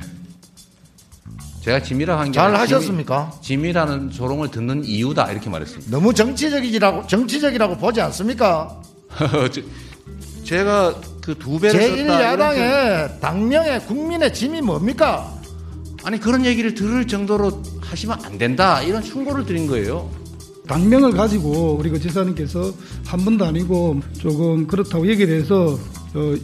제가 1.61 1.81
짐이라 1.81 2.19
한게 2.19 2.31
잘 2.33 2.53
하셨습니까? 2.55 3.31
짐이 3.41 3.71
라는 3.73 4.11
조롱을 4.11 4.51
듣는 4.51 4.83
이유다 4.85 5.31
이렇게 5.31 5.49
말했습니다. 5.49 5.89
너무 5.89 6.13
정치적이라고 6.13 7.07
정치적이라고 7.07 7.77
보지 7.77 8.01
않습니까? 8.01 8.81
제가 10.43 10.93
그 11.23 11.33
두 11.39 11.59
배를 11.59 11.81
썼다. 11.81 11.95
이런 11.95 12.19
제1야당의 12.37 13.19
당명의 13.19 13.79
국민의 13.87 14.31
짐이 14.31 14.61
뭡니까? 14.61 15.33
아니 16.03 16.19
그런 16.19 16.45
얘기를 16.45 16.75
들을 16.75 17.07
정도로 17.07 17.63
하시면 17.81 18.23
안 18.23 18.37
된다 18.37 18.83
이런 18.83 19.01
충고를 19.01 19.45
드린 19.45 19.65
거예요. 19.65 20.11
당명을 20.67 21.11
가지고 21.11 21.75
우리 21.79 21.89
그 21.89 21.99
지사님께서 21.99 22.73
한 23.05 23.23
번도 23.25 23.45
아니고 23.45 24.01
조금 24.19 24.65
그렇다고 24.67 25.07
얘기를 25.07 25.39
해서 25.39 25.77
어, 26.13 26.35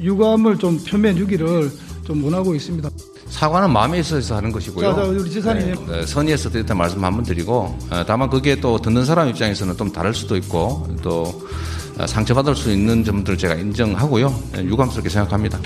유감을 0.00 0.58
좀 0.58 0.78
표명해 0.84 1.16
주기를 1.18 1.70
좀 2.04 2.24
원하고 2.24 2.54
있습니다. 2.54 2.88
사과는 3.28 3.70
마음에 3.72 4.00
있어서 4.00 4.36
하는 4.36 4.52
것이고요. 4.52 4.90
자, 4.94 4.96
자, 4.96 5.02
우리 5.08 5.30
지사님. 5.30 5.74
네, 5.86 6.00
네, 6.00 6.06
선의에서 6.06 6.50
드렸던 6.50 6.76
말씀 6.76 7.02
한 7.02 7.14
번 7.14 7.24
드리고 7.24 7.78
어, 7.90 8.04
다만 8.06 8.28
그게 8.28 8.60
또 8.60 8.78
듣는 8.78 9.04
사람 9.04 9.28
입장에서는 9.28 9.76
좀 9.76 9.90
다를 9.92 10.12
수도 10.12 10.36
있고 10.36 10.86
또 11.02 11.42
어, 11.98 12.06
상처받을 12.06 12.54
수 12.56 12.70
있는 12.70 13.04
점들 13.04 13.38
제가 13.38 13.54
인정하고요. 13.54 14.34
네, 14.52 14.64
유감스럽게 14.64 15.08
생각합니다. 15.08 15.58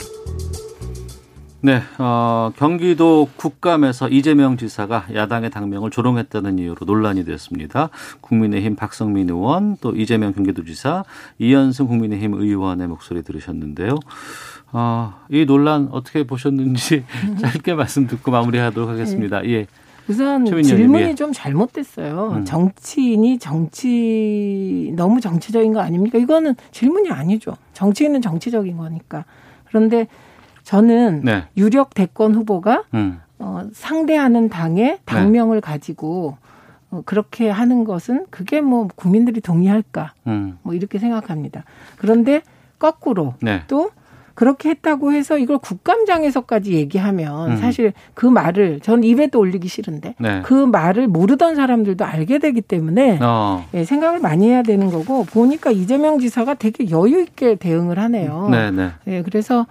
네, 1.63 1.81
어, 1.99 2.53
경기도 2.57 3.29
국감에서 3.37 4.09
이재명 4.09 4.57
지사가 4.57 5.07
야당의 5.15 5.51
당명을 5.51 5.91
조롱했다는 5.91 6.59
이유로 6.59 6.85
논란이 6.85 7.25
됐습니다. 7.25 7.89
국민의힘 8.21 8.77
박성민 8.77 9.31
의원, 9.31 9.77
또 9.81 9.97
이재명 9.97 10.33
경기도지사, 10.33 11.05
이현승 11.39 11.87
국민의힘 11.87 12.35
의원의 12.35 12.89
목소리 12.89 13.23
들으셨는데요. 13.23 13.99
어, 14.73 15.15
이 15.31 15.47
논란 15.47 15.89
어떻게 15.93 16.25
보셨는지 16.25 17.05
짧게 17.41 17.75
말씀 17.75 18.07
듣고 18.07 18.31
마무리하도록 18.31 18.89
하겠습니다. 18.89 19.45
예. 19.47 19.67
우선 20.09 20.45
질문이 20.45 21.03
예. 21.05 21.15
좀 21.15 21.33
잘못됐어요. 21.33 22.35
음. 22.37 22.45
정치인이 22.45 23.39
정치 23.39 24.93
너무 24.95 25.21
정치적인 25.21 25.73
거 25.73 25.81
아닙니까? 25.81 26.19
이거는 26.19 26.55
질문이 26.71 27.11
아니죠. 27.11 27.57
정치인은 27.73 28.21
정치적인 28.21 28.77
거니까. 28.77 29.25
그런데 29.65 30.07
저는 30.67 31.21
네. 31.23 31.45
유력 31.57 31.95
대권 31.95 32.35
후보가 32.35 32.83
음. 32.95 33.21
어, 33.39 33.63
상대하는 33.73 34.49
당의 34.49 34.99
당명을 35.05 35.61
가지고 35.61 36.39
어, 36.91 37.03
그렇게 37.07 37.49
하는 37.49 37.85
것은 37.85 38.27
그게 38.31 38.61
뭐 38.61 38.89
국민들이 38.97 39.41
동의할까? 39.41 40.13
음. 40.27 40.59
뭐 40.63 40.75
이렇게 40.75 40.99
생각합니다. 40.99 41.63
그런데 41.99 42.43
거꾸로 42.81 43.35
네. 43.41 43.63
또 43.69 43.91
그렇게 44.35 44.71
했다고 44.71 45.13
해서 45.13 45.39
이걸 45.39 45.59
국감장에서까지 45.59 46.73
얘기하면 46.73 47.53
음. 47.53 47.57
사실 47.59 47.93
그 48.15 48.27
말을 48.27 48.81
전 48.81 49.05
입에도 49.05 49.39
올리기 49.39 49.69
싫은데 49.69 50.17
네. 50.19 50.43
그 50.45 50.53
말을 50.53 51.07
모르던 51.07 51.55
사람들도 51.55 52.05
알게 52.05 52.41
되기 52.41 52.61
때문에 52.61 53.21
어. 53.23 53.65
예, 53.73 53.85
생각을 53.85 54.19
많이 54.19 54.49
해야 54.49 54.63
되는 54.63 54.91
거고 54.91 55.25
보니까 55.27 55.71
이재명 55.71 56.19
지사가 56.19 56.55
되게 56.55 56.91
여유 56.91 57.21
있게 57.21 57.55
대응을 57.55 58.01
하네요. 58.01 58.49
네, 58.51 58.73
네. 58.73 58.91
예, 59.07 59.23
그래서 59.23 59.67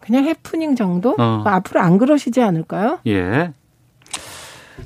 그냥 0.00 0.24
해프닝 0.24 0.76
정도 0.76 1.16
어. 1.18 1.42
앞으로 1.46 1.80
안 1.80 1.98
그러시지 1.98 2.42
않을까요? 2.42 2.98
예. 3.06 3.52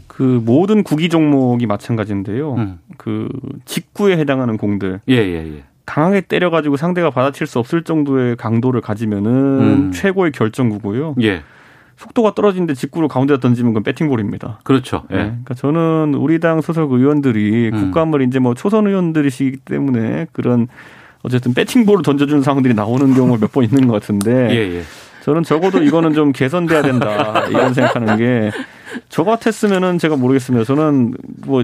그 0.06 0.22
모든 0.44 0.82
구기 0.82 1.08
종목이 1.08 1.66
마찬가지인데요. 1.66 2.76
그 2.96 3.28
직구에 3.64 4.18
해당하는 4.18 4.56
공들. 4.56 4.92
음. 4.92 4.98
예, 5.08 5.14
예, 5.14 5.56
예. 5.56 5.64
강하게 5.86 6.20
때려가지고 6.20 6.76
상대가 6.76 7.11
받아칠 7.11 7.46
수 7.46 7.58
없을 7.58 7.82
정도의 7.82 8.36
강도를 8.36 8.80
가지면은 8.80 9.30
음. 9.30 9.92
최고의 9.92 10.32
결정구고요. 10.32 11.16
예. 11.22 11.42
속도가 11.96 12.34
떨어지는데 12.34 12.74
직구를 12.74 13.08
가운데다 13.08 13.40
던지면 13.40 13.72
그건 13.72 13.82
배팅볼입니다. 13.82 14.61
그렇죠. 14.64 15.04
예. 15.11 15.16
네. 15.16 15.22
그러니까 15.24 15.54
저는 15.54 16.14
우리 16.14 16.38
당 16.38 16.61
소속 16.61 16.92
의원들이 16.92 17.70
음. 17.72 17.80
국감을 17.80 18.22
이제 18.22 18.38
뭐 18.38 18.54
초선 18.54 18.86
의원들이시기 18.86 19.58
때문에 19.58 20.26
그런 20.32 20.68
어쨌든 21.22 21.54
배팅볼을 21.54 22.02
던져주는 22.02 22.42
상황들이 22.42 22.74
나오는 22.74 23.14
경우가 23.14 23.38
몇 23.40 23.52
번 23.52 23.64
있는 23.64 23.86
것 23.88 23.94
같은데 23.94 24.48
예, 24.54 24.78
예. 24.78 24.82
저는 25.22 25.42
적어도 25.42 25.82
이거는 25.82 26.14
좀 26.14 26.32
개선돼야 26.32 26.82
된다 26.82 27.44
이런 27.48 27.74
생각하는 27.74 28.16
게 28.16 28.50
저 29.08 29.22
같았으면은 29.22 29.98
제가 29.98 30.16
모르겠습니다. 30.16 30.64
저는 30.64 31.14
뭐 31.46 31.62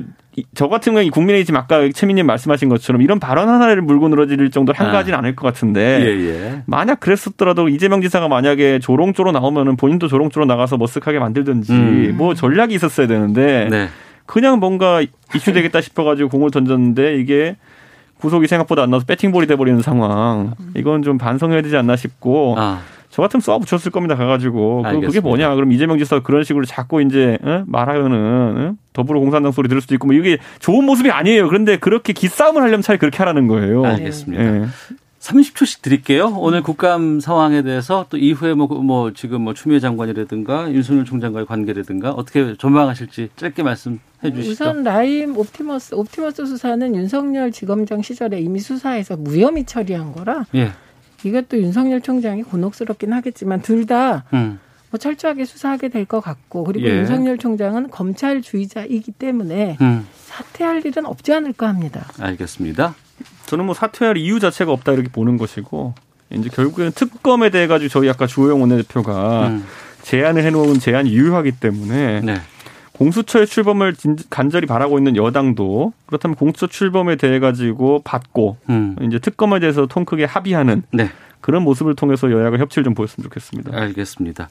저 0.55 0.69
같은 0.69 0.93
경우 0.93 1.11
국민의힘 1.11 1.57
아까 1.57 1.89
최민님 1.89 2.27
말씀하신 2.27 2.69
것처럼 2.69 3.01
이런 3.01 3.19
발언 3.19 3.49
하나를 3.49 3.81
물고 3.81 4.09
늘어질 4.09 4.51
정도로 4.51 4.77
한가하지는 4.77 5.19
않을 5.19 5.35
것 5.35 5.47
같은데 5.47 6.03
예, 6.03 6.29
예. 6.29 6.63
만약 6.67 7.01
그랬었더라도 7.01 7.71
이재명 7.71 8.03
지사가 8.03 8.29
만약에 8.29 8.79
조롱조로 8.81 9.33
나오면은 9.33 9.77
본인도 9.77 10.09
조롱조로 10.09 10.45
나가서 10.45 10.77
머쓱하게 10.77 11.21
만들든지 11.21 11.73
음. 11.73 12.15
뭐 12.19 12.35
전략이 12.35 12.75
있었어야 12.75 13.07
되는데 13.07 13.69
네. 13.71 13.89
그냥 14.27 14.59
뭔가 14.61 15.01
이슈 15.35 15.55
되겠다 15.55 15.81
싶어가지고 15.81 16.29
공을 16.29 16.51
던졌는데 16.51 17.17
이게 17.17 17.57
구속이 18.21 18.47
생각보다 18.47 18.83
안 18.83 18.91
나서 18.91 19.05
배팅볼이 19.07 19.47
돼버리는 19.47 19.81
상황. 19.83 20.55
이건 20.75 21.03
좀 21.03 21.19
반성해야 21.19 21.63
되지 21.63 21.77
않나 21.77 21.97
싶고. 21.97 22.55
아. 22.59 22.81
저 23.11 23.23
같으면 23.23 23.41
쏘아 23.41 23.59
붙였을 23.59 23.91
겁니다. 23.93 24.15
가가지고. 24.15 24.83
그- 24.83 25.01
그게. 25.07 25.21
뭐냐. 25.21 25.55
그럼 25.55 25.73
이재명 25.73 25.97
지사가 25.99 26.23
그런 26.23 26.45
식으로 26.45 26.65
자꾸 26.67 27.01
이제 27.01 27.39
어? 27.43 27.63
말하면은 27.67 28.57
어? 28.59 28.75
더불어공산당 28.93 29.53
소리 29.53 29.69
들을 29.69 29.81
수도 29.81 29.95
있고 29.95 30.07
뭐 30.09 30.17
이게 30.17 30.39
좋은 30.59 30.85
모습이 30.85 31.11
아니에요. 31.11 31.47
그런데 31.49 31.79
그렇게 31.79 32.13
기싸움을 32.13 32.61
하려면 32.63 32.83
차라리 32.83 32.99
그렇게 32.99 33.19
하라는 33.19 33.47
거예요. 33.47 33.85
알겠습니다. 33.85 34.43
예. 34.45 34.65
30초씩 35.27 35.83
드릴게요. 35.83 36.29
오늘 36.39 36.63
국감 36.63 37.19
상황에 37.21 37.63
대해서 37.63 38.07
또 38.11 38.17
이후에 38.17 38.55
뭐, 38.55 38.67
뭐 38.69 39.13
지금 39.13 39.43
뭐 39.43 39.55
추미애 39.55 39.81
장관이라든가 39.81 40.73
윤석열 40.73 41.05
총장과의 41.05 41.47
관계라든가 41.47 42.13
어떻게 42.13 42.57
전망하실지 42.57 43.31
짧게 43.37 43.63
말씀해 43.65 43.99
주시죠. 44.35 44.51
우선 44.51 44.83
라임 44.85 45.37
옵티머스 45.37 45.95
옵티머스 45.97 46.47
수사는 46.47 46.95
윤석열 46.95 47.51
지검장 47.51 48.03
시절에 48.03 48.41
이미 48.41 48.61
수사해서 48.61 49.17
무혐의 49.17 49.65
처리한 49.65 50.13
거라 50.13 50.47
예. 50.55 50.71
이것도 51.25 51.59
윤석열 51.61 52.01
총장이 52.01 52.45
곤혹스럽긴 52.45 53.13
하겠지만 53.13 53.63
둘다 53.63 54.25
음. 54.33 54.61
뭐 54.91 54.99
철저하게 54.99 55.45
수사하게 55.45 55.89
될 55.89 56.05
것 56.07 56.21
같고 56.21 56.63
그리고 56.63 56.87
예. 56.87 56.99
윤석열 56.99 57.37
총장은 57.37 57.91
검찰 57.91 58.43
주의자이기 58.43 59.11
때문에 59.13 59.77
음. 59.81 60.07
사퇴할 60.27 60.87
일은 60.87 61.05
없지 61.05 61.33
않을까 61.33 61.67
합니다. 61.69 62.07
알겠습니다. 62.21 62.95
저는 63.47 63.65
뭐 63.65 63.75
사퇴할 63.75 64.17
이유 64.17 64.41
자체가 64.41 64.73
없다 64.73 64.93
이렇게 64.93 65.09
보는 65.09 65.37
것이고 65.39 65.95
이제 66.31 66.49
결국에는 66.51 66.93
특검에 66.93 67.51
대해 67.51 67.67
가지고 67.67 67.89
저희 67.89 68.09
아까 68.11 68.27
주호영 68.27 68.61
원내대표가 68.61 69.49
음. 69.49 69.65
제안을 70.03 70.43
해놓은 70.45 70.79
제안이 70.79 71.13
유효하기 71.13 71.53
때문에 71.53 72.21
네. 72.23 72.41
공수처의 72.93 73.47
출범을 73.47 73.95
진- 73.95 74.17
간절히 74.31 74.67
바라고 74.67 74.99
있는 74.99 75.17
여당도 75.17 75.93
그렇다면 76.07 76.35
공수처 76.35 76.67
출범에 76.67 77.17
대해 77.17 77.39
가지고 77.41 78.01
받고 78.05 78.57
음. 78.71 78.97
이제 79.03 79.19
특검에 79.19 79.61
대해서 79.61 79.87
통 79.87 80.05
크게 80.05 80.25
합의하는 80.25 80.83
네. 80.93 81.11
그런 81.47 81.63
모습을 81.63 81.95
통해서 81.95 82.29
여야가 82.33 82.59
협치를 82.59 82.83
좀 82.83 82.95
보였으면 82.95 83.23
좋겠습니다. 83.23 83.71
알겠습니다. 83.73 84.49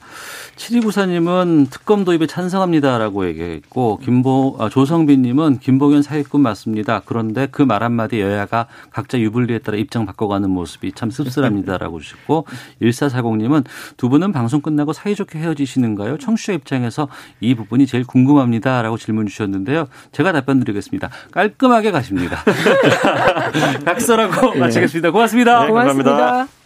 7294님은 0.56 1.68
특검 1.70 2.06
도입에 2.06 2.26
찬성합니다라고 2.26 3.26
얘기했고, 3.28 3.98
김보, 4.02 4.56
아, 4.58 4.70
조성빈님은 4.70 5.58
김봉현 5.58 6.00
사기꾼 6.00 6.40
맞습니다. 6.40 7.02
그런데 7.04 7.48
그 7.48 7.66
말 7.66 7.82
한마디 7.82 8.20
여야가 8.22 8.66
각자 8.90 9.18
유불리에 9.18 9.58
따라 9.58 9.76
입장 9.76 10.06
바꿔가는 10.06 10.48
모습이 10.48 10.92
참 10.92 11.10
씁쓸합니다라고 11.10 12.00
주셨고, 12.00 12.46
1440님은 12.80 13.64
두 13.98 14.08
분은 14.08 14.32
방송 14.32 14.62
끝나고 14.62 14.94
사이좋게 14.94 15.38
헤어지시는가요? 15.38 16.16
청취자 16.16 16.54
입장에서 16.54 17.08
이 17.40 17.54
부분이 17.54 17.86
제일 17.86 18.04
궁금합니다라고 18.06 18.96
질문 18.96 19.26
주셨는데요. 19.26 19.88
제가 20.12 20.32
답변 20.32 20.60
드리겠습니다. 20.60 21.10
깔끔하게 21.30 21.90
가십니다. 21.90 22.38
각서라고 23.84 24.54
예. 24.54 24.60
마치겠습니다. 24.60 25.10
고맙습니다. 25.10 25.66
네, 25.66 25.72
감사합니다. 25.72 26.10
고맙습니다. 26.14 26.65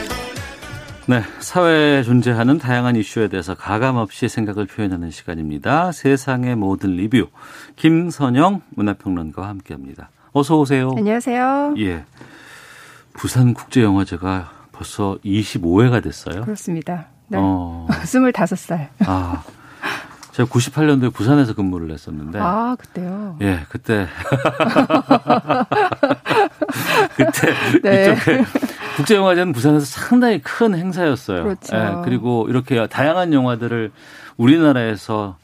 네, 1.07 1.23
사회에 1.39 2.03
존재하는 2.03 2.57
다양한 2.57 2.95
이슈에 2.95 3.27
대해서 3.27 3.55
가감 3.55 3.97
없이 3.97 4.29
생각을 4.29 4.65
표현하는 4.67 5.09
시간입니다. 5.11 5.91
세상의 5.91 6.55
모든 6.55 6.95
리뷰 6.95 7.27
김선영 7.75 8.61
문화평론가와 8.69 9.47
함께합니다. 9.49 10.09
어서 10.31 10.57
오세요. 10.59 10.93
안녕하세요. 10.95 11.75
예, 11.79 12.05
부산 13.13 13.53
국제영화제가 13.53 14.51
벌써 14.71 15.17
25회가 15.25 16.03
됐어요. 16.03 16.43
그렇습니다. 16.43 17.07
네. 17.27 17.37
어. 17.41 17.87
25살. 18.03 18.89
아, 19.05 19.43
제가 20.31 20.49
98년도에 20.49 21.13
부산에서 21.13 21.53
근무를 21.53 21.91
했었는데. 21.91 22.39
아, 22.39 22.75
그때요? 22.79 23.37
예, 23.41 23.65
그때. 23.69 24.07
그때 27.15 27.53
네. 27.83 28.13
이쪽에 28.13 28.45
국제영화제는 28.97 29.53
부산에서 29.53 29.85
상당히 29.85 30.41
큰 30.41 30.75
행사였어요. 30.75 31.43
그렇죠. 31.43 31.75
예, 31.75 31.95
그리고 32.03 32.47
이렇게 32.49 32.87
다양한 32.87 33.33
영화들을 33.33 33.91
우리나라에서 34.37 35.37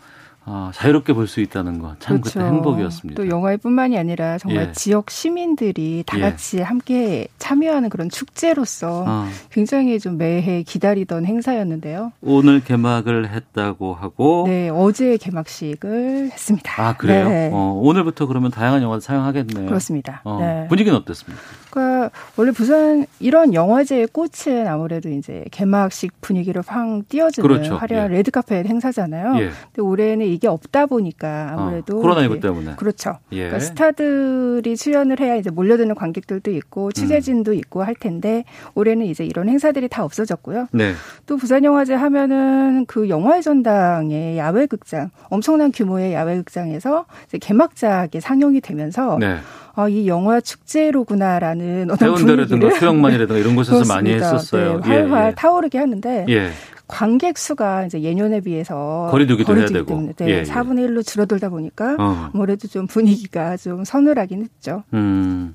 어, 0.49 0.71
자유롭게 0.73 1.11
볼 1.13 1.27
수 1.27 1.41
있다는 1.41 1.79
건참 1.79 2.21
그렇죠. 2.21 2.39
그때 2.39 2.45
행복이었습니다. 2.45 3.21
또 3.21 3.27
영화뿐만이 3.29 3.97
아니라 3.97 4.37
정말 4.37 4.67
예. 4.69 4.71
지역 4.71 5.11
시민들이 5.11 6.03
다 6.05 6.17
예. 6.17 6.21
같이 6.21 6.61
함께 6.61 7.27
참여하는 7.37 7.89
그런 7.89 8.09
축제로서 8.09 9.03
어. 9.05 9.27
굉장히 9.51 9.99
좀 9.99 10.17
매해 10.17 10.63
기다리던 10.63 11.25
행사였는데요. 11.25 12.13
오늘 12.21 12.61
개막을 12.63 13.29
했다고 13.29 13.93
하고. 13.93 14.45
네, 14.47 14.69
어제 14.69 15.17
개막식을 15.17 16.29
했습니다. 16.31 16.81
아, 16.81 16.95
그래요? 16.95 17.27
네. 17.27 17.49
어, 17.51 17.77
오늘부터 17.83 18.25
그러면 18.27 18.49
다양한 18.49 18.81
영화를 18.81 19.01
사용하겠네요. 19.01 19.65
그렇습니다. 19.67 20.21
어, 20.23 20.37
네. 20.39 20.65
분위기는 20.69 20.97
어땠습니까? 20.97 21.41
그러니까 21.69 22.11
원래 22.35 22.51
부산 22.51 23.05
이런 23.19 23.53
영화제의 23.53 24.07
꽃은 24.07 24.67
아무래도 24.67 25.09
이제 25.09 25.45
개막식 25.51 26.21
분위기를 26.21 26.61
팡 26.61 27.03
띄워주는 27.07 27.47
그렇죠. 27.47 27.75
화려한 27.75 28.11
예. 28.11 28.17
레드카펫 28.17 28.65
행사잖아요. 28.65 29.35
예. 29.39 29.49
근데 29.49 29.81
올해는 29.81 30.25
이게 30.25 30.47
없다 30.47 30.85
보니까 30.85 31.53
아무래도 31.57 31.99
어, 31.99 32.01
코로나19 32.03 32.31
이제 32.31 32.39
때문에. 32.39 32.75
그렇죠. 32.75 33.17
예. 33.31 33.45
그러니까 33.45 33.59
스타들이 33.59 34.75
출연을 34.75 35.19
해야 35.19 35.35
이제 35.35 35.49
몰려드는 35.49 35.95
관객들도 35.95 36.51
있고 36.51 36.91
취재진도 36.91 37.53
있고 37.53 37.83
할 37.83 37.95
텐데 37.95 38.43
올해는 38.75 39.05
이제 39.05 39.25
이런 39.25 39.49
행사들이 39.49 39.87
다 39.87 40.03
없어졌고요. 40.03 40.67
네. 40.71 40.93
또 41.25 41.37
부산 41.37 41.63
영화제 41.63 41.93
하면은 41.93 42.85
그 42.87 43.09
영화의 43.09 43.41
전당의 43.41 44.37
야외 44.37 44.65
극장 44.65 45.09
엄청난 45.29 45.71
규모의 45.71 46.13
야외 46.13 46.37
극장에서 46.37 47.05
이제 47.27 47.37
개막작이 47.37 48.21
상영이 48.21 48.61
되면서 48.61 49.17
네. 49.19 49.37
아, 49.77 49.87
이 49.87 50.07
영화 50.07 50.41
축제로구나라는 50.41 51.91
어떤 51.91 52.15
분위기를 52.15 52.71
수영만이라든가 52.71 53.39
이런 53.39 53.55
곳에서 53.55 53.93
많이 53.93 54.09
그렇습니다. 54.09 54.33
했었어요. 54.33 54.81
네, 54.81 54.87
활활 54.89 55.29
예, 55.29 55.35
타오르게 55.35 55.77
하는데 55.77 56.25
예. 56.29 56.49
관객 56.87 57.37
수가 57.37 57.85
이제 57.85 58.01
예년에 58.01 58.41
비해서 58.41 59.07
거리두기도 59.11 59.55
해야 59.55 59.67
되고. 59.67 59.85
때문에 59.85 60.13
네, 60.13 60.27
예, 60.29 60.39
예. 60.39 60.43
4분의 60.43 60.87
1로 60.89 61.05
줄어들다 61.05 61.49
보니까 61.49 61.95
어. 61.99 62.29
아무래도 62.33 62.67
좀 62.67 62.87
분위기가 62.87 63.55
좀 63.55 63.83
서늘하긴 63.83 64.45
했죠. 64.45 64.83
음. 64.95 65.53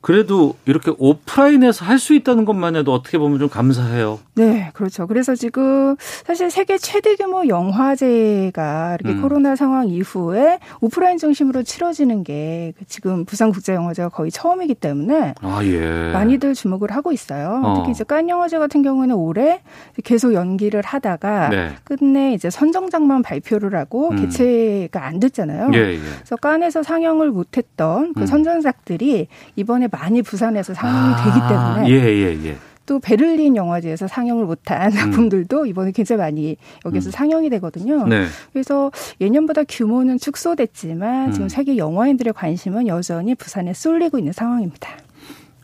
그래도 0.00 0.54
이렇게 0.64 0.92
오프라인에서 0.96 1.84
할 1.84 1.98
수 1.98 2.14
있다는 2.14 2.44
것만 2.44 2.76
해도 2.76 2.92
어떻게 2.94 3.18
보면 3.18 3.40
좀 3.40 3.48
감사해요. 3.48 4.20
네, 4.36 4.70
그렇죠. 4.72 5.08
그래서 5.08 5.34
지금 5.34 5.96
사실 6.24 6.48
세계 6.48 6.78
최대 6.78 7.16
규모 7.16 7.48
영화제가 7.48 8.96
이렇게 9.00 9.16
음. 9.16 9.22
코로나 9.22 9.56
상황 9.56 9.88
이후에 9.88 10.60
오프라인 10.80 11.18
중심으로 11.18 11.64
치러지는 11.64 12.22
게 12.22 12.72
지금 12.86 13.24
부산국제영화제가 13.24 14.10
거의 14.10 14.30
처음이기 14.30 14.74
때문에 14.76 15.34
아, 15.40 15.60
예. 15.64 16.12
많이들 16.12 16.54
주목을 16.54 16.92
하고 16.92 17.10
있어요. 17.10 17.60
어. 17.64 17.74
특히 17.78 17.90
이제 17.90 18.04
깐 18.04 18.28
영화제 18.28 18.58
같은 18.58 18.82
경우에는 18.82 19.16
올해 19.16 19.60
계속 20.04 20.32
연기를 20.34 20.82
하다가 20.84 21.48
네. 21.48 21.72
끝내 21.82 22.32
이제 22.32 22.48
선정작만 22.48 23.22
발표를 23.22 23.74
하고 23.74 24.10
음. 24.10 24.16
개최가 24.16 25.04
안 25.04 25.18
됐잖아요. 25.18 25.70
예, 25.74 25.78
예. 25.94 25.98
그래서 25.98 26.36
깐에서 26.36 26.84
상영을 26.84 27.30
못했던 27.32 28.14
그 28.14 28.20
음. 28.20 28.26
선정작들이 28.26 29.26
이번에 29.56 29.87
많이 29.90 30.22
부산에서 30.22 30.74
상영이 30.74 31.14
아, 31.14 31.24
되기 31.24 31.48
때문에 31.48 31.90
예, 31.90 32.08
예, 32.08 32.48
예. 32.50 32.56
또 32.88 32.98
베를린 32.98 33.54
영화제에서 33.54 34.08
상영을 34.08 34.46
못한 34.46 34.90
작품들도 34.90 35.66
이번에 35.66 35.92
굉장히 35.92 36.18
많이 36.22 36.56
여기서 36.86 37.10
상영이 37.10 37.50
되거든요. 37.50 38.06
네. 38.06 38.26
그래서 38.52 38.90
예년보다 39.20 39.64
규모는 39.68 40.18
축소됐지만 40.18 41.32
지금 41.32 41.46
음. 41.46 41.48
세계 41.50 41.76
영화인들의 41.76 42.32
관심은 42.32 42.88
여전히 42.88 43.34
부산에 43.34 43.74
쏠리고 43.74 44.18
있는 44.18 44.32
상황입니다. 44.32 44.88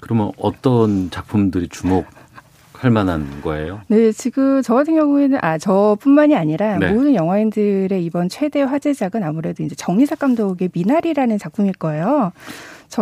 그러면 0.00 0.32
어떤 0.36 1.10
작품들이 1.10 1.68
주목 1.68 2.04
할 2.74 2.90
만한 2.90 3.40
거예요? 3.40 3.80
네, 3.88 4.12
지금 4.12 4.60
저 4.60 4.74
같은 4.74 4.94
경우에는 4.94 5.38
아 5.40 5.56
저뿐만이 5.56 6.36
아니라 6.36 6.76
네. 6.76 6.92
모든 6.92 7.14
영화인들의 7.14 8.04
이번 8.04 8.28
최대 8.28 8.60
화제작은 8.60 9.22
아무래도 9.22 9.62
이제 9.62 9.74
정리삭 9.74 10.18
감독의 10.18 10.68
미나리라는 10.74 11.38
작품일 11.38 11.72
거예요. 11.72 12.32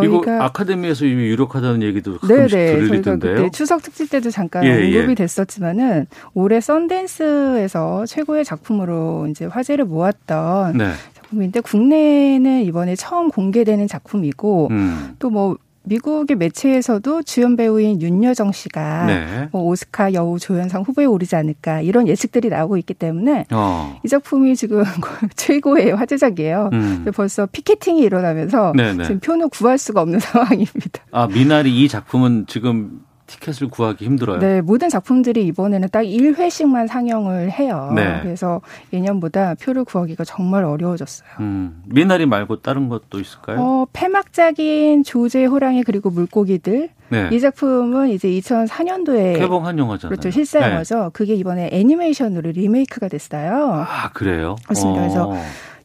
이거 0.01 0.21
저희가 0.23 0.45
아카데미에서 0.45 1.05
이미 1.05 1.23
유력하다는 1.25 1.83
얘기도 1.83 2.17
네네 2.19 2.47
가끔씩 2.47 2.49
저희가 2.57 2.87
들리던데요. 2.87 3.35
그때 3.35 3.49
추석 3.51 3.81
특집 3.83 4.09
때도 4.09 4.31
잠깐 4.31 4.63
예, 4.65 4.71
언급이 4.73 5.11
예. 5.11 5.15
됐었지만은 5.15 6.07
올해 6.33 6.61
썬댄스에서 6.61 8.05
최고의 8.05 8.45
작품으로 8.45 9.27
이제 9.29 9.45
화제를 9.45 9.85
모았던 9.85 10.77
네. 10.77 10.91
작품인데 11.13 11.59
국내에는 11.61 12.63
이번에 12.63 12.95
처음 12.95 13.29
공개되는 13.29 13.87
작품이고 13.87 14.67
음. 14.71 15.15
또뭐 15.19 15.57
미국의 15.85 16.37
매체에서도 16.37 17.23
주연 17.23 17.55
배우인 17.55 18.01
윤여정 18.01 18.51
씨가 18.51 19.05
네. 19.05 19.49
뭐 19.51 19.63
오스카 19.63 20.13
여우 20.13 20.39
조연상 20.39 20.81
후보에 20.83 21.05
오르지 21.05 21.35
않을까 21.35 21.81
이런 21.81 22.07
예측들이 22.07 22.49
나오고 22.49 22.77
있기 22.77 22.93
때문에 22.93 23.45
어. 23.51 23.99
이 24.03 24.07
작품이 24.07 24.55
지금 24.55 24.83
최고의 25.35 25.95
화제작이에요. 25.95 26.69
음. 26.73 27.05
벌써 27.13 27.45
피켓팅이 27.45 28.01
일어나면서 28.01 28.73
네네. 28.75 29.03
지금 29.03 29.19
표는 29.19 29.49
구할 29.49 29.77
수가 29.77 30.01
없는 30.01 30.19
상황입니다. 30.23 31.01
아, 31.11 31.27
미나리 31.27 31.83
이 31.83 31.87
작품은 31.87 32.45
지금 32.47 33.01
티켓을 33.27 33.69
구하기 33.69 34.05
힘들어요. 34.05 34.39
네, 34.39 34.61
모든 34.61 34.89
작품들이 34.89 35.45
이번에는 35.47 35.89
딱 35.91 36.01
1회씩만 36.03 36.87
상영을 36.87 37.51
해요. 37.51 37.91
네. 37.95 38.19
그래서 38.21 38.61
예년보다 38.91 39.55
표를 39.55 39.83
구하기가 39.83 40.23
정말 40.23 40.63
어려워졌어요. 40.63 41.29
음, 41.39 41.81
미나리 41.85 42.25
말고 42.25 42.61
다른 42.61 42.89
것도 42.89 43.19
있을까요? 43.19 43.59
어, 43.59 43.87
폐막작인 43.93 45.03
조제 45.03 45.45
호랑이 45.45 45.83
그리고 45.83 46.09
물고기들 46.09 46.89
네. 47.09 47.29
이 47.31 47.39
작품은 47.39 48.09
이제 48.09 48.27
2004년도에 48.27 49.37
개봉한 49.37 49.77
영화잖아요. 49.77 50.09
그렇죠 50.09 50.31
실사 50.31 50.59
네. 50.59 50.71
영화죠. 50.71 51.11
그게 51.13 51.35
이번에 51.35 51.69
애니메이션으로 51.71 52.51
리메이크가 52.51 53.07
됐어요. 53.07 53.85
아, 53.87 54.09
그래요? 54.13 54.55
그렇습니다. 54.63 55.01
어. 55.01 55.03
그래서 55.03 55.33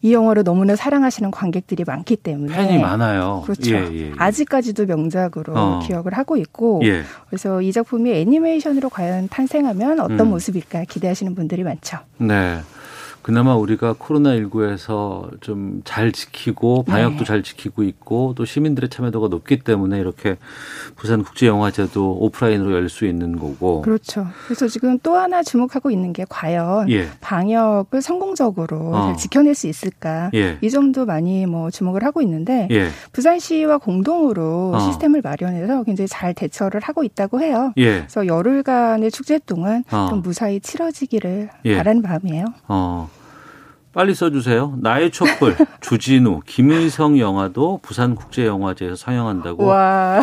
이 0.03 0.13
영화를 0.13 0.45
너무나 0.45 0.77
사랑하시는 0.77 1.31
관객들이 1.31 1.85
많기 1.85 2.17
때문에 2.17 2.55
팬이 2.55 2.79
많아요. 2.79 3.43
그렇죠. 3.45 3.75
예, 3.75 3.89
예, 3.93 4.01
예. 4.09 4.13
아직까지도 4.17 4.87
명작으로 4.87 5.53
어. 5.57 5.81
기억을 5.87 6.13
하고 6.15 6.37
있고 6.37 6.81
예. 6.85 7.03
그래서 7.29 7.61
이 7.61 7.73
작품이 7.73 8.13
애니메이션으로 8.13 8.89
과연 8.91 9.29
탄생하면 9.29 10.01
어떤 10.01 10.21
음. 10.21 10.31
모습일까 10.31 10.85
기대하시는 10.85 11.35
분들이 11.35 11.63
많죠. 11.65 11.99
네. 12.19 12.59
그나마 13.29 13.55
우리가 13.57 13.93
코로나19에서 13.93 15.39
좀 15.43 15.83
잘 15.85 16.13
지키고 16.13 16.83
방역도 16.85 17.19
네. 17.19 17.25
잘 17.25 17.43
지키고 17.43 17.83
있고 17.83 18.33
또 18.37 18.45
시민들의 18.45 18.89
참여도가 18.89 19.29
높기 19.29 19.59
때문에 19.61 19.99
이렇게 19.99 20.37
부산 20.97 21.23
국제영화제도 21.23 22.19
오프라인으로 22.21 22.73
열 22.73 22.89
수 22.89 23.05
있는 23.05 23.39
거고. 23.39 23.83
그렇죠. 23.83 24.27
그래서 24.47 24.67
지금 24.67 24.99
또 25.03 25.17
하나 25.17 25.43
주목하고 25.43 25.91
있는 25.91 26.15
게 26.15 26.25
과연 26.29 26.91
예. 26.91 27.09
방역을 27.21 28.01
성공적으로 28.01 28.95
어. 28.95 29.03
잘 29.09 29.17
지켜낼 29.19 29.55
수 29.55 29.67
있을까 29.67 30.31
예. 30.35 30.57
이 30.63 30.71
점도 30.71 31.05
많이 31.05 31.45
뭐 31.45 31.71
주목을 31.71 32.05
하고 32.05 32.23
있는데 32.23 32.67
예. 32.71 32.89
부산시와 33.13 33.77
공동으로 33.79 34.73
어. 34.75 34.81
시스템을 34.81 35.21
마련해서 35.23 35.83
굉장히 35.85 36.09
잘 36.09 36.33
대처를 36.33 36.81
하고 36.83 37.05
있다고 37.05 37.41
해요. 37.43 37.75
예. 37.77 37.99
그래서 37.99 38.27
열흘간의 38.27 39.11
축제 39.11 39.39
동안 39.39 39.85
어. 39.91 40.07
좀 40.09 40.23
무사히 40.23 40.61
치러지기를 40.61 41.51
예. 41.67 41.77
바라는 41.77 42.01
마음이에요. 42.03 42.47
어. 42.69 43.11
빨리 43.99 44.15
써주세요. 44.15 44.75
나의 44.81 45.11
촛불, 45.11 45.57
주진우, 45.83 46.43
김의성 46.47 47.19
영화도 47.19 47.81
부산국제영화제에서 47.83 48.95
상영한다고. 48.95 49.65
와. 49.65 50.21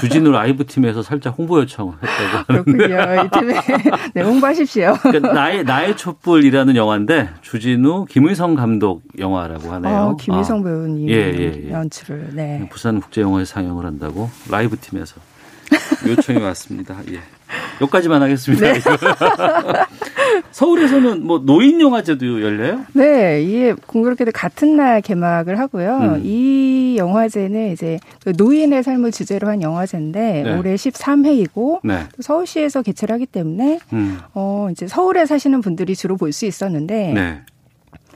주진우 0.00 0.30
라이브 0.30 0.64
팀에서 0.64 1.02
살짝 1.02 1.36
홍보 1.36 1.60
요청했다고 1.60 2.44
그렇군요. 2.46 2.86
이 2.86 3.38
팀에 3.38 3.60
네, 4.14 4.22
홍보하십시오. 4.22 4.94
그러니까 5.02 5.34
나의 5.34 5.64
나의 5.64 5.98
촛불이라는 5.98 6.74
영화인데 6.74 7.28
주진우, 7.42 8.06
김의성 8.06 8.54
감독 8.54 9.02
영화라고 9.18 9.72
하네요. 9.72 9.94
아, 9.94 10.16
김의성 10.18 10.60
아. 10.60 10.62
배우님 10.62 11.10
예, 11.10 11.14
예, 11.14 11.64
예. 11.66 11.70
연출을. 11.70 12.30
네. 12.32 12.66
부산국제영화제 12.72 13.44
상영을 13.44 13.84
한다고 13.84 14.30
라이브 14.50 14.78
팀에서 14.78 15.20
요청이 16.06 16.38
왔습니다. 16.40 16.96
예. 17.10 17.20
여기까지만 17.80 18.22
하겠습니다. 18.22 18.72
네. 18.72 18.80
서울에서는 20.50 21.24
뭐 21.26 21.40
노인 21.44 21.80
영화제도 21.80 22.42
열려요? 22.42 22.84
네, 22.92 23.42
이게 23.42 23.72
공교롭게도 23.86 24.32
같은 24.32 24.76
날 24.76 25.00
개막을 25.00 25.58
하고요. 25.58 25.96
음. 26.16 26.20
이 26.24 26.96
영화제는 26.98 27.72
이제 27.72 27.98
그 28.24 28.32
노인의 28.36 28.82
삶을 28.82 29.12
주제로 29.12 29.48
한 29.48 29.62
영화제인데 29.62 30.42
네. 30.44 30.56
올해 30.58 30.74
13회이고 30.74 31.80
네. 31.84 32.00
서울시에서 32.20 32.82
개최를 32.82 33.12
하기 33.14 33.26
때문에 33.26 33.78
음. 33.92 34.18
어 34.34 34.68
이제 34.70 34.86
서울에 34.88 35.26
사시는 35.26 35.60
분들이 35.60 35.94
주로 35.96 36.16
볼 36.16 36.28
수 36.32 36.44
있었는데 36.46 37.12
네. 37.14 37.40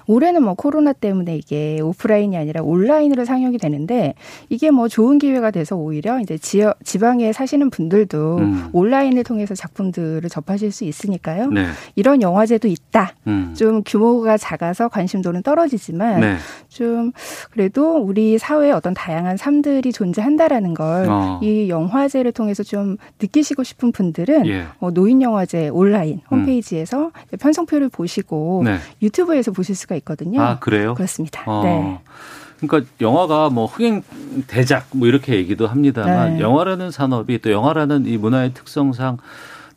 올해는 0.07 0.43
뭐 0.43 0.55
코로나 0.55 0.93
때문에 0.93 1.37
이게 1.37 1.81
오프라인이 1.81 2.37
아니라 2.37 2.63
온라인으로 2.63 3.25
상영이 3.25 3.59
되는데 3.59 4.15
이게 4.49 4.71
뭐 4.71 4.89
좋은 4.89 5.19
기회가 5.19 5.51
돼서 5.51 5.77
오히려 5.77 6.21
이제 6.21 6.39
지역 6.39 6.77
지방에 6.85 7.33
사시는 7.33 7.71
분들도 7.71 8.39
음. 8.39 8.69
온라인을 8.73 9.25
통해서 9.25 9.55
작품들을 9.55 10.29
접하실 10.29 10.73
수 10.73 10.85
있으니까요. 10.85 11.51
네. 11.51 11.67
이런 11.95 12.23
영화제도 12.23 12.69
있다. 12.69 13.15
음. 13.27 13.55
좀 13.57 13.83
규모가 13.85 14.37
작아서 14.37 14.89
관심도는 14.89 15.43
떨어지지만 15.43 16.21
네. 16.21 16.37
좀 16.69 17.13
그래도 17.51 17.97
우리 17.99 18.39
사회에 18.39 18.73
어떤 18.73 18.95
다양한 18.95 19.37
삶들이 19.37 19.93
존재한다라는 19.93 20.75
걸이 20.75 21.09
어. 21.09 21.41
영화제를 21.69 22.33
통해서 22.33 22.63
좀 22.63 22.97
느끼시고 23.21 23.63
싶은 23.63 23.93
분들은 23.93 24.47
예. 24.47 24.65
어, 24.81 24.91
노인 24.91 25.23
영화제 25.23 25.69
온라인 25.69 26.21
음. 26.33 26.39
홈페이지에서 26.39 27.07
음. 27.07 27.39
편성표를 27.39 27.89
보시고 27.89 28.63
네. 28.65 28.77
유튜브에서 29.03 29.53
보실 29.53 29.75
수가 29.75 29.92
수가 29.93 29.97
있거든요. 29.97 30.41
아 30.41 30.59
그래요? 30.59 30.95
그렇습니다. 30.95 31.43
어. 31.47 31.63
네. 31.63 32.01
그러니까 32.61 32.91
영화가 33.01 33.51
뭐 33.51 33.67
흥행 33.67 34.03
대작 34.47 34.87
뭐 34.93 35.09
이렇게 35.09 35.35
얘기도 35.35 35.67
합니다만 35.67 36.37
네. 36.37 36.41
영화라는 36.41 36.91
산업이 36.91 37.41
또 37.41 37.51
영화라는 37.51 38.07
이 38.07 38.17
문화의 38.17 38.55
특성상 38.55 39.19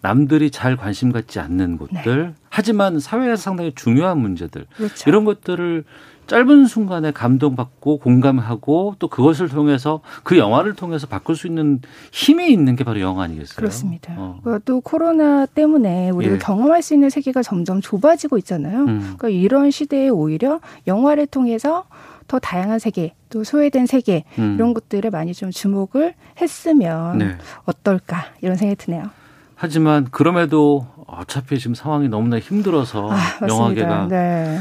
남들이 0.05 0.51
잘 0.51 0.77
관심 0.77 1.11
갖지 1.11 1.39
않는 1.39 1.79
곳들 1.79 2.27
네. 2.27 2.33
하지만 2.51 2.99
사회에서 2.99 3.41
상당히 3.41 3.73
중요한 3.73 4.19
문제들 4.19 4.67
그렇죠. 4.77 5.09
이런 5.09 5.25
것들을 5.25 5.83
짧은 6.27 6.65
순간에 6.67 7.09
감동받고 7.09 7.97
공감하고 7.97 8.97
또 8.99 9.07
그것을 9.07 9.49
통해서 9.49 10.01
그 10.23 10.37
영화를 10.37 10.75
통해서 10.75 11.07
바꿀 11.07 11.35
수 11.35 11.47
있는 11.47 11.81
힘이 12.11 12.51
있는 12.51 12.75
게 12.75 12.83
바로 12.83 12.99
영화 12.99 13.23
아니겠어요? 13.23 13.55
그렇습니다. 13.55 14.13
어. 14.15 14.41
또 14.63 14.79
코로나 14.81 15.47
때문에 15.47 16.11
우리가 16.11 16.35
예. 16.35 16.37
경험할 16.37 16.83
수 16.83 16.93
있는 16.93 17.09
세계가 17.09 17.41
점점 17.41 17.81
좁아지고 17.81 18.37
있잖아요. 18.39 18.81
음. 18.81 18.99
그러니까 19.17 19.29
이런 19.29 19.71
시대에 19.71 20.09
오히려 20.09 20.59
영화를 20.85 21.25
통해서 21.25 21.85
더 22.27 22.37
다양한 22.37 22.77
세계, 22.77 23.15
또 23.29 23.43
소외된 23.43 23.87
세계 23.87 24.23
음. 24.37 24.53
이런 24.55 24.75
것들에 24.75 25.09
많이 25.09 25.33
좀 25.33 25.49
주목을 25.49 26.13
했으면 26.39 27.17
네. 27.17 27.37
어떨까 27.65 28.25
이런 28.41 28.55
생각이 28.55 28.83
드네요. 28.83 29.09
하지만 29.55 30.07
그럼에도 30.11 30.85
어차피 31.07 31.57
지금 31.59 31.75
상황이 31.75 32.07
너무나 32.09 32.39
힘들어서 32.39 33.09
아, 33.11 33.17
영화계가 33.47 34.07
네. 34.09 34.59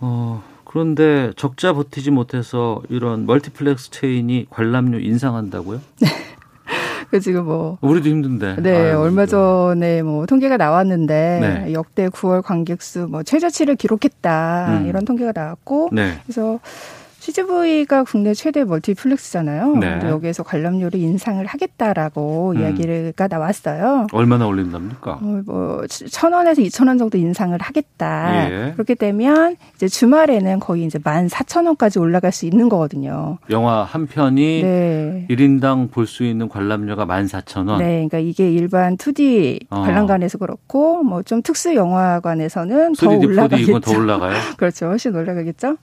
어, 0.00 0.42
그런데 0.64 1.32
적자 1.36 1.72
버티지 1.72 2.10
못해서 2.10 2.82
이런 2.88 3.26
멀티플렉스 3.26 3.90
체인이 3.90 4.46
관람료 4.50 4.98
인상한다고요? 4.98 5.80
네. 6.00 6.08
그 7.10 7.20
지금 7.20 7.44
뭐 7.44 7.78
우리도 7.80 8.08
힘든데. 8.08 8.56
네, 8.60 8.90
아유, 8.90 8.98
얼마 8.98 9.26
전에 9.26 10.02
뭐 10.02 10.26
통계가 10.26 10.56
나왔는데 10.56 11.64
네. 11.66 11.72
역대 11.72 12.08
9월 12.08 12.42
관객 12.42 12.82
수 12.82 13.06
뭐 13.06 13.22
최저치를 13.22 13.76
기록했다 13.76 14.78
음. 14.80 14.86
이런 14.86 15.04
통계가 15.04 15.32
나왔고 15.34 15.90
네. 15.92 16.18
그래서 16.24 16.58
CGV가 17.28 18.04
국내 18.04 18.34
최대 18.34 18.64
멀티플렉스잖아요. 18.64 19.76
네. 19.76 19.98
여기에서 20.04 20.42
관람료를 20.42 21.00
인상을 21.00 21.44
하겠다라고 21.46 22.52
음. 22.54 22.60
이야기가 22.60 23.28
나왔어요. 23.28 24.08
얼마나 24.12 24.46
올린답니까? 24.46 25.20
어, 25.22 25.40
뭐천 25.46 26.34
원에서 26.34 26.60
이천 26.60 26.86
원 26.88 26.98
정도 26.98 27.16
인상을 27.16 27.56
하겠다. 27.58 28.50
예. 28.50 28.72
그렇게 28.74 28.94
되면 28.94 29.56
이제 29.74 29.88
주말에는 29.88 30.60
거의 30.60 30.84
이제 30.84 30.98
만 31.02 31.28
사천 31.28 31.64
원까지 31.66 31.98
올라갈 31.98 32.30
수 32.30 32.44
있는 32.44 32.68
거거든요. 32.68 33.38
영화 33.48 33.84
한 33.84 34.06
편이 34.06 34.62
네. 34.62 35.26
1인당 35.30 35.90
볼 35.90 36.04
수 36.04 36.22
있는 36.24 36.50
관람료가 36.50 37.06
만 37.06 37.26
사천 37.26 37.66
원. 37.68 37.78
네, 37.78 38.06
그러니까 38.06 38.18
이게 38.18 38.52
일반 38.52 38.98
2D 38.98 39.64
어. 39.70 39.80
관람관에서 39.80 40.36
그렇고 40.36 41.02
뭐 41.02 41.22
좀 41.24 41.40
특수 41.40 41.74
영화관에서는 41.74 42.92
더 42.96 43.08
올라가겠죠. 43.10 43.80
더 43.80 43.92
올라가요? 43.98 44.34
그렇죠, 44.58 44.86
훨씬 44.88 45.14
올라가겠죠. 45.16 45.78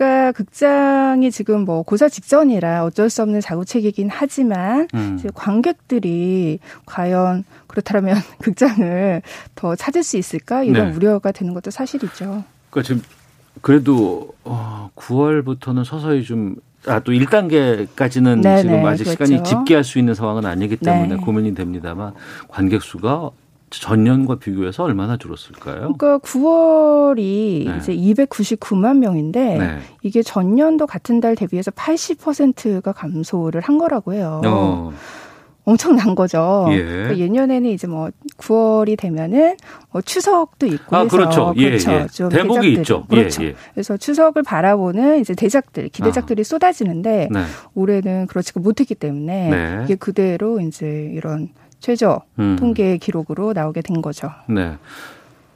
그러니까 0.00 0.32
극장이 0.32 1.30
지금 1.30 1.66
뭐 1.66 1.82
고사 1.82 2.08
직전이라 2.08 2.84
어쩔 2.84 3.10
수 3.10 3.20
없는 3.20 3.42
자구책이긴 3.42 4.08
하지만 4.10 4.88
음. 4.94 5.20
관객들이 5.34 6.58
과연 6.86 7.44
그렇다면 7.66 8.16
극장을 8.40 9.20
더 9.54 9.76
찾을 9.76 10.02
수 10.02 10.16
있을까 10.16 10.62
이런 10.62 10.88
네. 10.88 10.96
우려가 10.96 11.32
되는 11.32 11.52
것도 11.52 11.70
사실이죠. 11.70 12.44
그러니까 12.70 12.82
지금 12.82 13.02
그래도 13.60 14.32
어 14.42 14.88
9월부터는 14.96 15.84
서서히 15.84 16.24
좀 16.24 16.56
아, 16.86 17.00
또 17.00 17.12
1단계까지는 17.12 18.40
네네, 18.40 18.62
지금 18.62 18.86
아직 18.86 19.04
그렇죠. 19.04 19.26
시간이 19.26 19.44
집계할 19.44 19.84
수 19.84 19.98
있는 19.98 20.14
상황은 20.14 20.46
아니기 20.46 20.78
때문에 20.78 21.16
네. 21.16 21.16
고민이 21.16 21.54
됩니다만 21.54 22.14
관객 22.48 22.82
수가 22.82 23.32
전년과 23.70 24.36
비교해서 24.36 24.82
얼마나 24.82 25.16
줄었을까요? 25.16 25.94
그러니까 25.96 26.18
9월이 26.18 27.66
네. 27.66 27.76
이제 27.78 27.94
299만 27.94 28.98
명인데 28.98 29.58
네. 29.58 29.78
이게 30.02 30.22
전년도 30.22 30.86
같은 30.86 31.20
달 31.20 31.36
대비해서 31.36 31.70
80%가 31.70 32.92
감소를 32.92 33.60
한 33.60 33.78
거라고 33.78 34.12
해요. 34.12 34.42
어. 34.44 34.92
엄청난 35.64 36.14
거죠. 36.14 36.66
예. 36.70 36.82
그러니까 36.82 37.18
예년에는 37.18 37.70
이제 37.70 37.86
뭐 37.86 38.10
9월이 38.38 38.98
되면은 38.98 39.56
뭐 39.92 40.00
추석도 40.00 40.66
있고 40.66 40.96
아, 40.96 41.00
해서 41.00 41.16
그렇죠. 41.16 41.54
예, 41.56 41.66
그렇죠. 41.66 41.92
예. 41.92 42.06
좀 42.06 42.28
대목이 42.28 42.72
있죠. 42.72 43.06
예, 43.12 43.16
그렇죠. 43.16 43.44
예, 43.44 43.54
그래서 43.74 43.96
추석을 43.96 44.42
바라보는 44.42 45.20
이제 45.20 45.34
대작들, 45.34 45.88
기대작들이 45.90 46.40
아. 46.40 46.44
쏟아지는데 46.44 47.28
네. 47.30 47.40
올해는 47.74 48.26
그렇지 48.26 48.58
못했기 48.58 48.94
때문에 48.94 49.50
네. 49.50 49.80
이게 49.84 49.94
그대로 49.94 50.60
이제 50.60 51.12
이런 51.14 51.50
최저 51.80 52.22
음. 52.38 52.56
통계 52.58 52.96
기록으로 52.98 53.52
나오게 53.52 53.82
된 53.82 54.00
거죠. 54.02 54.30
네. 54.48 54.76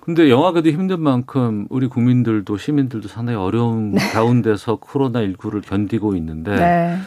근데 0.00 0.28
영화계도 0.28 0.68
힘든 0.68 1.00
만큼 1.00 1.66
우리 1.70 1.86
국민들도 1.86 2.58
시민들도 2.58 3.08
상당히 3.08 3.38
어려운 3.38 3.92
네. 3.92 4.00
가운데서 4.10 4.76
코로나19를 4.76 5.62
견디고 5.66 6.14
있는데 6.16 6.54
네. 6.56 6.98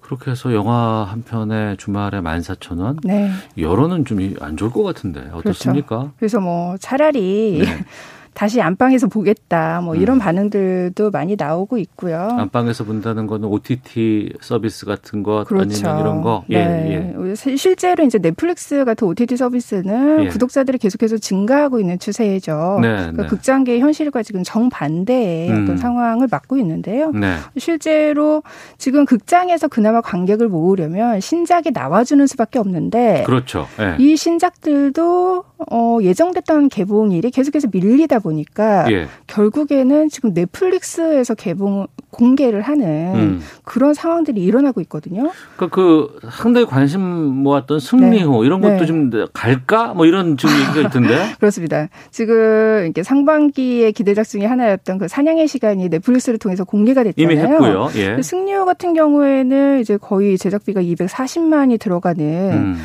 그렇게 0.00 0.30
해서 0.30 0.54
영화 0.54 1.02
한 1.10 1.22
편에 1.22 1.74
주말에 1.76 2.20
14,000원? 2.20 2.98
네. 3.02 3.30
여론은 3.58 4.04
좀 4.04 4.36
안 4.40 4.56
좋을 4.56 4.70
것 4.70 4.84
같은데 4.84 5.28
어떻습니까? 5.32 5.98
그렇죠. 5.98 6.12
그래서 6.18 6.40
뭐 6.40 6.76
차라리 6.78 7.62
네. 7.64 7.84
다시 8.36 8.60
안방에서 8.60 9.06
보겠다. 9.06 9.80
뭐 9.80 9.94
음. 9.94 10.00
이런 10.02 10.18
음. 10.18 10.20
반응들도 10.20 11.10
많이 11.10 11.36
나오고 11.38 11.78
있고요. 11.78 12.28
안방에서 12.32 12.84
본다는 12.84 13.26
거는 13.26 13.48
OTT 13.48 14.34
서비스 14.42 14.84
같은 14.84 15.22
것 15.22 15.44
그렇죠. 15.46 15.88
아니면 15.88 16.00
이런 16.00 16.20
거. 16.20 16.44
예, 16.50 16.62
네. 16.66 17.14
예. 17.18 17.34
실제로 17.34 18.04
이제 18.04 18.18
넷플릭스 18.18 18.84
같은 18.84 19.08
OTT 19.08 19.38
서비스는 19.38 20.24
예. 20.24 20.28
구독자들이 20.28 20.76
계속해서 20.76 21.16
증가하고 21.16 21.80
있는 21.80 21.98
추세죠. 21.98 22.80
네, 22.82 22.88
그러니까 22.88 23.22
네. 23.22 23.28
극장계의 23.28 23.80
현실과 23.80 24.22
지금 24.22 24.42
정반대의 24.42 25.48
음. 25.48 25.62
어떤 25.62 25.78
상황을 25.78 26.28
맞고 26.30 26.58
있는데요. 26.58 27.12
네. 27.12 27.36
실제로 27.56 28.42
지금 28.76 29.06
극장에서 29.06 29.68
그나마 29.68 30.02
관객을 30.02 30.48
모으려면 30.48 31.20
신작이 31.20 31.70
나와주는 31.70 32.26
수밖에 32.26 32.58
없는데 32.58 33.22
그렇죠. 33.24 33.66
예. 33.80 33.96
이 33.98 34.14
신작들도 34.14 35.44
어, 35.70 35.98
예정됐던 36.02 36.68
개봉일이 36.68 37.30
계속해서 37.30 37.68
밀리다 37.72 38.18
보니까 38.26 38.90
예. 38.90 39.06
결국에는 39.28 40.08
지금 40.08 40.32
넷플릭스에서 40.34 41.34
개봉 41.34 41.86
공개를 42.10 42.62
하는 42.62 43.14
음. 43.14 43.40
그런 43.62 43.94
상황들이 43.94 44.42
일어나고 44.42 44.80
있거든요. 44.82 45.30
그러니까 45.56 45.74
그 45.74 46.18
상당히 46.30 46.66
관심 46.66 47.02
모았던 47.02 47.78
승리호 47.78 48.40
네. 48.40 48.46
이런 48.46 48.60
것도 48.60 48.78
네. 48.78 48.86
좀 48.86 49.10
갈까 49.32 49.94
뭐 49.94 50.06
이런 50.06 50.36
지금 50.36 50.54
얘기가 50.60 50.88
있던데. 50.88 51.34
그렇습니다. 51.38 51.88
지금 52.10 52.82
이렇게 52.84 53.02
상반기의 53.02 53.92
기대작 53.92 54.24
중에 54.24 54.46
하나였던 54.46 54.98
그 54.98 55.08
사냥의 55.08 55.46
시간이 55.46 55.88
넷플릭스를 55.88 56.38
통해서 56.38 56.64
공개가 56.64 57.04
됐잖아요. 57.04 57.32
이미 57.32 57.40
했고요. 57.40 57.88
예. 57.96 58.20
승리호 58.20 58.64
같은 58.64 58.94
경우에는 58.94 59.80
이제 59.80 59.96
거의 59.96 60.38
제작비가 60.38 60.80
240만이 60.80 61.78
들어가는 61.78 62.24
음. 62.52 62.76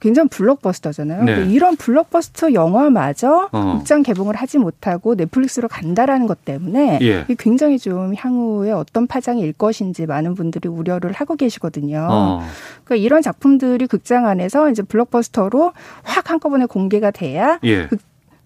굉장히 0.00 0.28
블록버스터잖아요. 0.30 1.24
네. 1.24 1.46
이런 1.46 1.76
블록버스터 1.76 2.54
영화마저 2.54 3.48
어. 3.52 3.76
극장 3.78 4.02
개봉을 4.02 4.34
하지 4.34 4.58
못하고 4.58 5.14
넷플릭스로 5.14 5.68
간다라는 5.68 6.26
것 6.26 6.44
때문에 6.44 6.98
예. 7.02 7.26
굉장히 7.38 7.78
좀 7.78 8.14
향후에 8.16 8.72
어떤 8.72 9.06
파장이 9.06 9.40
일 9.42 9.52
것인지 9.52 10.06
많은 10.06 10.34
분들이 10.34 10.68
우려를 10.68 11.12
하고 11.12 11.36
계시거든요. 11.36 12.08
어. 12.10 12.42
그러니까 12.84 13.04
이런 13.04 13.22
작품들이 13.22 13.86
극장 13.86 14.26
안에서 14.26 14.70
이제 14.70 14.82
블록버스터로 14.82 15.72
확 16.02 16.30
한꺼번에 16.30 16.66
공개가 16.66 17.10
돼야 17.10 17.58
예. 17.64 17.86
극, 17.86 18.00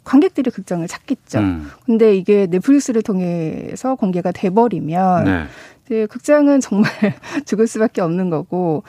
관객들이 0.05 0.51
극장을 0.51 0.87
찾겠죠. 0.87 1.39
음. 1.39 1.71
근데 1.87 2.15
이게 2.17 2.47
넷플릭스를 2.47 3.03
통해서 3.03 3.95
공개가 3.95 4.33
돼버리면 4.33 5.25
네. 5.25 5.45
네, 5.89 6.07
극장은 6.07 6.61
정말 6.61 6.91
죽을 7.45 7.67
수밖에 7.67 8.01
없는 8.01 8.31
거고 8.31 8.85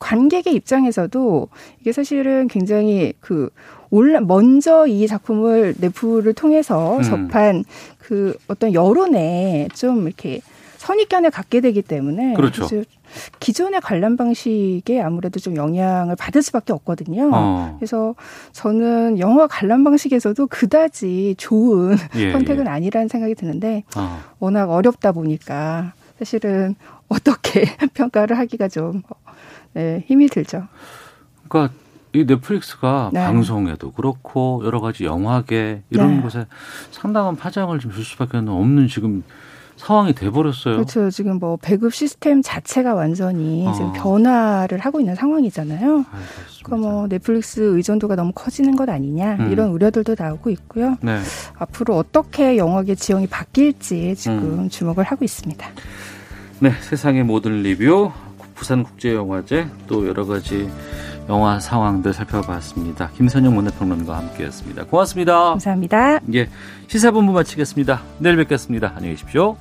관객의 0.00 0.54
입장에서도 0.54 1.48
이게 1.80 1.92
사실은 1.92 2.48
굉장히 2.48 3.12
그 3.20 3.50
올라 3.90 4.20
먼저 4.20 4.86
이 4.86 5.06
작품을 5.06 5.74
넷플을 5.78 6.32
통해서 6.34 6.96
음. 6.96 7.02
접한 7.02 7.64
그 7.98 8.36
어떤 8.48 8.74
여론에 8.74 9.68
좀 9.74 10.06
이렇게 10.06 10.40
선입견을 10.78 11.30
갖게 11.30 11.60
되기 11.60 11.82
때문에 11.82 12.34
그렇죠. 12.34 12.66
기존의 13.40 13.80
관람 13.82 14.16
방식에 14.16 15.00
아무래도 15.00 15.38
좀 15.38 15.56
영향을 15.56 16.16
받을 16.16 16.42
수밖에 16.42 16.72
없거든요. 16.72 17.30
어. 17.34 17.76
그래서 17.78 18.14
저는 18.52 19.18
영화 19.18 19.46
관람 19.46 19.84
방식에서도 19.84 20.46
그다지 20.46 21.34
좋은 21.36 21.96
예, 22.16 22.32
선택은 22.32 22.66
예. 22.66 22.70
아니라는 22.70 23.08
생각이 23.08 23.34
드는데 23.34 23.84
어. 23.96 24.20
워낙 24.38 24.70
어렵다 24.70 25.12
보니까 25.12 25.92
사실은 26.18 26.76
어떻게 27.08 27.64
평가를 27.92 28.38
하기가 28.38 28.68
좀 28.68 29.02
네, 29.74 30.04
힘이 30.06 30.28
들죠. 30.28 30.66
그러니까 31.48 31.74
이 32.12 32.24
넷플릭스가 32.24 33.10
네. 33.12 33.24
방송에도 33.24 33.92
그렇고 33.92 34.62
여러 34.64 34.80
가지 34.80 35.04
영화계 35.04 35.82
이런 35.90 36.16
네. 36.16 36.22
곳에 36.22 36.46
상당한 36.90 37.36
파장을 37.36 37.78
좀 37.78 37.92
줄 37.92 38.04
수밖에 38.04 38.38
없는 38.38 38.88
지금 38.88 39.22
상황이 39.76 40.12
돼버렸어요. 40.12 40.74
그렇죠. 40.74 41.10
지금 41.10 41.38
뭐 41.38 41.56
배급 41.56 41.94
시스템 41.94 42.42
자체가 42.42 42.94
완전히 42.94 43.66
어. 43.66 43.72
지금 43.72 43.92
변화를 43.92 44.78
하고 44.78 45.00
있는 45.00 45.14
상황이잖아요. 45.14 46.04
아, 46.10 46.18
그러니까 46.62 46.88
뭐 46.88 47.08
넷플릭스 47.08 47.60
의존도가 47.60 48.14
너무 48.14 48.32
커지는 48.34 48.76
것 48.76 48.88
아니냐 48.90 49.36
음. 49.40 49.52
이런 49.52 49.70
우려들도 49.70 50.16
나오고 50.18 50.50
있고요. 50.50 50.98
네. 51.00 51.18
앞으로 51.58 51.96
어떻게 51.96 52.58
영화계 52.58 52.94
지형이 52.94 53.28
바뀔지 53.28 54.16
지금 54.16 54.64
음. 54.64 54.68
주목을 54.68 55.04
하고 55.04 55.24
있습니다. 55.24 55.66
네, 56.58 56.72
세상의 56.82 57.24
모든 57.24 57.62
리뷰 57.62 58.12
부산국제영화제 58.60 59.66
또 59.86 60.06
여러 60.06 60.26
가지 60.26 60.70
영화 61.28 61.58
상황들 61.58 62.12
살펴봤습니다. 62.12 63.08
김선영 63.16 63.54
문화평론가와 63.54 64.18
함께했습니다. 64.18 64.84
고맙습니다. 64.86 65.50
감사합니다. 65.50 66.20
예, 66.34 66.48
시사본부 66.86 67.32
마치겠습니다. 67.32 68.02
내일 68.18 68.36
뵙겠습니다. 68.36 68.92
안녕히 68.94 69.14
계십시오. 69.14 69.56